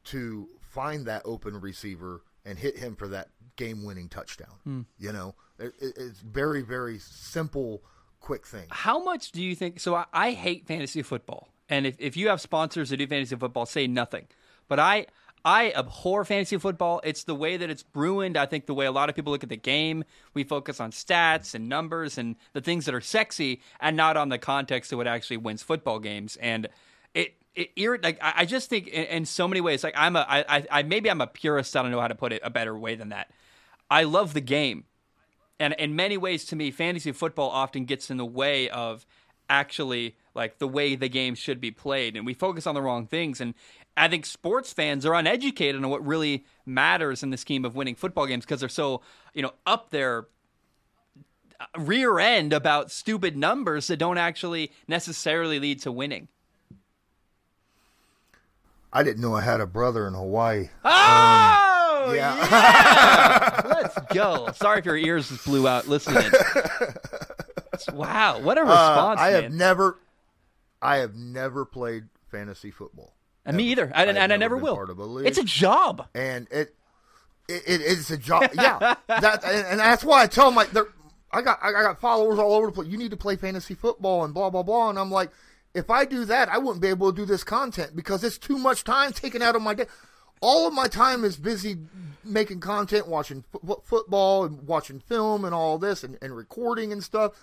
[0.06, 3.28] to find that open receiver and hit him for that
[3.58, 4.56] game winning touchdown.
[4.66, 4.86] Mm.
[4.98, 7.84] You know, it, it's very, very simple,
[8.22, 8.68] quick thing.
[8.70, 9.82] How much do you think?
[9.82, 11.50] So I, I hate fantasy football.
[11.68, 14.28] And if, if you have sponsors that do fantasy football, say nothing.
[14.70, 15.08] But I,
[15.46, 17.02] I abhor fantasy football.
[17.04, 18.38] It's the way that it's ruined.
[18.38, 20.04] I think the way a lot of people look at the game,
[20.34, 24.30] we focus on stats and numbers and the things that are sexy, and not on
[24.30, 26.38] the context of what actually wins football games.
[26.38, 26.68] And
[27.14, 30.26] it it, like I, I just think in, in, so many ways, like I'm a
[30.28, 31.76] I, I maybe I'm a purist.
[31.76, 33.32] I don't know how to put it a better way than that.
[33.90, 34.86] I love the game.
[35.60, 39.06] And in many ways, to me, fantasy football often gets in the way of
[39.50, 42.16] actually like the way the game should be played.
[42.16, 43.42] And we focus on the wrong things.
[43.42, 43.56] And
[44.00, 47.96] I think sports fans are uneducated on what really matters in the scheme of winning
[47.96, 49.02] football games because they're so,
[49.34, 50.28] you know, up their
[51.60, 56.30] uh, rear end about stupid numbers that don't actually necessarily lead to winning.
[58.92, 60.70] I didn't know I had a brother in Hawaii.
[60.86, 62.06] Oh!
[62.08, 62.38] Um, yeah.
[62.38, 63.62] yeah.
[63.66, 64.50] Let's go.
[64.56, 66.32] Sorry if your ears just blew out listening.
[67.94, 69.20] wow, what a response!
[69.20, 69.44] Uh, I man.
[69.44, 70.00] have never,
[70.82, 73.14] I have never played fantasy football.
[73.46, 75.20] And me either, and, and I never will.
[75.26, 76.76] It's a job, and it,
[77.48, 78.44] it, it it's a job.
[78.54, 80.68] yeah, that and, and, that's why I tell my
[81.32, 82.88] I got I got followers all over the place.
[82.90, 85.32] You need to play fantasy football and blah blah blah, and I'm like,
[85.74, 88.58] if I do that, I wouldn't be able to do this content because it's too
[88.58, 89.86] much time taken out of my day.
[90.42, 91.78] All of my time is busy
[92.24, 97.04] making content, watching f- football and watching film and all this and, and recording and
[97.04, 97.34] stuff.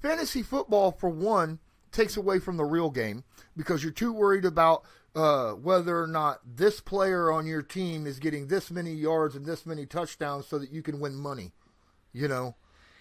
[0.00, 1.58] Fantasy football, for one,
[1.90, 3.24] takes away from the real game
[3.56, 4.84] because you're too worried about
[5.18, 9.44] uh, whether or not this player on your team is getting this many yards and
[9.44, 11.50] this many touchdowns so that you can win money.
[12.12, 12.54] You know,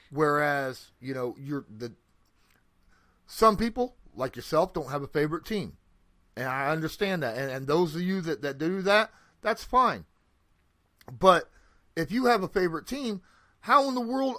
[0.10, 1.94] whereas you know you're the
[3.27, 5.77] some people like yourself don't have a favorite team,
[6.35, 7.38] and I understand that.
[7.38, 9.11] And, and those of you that that do that,
[9.41, 10.06] that's fine.
[11.11, 11.52] But
[11.95, 13.22] if you have a favorite team,
[13.61, 14.38] how in the world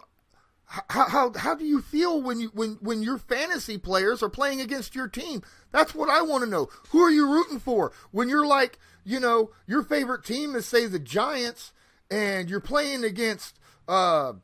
[0.68, 4.60] how, how how do you feel when you when when your fantasy players are playing
[4.60, 5.42] against your team?
[5.72, 6.68] That's what I want to know.
[6.90, 7.92] Who are you rooting for?
[8.10, 11.72] When you're like, you know, your favorite team is say the Giants
[12.10, 13.58] and you're playing against
[13.88, 14.34] uh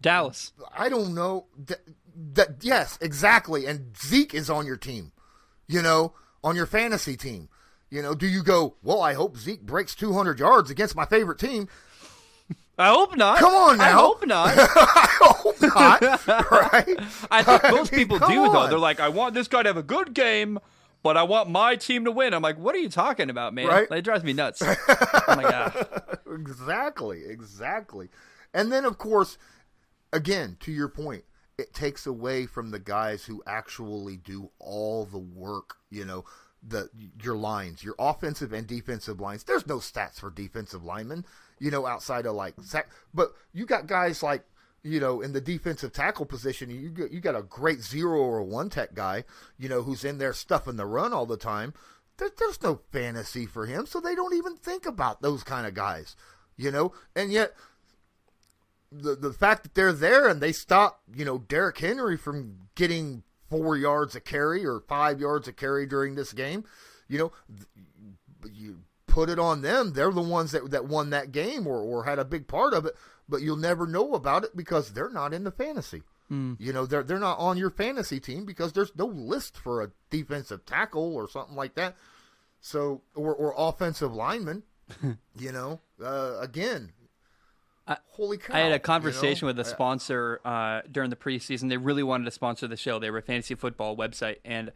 [0.00, 0.52] Dallas.
[0.76, 1.46] I don't know.
[1.56, 1.80] That,
[2.34, 3.66] that yes, exactly.
[3.66, 5.10] And Zeke is on your team.
[5.66, 7.48] You know, on your fantasy team.
[7.90, 11.38] You know, do you go, "Well, I hope Zeke breaks 200 yards against my favorite
[11.38, 11.68] team."
[12.78, 13.38] I hope not.
[13.38, 13.84] Come on now.
[13.86, 14.54] I hope not.
[14.58, 16.50] I hope not.
[16.50, 16.98] right?
[17.30, 18.52] I think most mean, people do on.
[18.52, 18.66] though.
[18.68, 20.58] They're like, I want this guy to have a good game,
[21.02, 22.34] but I want my team to win.
[22.34, 23.68] I'm like, what are you talking about, man?
[23.68, 23.90] Right?
[23.90, 24.62] It drives me nuts.
[24.88, 25.88] oh my god.
[26.30, 27.22] Exactly.
[27.26, 28.08] Exactly.
[28.52, 29.38] And then of course,
[30.12, 31.24] again, to your point,
[31.58, 36.26] it takes away from the guys who actually do all the work, you know,
[36.62, 36.90] the
[37.22, 39.44] your lines, your offensive and defensive lines.
[39.44, 41.24] There's no stats for defensive linemen
[41.58, 42.88] you know, outside of like sack.
[43.14, 44.44] But you got guys like,
[44.82, 48.42] you know, in the defensive tackle position, you got, you got a great zero or
[48.42, 49.24] one tech guy,
[49.58, 51.74] you know, who's in there stuffing the run all the time.
[52.18, 55.74] There, there's no fantasy for him, so they don't even think about those kind of
[55.74, 56.16] guys,
[56.56, 56.92] you know.
[57.14, 57.54] And yet,
[58.92, 63.22] the the fact that they're there and they stop, you know, Derrick Henry from getting
[63.50, 66.64] four yards a carry or five yards a carry during this game,
[67.08, 67.32] you know,
[68.52, 68.78] you
[69.16, 69.94] put it on them.
[69.94, 72.84] They're the ones that, that won that game or, or had a big part of
[72.84, 72.94] it,
[73.26, 76.02] but you'll never know about it because they're not in the fantasy.
[76.30, 76.56] Mm.
[76.60, 79.90] You know, they're they're not on your fantasy team because there's no list for a
[80.10, 81.96] defensive tackle or something like that.
[82.60, 84.64] So or or offensive lineman.
[85.38, 86.92] you know, uh, again,
[87.86, 88.54] I, Holy cow!
[88.54, 89.58] I had a conversation you know?
[89.58, 91.68] with a sponsor uh, during the preseason.
[91.68, 92.98] They really wanted to sponsor the show.
[92.98, 94.70] They were a fantasy football website, and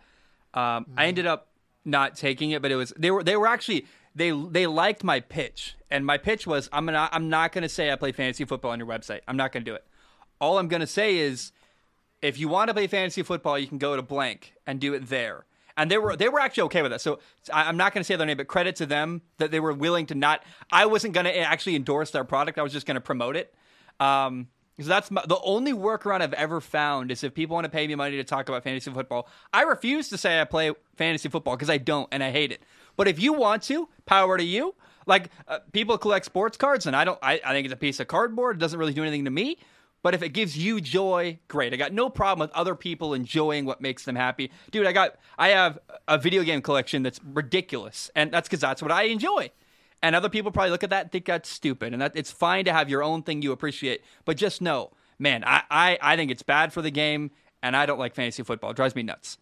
[0.55, 0.99] um, mm-hmm.
[0.99, 1.49] I ended up
[1.85, 2.63] not taking it.
[2.63, 6.19] But it was they were they were actually they they liked my pitch, and my
[6.19, 9.21] pitch was I'm gonna I'm not gonna say I play fantasy football on your website.
[9.29, 9.85] I'm not gonna do it.
[10.41, 11.53] All I'm gonna say is,
[12.23, 15.09] if you want to play fantasy football, you can go to blank and do it
[15.09, 15.45] there.
[15.77, 17.01] And they were they were actually okay with that.
[17.01, 17.21] So
[17.53, 20.05] I'm not going to say their name, but credit to them that they were willing
[20.07, 20.43] to not.
[20.71, 22.59] I wasn't going to actually endorse their product.
[22.59, 23.55] I was just going to promote it.
[23.99, 27.71] Um, because that's my, the only workaround I've ever found is if people want to
[27.71, 29.29] pay me money to talk about fantasy football.
[29.53, 32.63] I refuse to say I play fantasy football because I don't and I hate it.
[32.97, 34.75] But if you want to, power to you.
[35.07, 37.19] Like uh, people collect sports cards, and I don't.
[37.23, 38.57] I, I think it's a piece of cardboard.
[38.57, 39.59] It doesn't really do anything to me.
[40.03, 41.75] But if it gives you joy, great.
[41.75, 44.51] I got no problem with other people enjoying what makes them happy.
[44.71, 45.79] Dude, I got I have
[46.09, 48.11] a video game collection that's ridiculous.
[48.15, 49.51] And that's cuz that's what I enjoy.
[50.03, 51.93] And other people probably look at that and think that's stupid.
[51.93, 54.03] And that it's fine to have your own thing you appreciate.
[54.25, 57.31] But just know, man, I, I, I think it's bad for the game
[57.63, 58.71] and I don't like fantasy football.
[58.71, 59.39] It drives me nuts.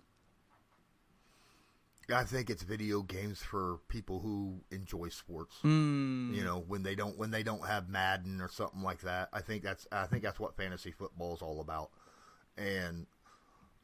[2.14, 5.56] I think it's video games for people who enjoy sports.
[5.62, 6.35] Mm.
[6.35, 9.28] You know, when they don't when they don't have Madden or something like that.
[9.32, 11.90] I think that's I think that's what fantasy football is all about.
[12.56, 13.06] And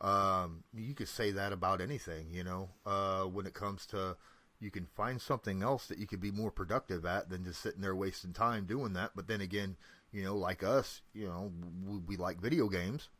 [0.01, 2.29] um, you could say that about anything.
[2.31, 4.17] You know, uh, when it comes to
[4.65, 7.83] you can find something else that you could be more productive at than just sitting
[7.83, 9.11] there wasting time doing that.
[9.15, 9.77] But then again,
[10.11, 11.53] you know, like us, you know,
[11.87, 13.11] we, we like video games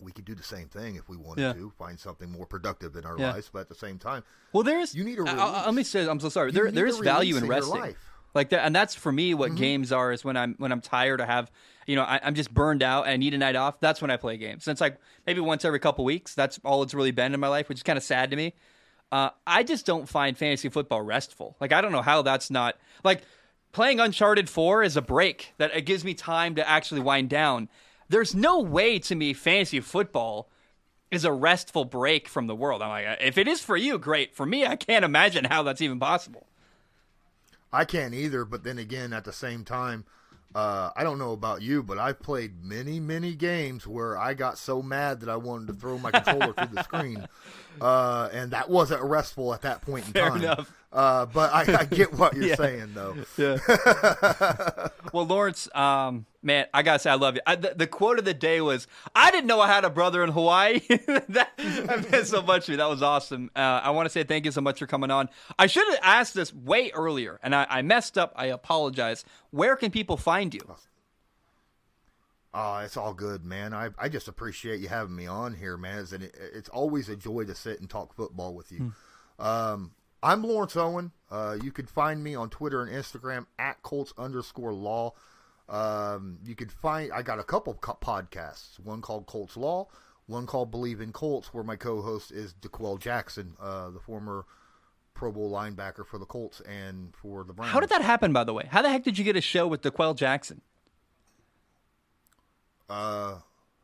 [0.00, 1.52] we could do the same thing if we wanted yeah.
[1.52, 3.32] to find something more productive in our yeah.
[3.32, 3.50] lives.
[3.52, 5.22] But at the same time, well, there's you need a.
[5.22, 6.50] let me say, I'm so sorry.
[6.50, 7.94] there, there's value in resting.
[8.34, 9.58] Like that, and that's for me what mm-hmm.
[9.58, 10.10] games are.
[10.10, 11.50] Is when I'm when I'm tired or have
[11.86, 13.78] you know I, am just burned out and I need a night off.
[13.78, 14.66] That's when I play games.
[14.66, 14.96] And it's like
[15.26, 16.34] maybe once every couple weeks.
[16.34, 18.54] That's all it's really been in my life, which is kind of sad to me.
[19.12, 21.54] Uh, I just don't find fantasy football restful.
[21.60, 23.22] Like I don't know how that's not like
[23.70, 27.68] playing Uncharted Four is a break that it gives me time to actually wind down.
[28.08, 30.48] There's no way to me fantasy football
[31.10, 32.80] is a restful break from the world.
[32.80, 34.34] I'm like, if it is for you, great.
[34.34, 36.46] For me, I can't imagine how that's even possible.
[37.70, 38.46] I can't either.
[38.46, 40.06] But then again, at the same time,
[40.54, 44.58] uh, I don't know about you, but I've played many, many games where I got
[44.58, 47.26] so mad that I wanted to throw my controller through the screen,
[47.80, 50.38] uh, and that wasn't restful at that point in Fair time.
[50.42, 50.72] enough.
[50.92, 52.54] Uh, but I, I get what you're Yeah.
[52.56, 53.14] saying, though.
[53.38, 53.56] Yeah.
[55.12, 57.40] well, Lawrence, um, man, I gotta say I love you.
[57.46, 60.22] I, the, the quote of the day was, "I didn't know I had a brother
[60.22, 62.76] in Hawaii." that, that meant so much to me.
[62.76, 63.50] That was awesome.
[63.56, 65.30] Uh, I want to say thank you so much for coming on.
[65.58, 68.32] I should have asked this way earlier, and I, I messed up.
[68.36, 69.24] I apologize.
[69.50, 70.60] Where can people find you?
[72.54, 73.72] Oh, it's all good, man.
[73.72, 76.00] I I just appreciate you having me on here, man.
[76.00, 78.92] It's, an, it's always a joy to sit and talk football with you.
[79.38, 79.92] Um,
[80.22, 81.12] I'm Lawrence Owen.
[81.30, 85.14] Uh, you can find me on Twitter and Instagram at Colts underscore Law.
[85.68, 88.78] Um, you can find I got a couple co- podcasts.
[88.78, 89.88] One called Colts Law,
[90.26, 94.44] one called Believe in Colts, where my co-host is D'Qwell Jackson, uh, the former
[95.14, 97.72] Pro Bowl linebacker for the Colts and for the Browns.
[97.72, 98.66] How did that happen, by the way?
[98.70, 100.60] How the heck did you get a show with D'Qwell Jackson?
[102.92, 103.38] Uh,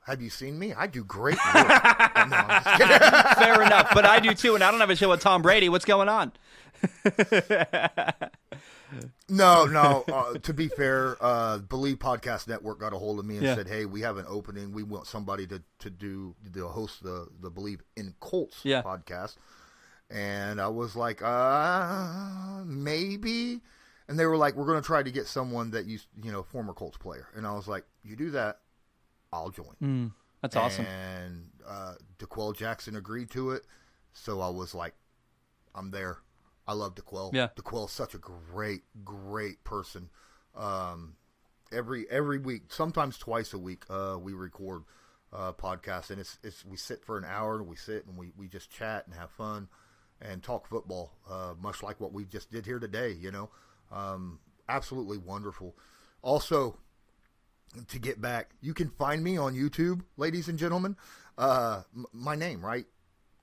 [0.07, 0.73] have you seen me?
[0.75, 1.67] I do great work.
[1.67, 2.61] no.
[3.39, 5.69] Fair enough, but I do too, and I don't have a show with Tom Brady.
[5.69, 6.33] What's going on?
[9.29, 10.03] No, no.
[10.11, 13.55] Uh, to be fair, uh, Believe Podcast Network got a hold of me and Yeah.
[13.55, 14.73] said, "Hey, we have an opening.
[14.73, 18.81] We want somebody to to do to host the the Believe in Colts Yeah.
[18.81, 19.37] podcast."
[20.09, 23.61] And I was like, "Uh, maybe."
[24.09, 26.43] And they were like, "We're going to try to get someone that you you know
[26.43, 28.61] former Colts player." And I was like, "You do that,
[29.33, 30.87] I'll join." Mm, that's awesome.
[30.87, 33.63] And uh, D'Qwell Jackson agreed to it,
[34.13, 34.95] so I was like,
[35.75, 36.19] "I'm there."
[36.67, 37.31] I love D'Qwell.
[37.33, 37.49] Yeah.
[37.57, 40.11] D'Qwell's such a great, great person.
[40.55, 41.17] Um,
[41.73, 44.83] every every week, sometimes twice a week, uh, we record
[45.33, 48.33] uh, podcasts, and it's it's we sit for an hour and we sit and we,
[48.37, 49.69] we just chat and have fun
[50.21, 53.13] and talk football, uh, much like what we just did here today.
[53.13, 53.51] You know,
[53.91, 54.39] um,
[54.69, 55.75] absolutely wonderful.
[56.23, 56.79] Also,
[57.89, 60.97] to get back, you can find me on YouTube, ladies and gentlemen.
[61.36, 62.86] Uh, m- my name right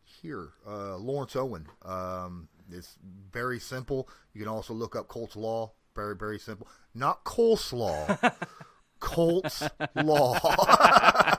[0.04, 1.68] here, uh, Lawrence Owen.
[1.84, 2.98] Um, it's
[3.32, 4.10] very simple.
[4.34, 5.72] You can also look up Colts Law.
[5.96, 6.68] Very, very simple.
[6.94, 8.34] Not coleslaw.
[9.00, 9.64] Colts
[9.96, 10.40] Law.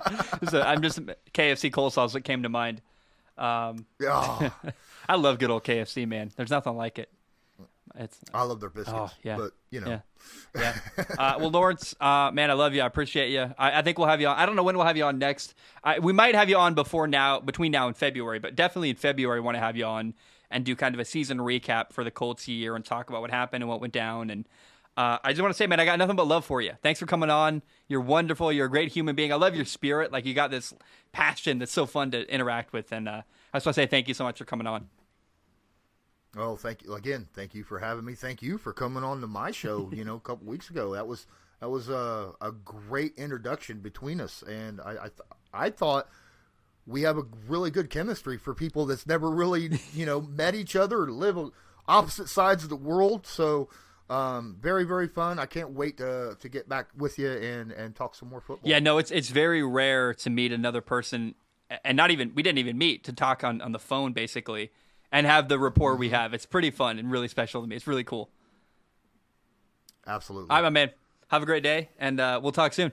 [0.50, 1.00] So I'm just
[1.34, 2.80] KFC coleslaw that came to mind.
[3.36, 4.50] Um, oh,
[5.08, 6.30] I love good old KFC, man.
[6.36, 7.10] There's nothing like it.
[7.94, 8.96] It's I love their biscuits.
[8.96, 9.36] Oh, yeah.
[9.36, 10.00] But, you know,
[10.54, 11.04] yeah, yeah.
[11.18, 12.82] Uh, well, Lawrence, uh, man, I love you.
[12.82, 13.54] I appreciate you.
[13.58, 14.36] I, I think we'll have you on.
[14.36, 15.54] I don't know when we'll have you on next.
[15.82, 18.96] I, we might have you on before now, between now and February, but definitely in
[18.96, 20.14] February, I want to have you on
[20.50, 23.30] and do kind of a season recap for the Colts year and talk about what
[23.30, 24.30] happened and what went down.
[24.30, 24.46] And
[24.96, 26.72] uh, I just want to say, man, I got nothing but love for you.
[26.82, 27.62] Thanks for coming on.
[27.88, 28.52] You're wonderful.
[28.52, 29.32] You're a great human being.
[29.32, 30.12] I love your spirit.
[30.12, 30.72] Like you got this
[31.12, 32.92] passion that's so fun to interact with.
[32.92, 33.22] And uh,
[33.52, 34.88] I just want to say thank you so much for coming on.
[36.36, 37.26] Oh, thank you again.
[37.32, 38.14] Thank you for having me.
[38.14, 39.90] Thank you for coming on to my show.
[39.92, 40.94] You know, a couple weeks ago.
[40.94, 41.26] That was
[41.60, 45.20] that was a, a great introduction between us, and I I, th-
[45.52, 46.08] I thought
[46.86, 50.76] we have a really good chemistry for people that's never really you know met each
[50.76, 51.38] other or live
[51.88, 53.26] opposite sides of the world.
[53.26, 53.68] So.
[54.08, 55.40] Um, very very fun.
[55.40, 58.70] I can't wait to to get back with you and and talk some more football.
[58.70, 61.34] Yeah, no, it's it's very rare to meet another person,
[61.84, 64.70] and not even we didn't even meet to talk on on the phone basically,
[65.12, 66.34] and have the rapport we have.
[66.34, 67.76] It's pretty fun and really special to me.
[67.76, 68.30] It's really cool.
[70.06, 70.50] absolutely.
[70.50, 70.90] All right, my man.
[71.28, 72.92] Have a great day, and uh, we'll talk soon.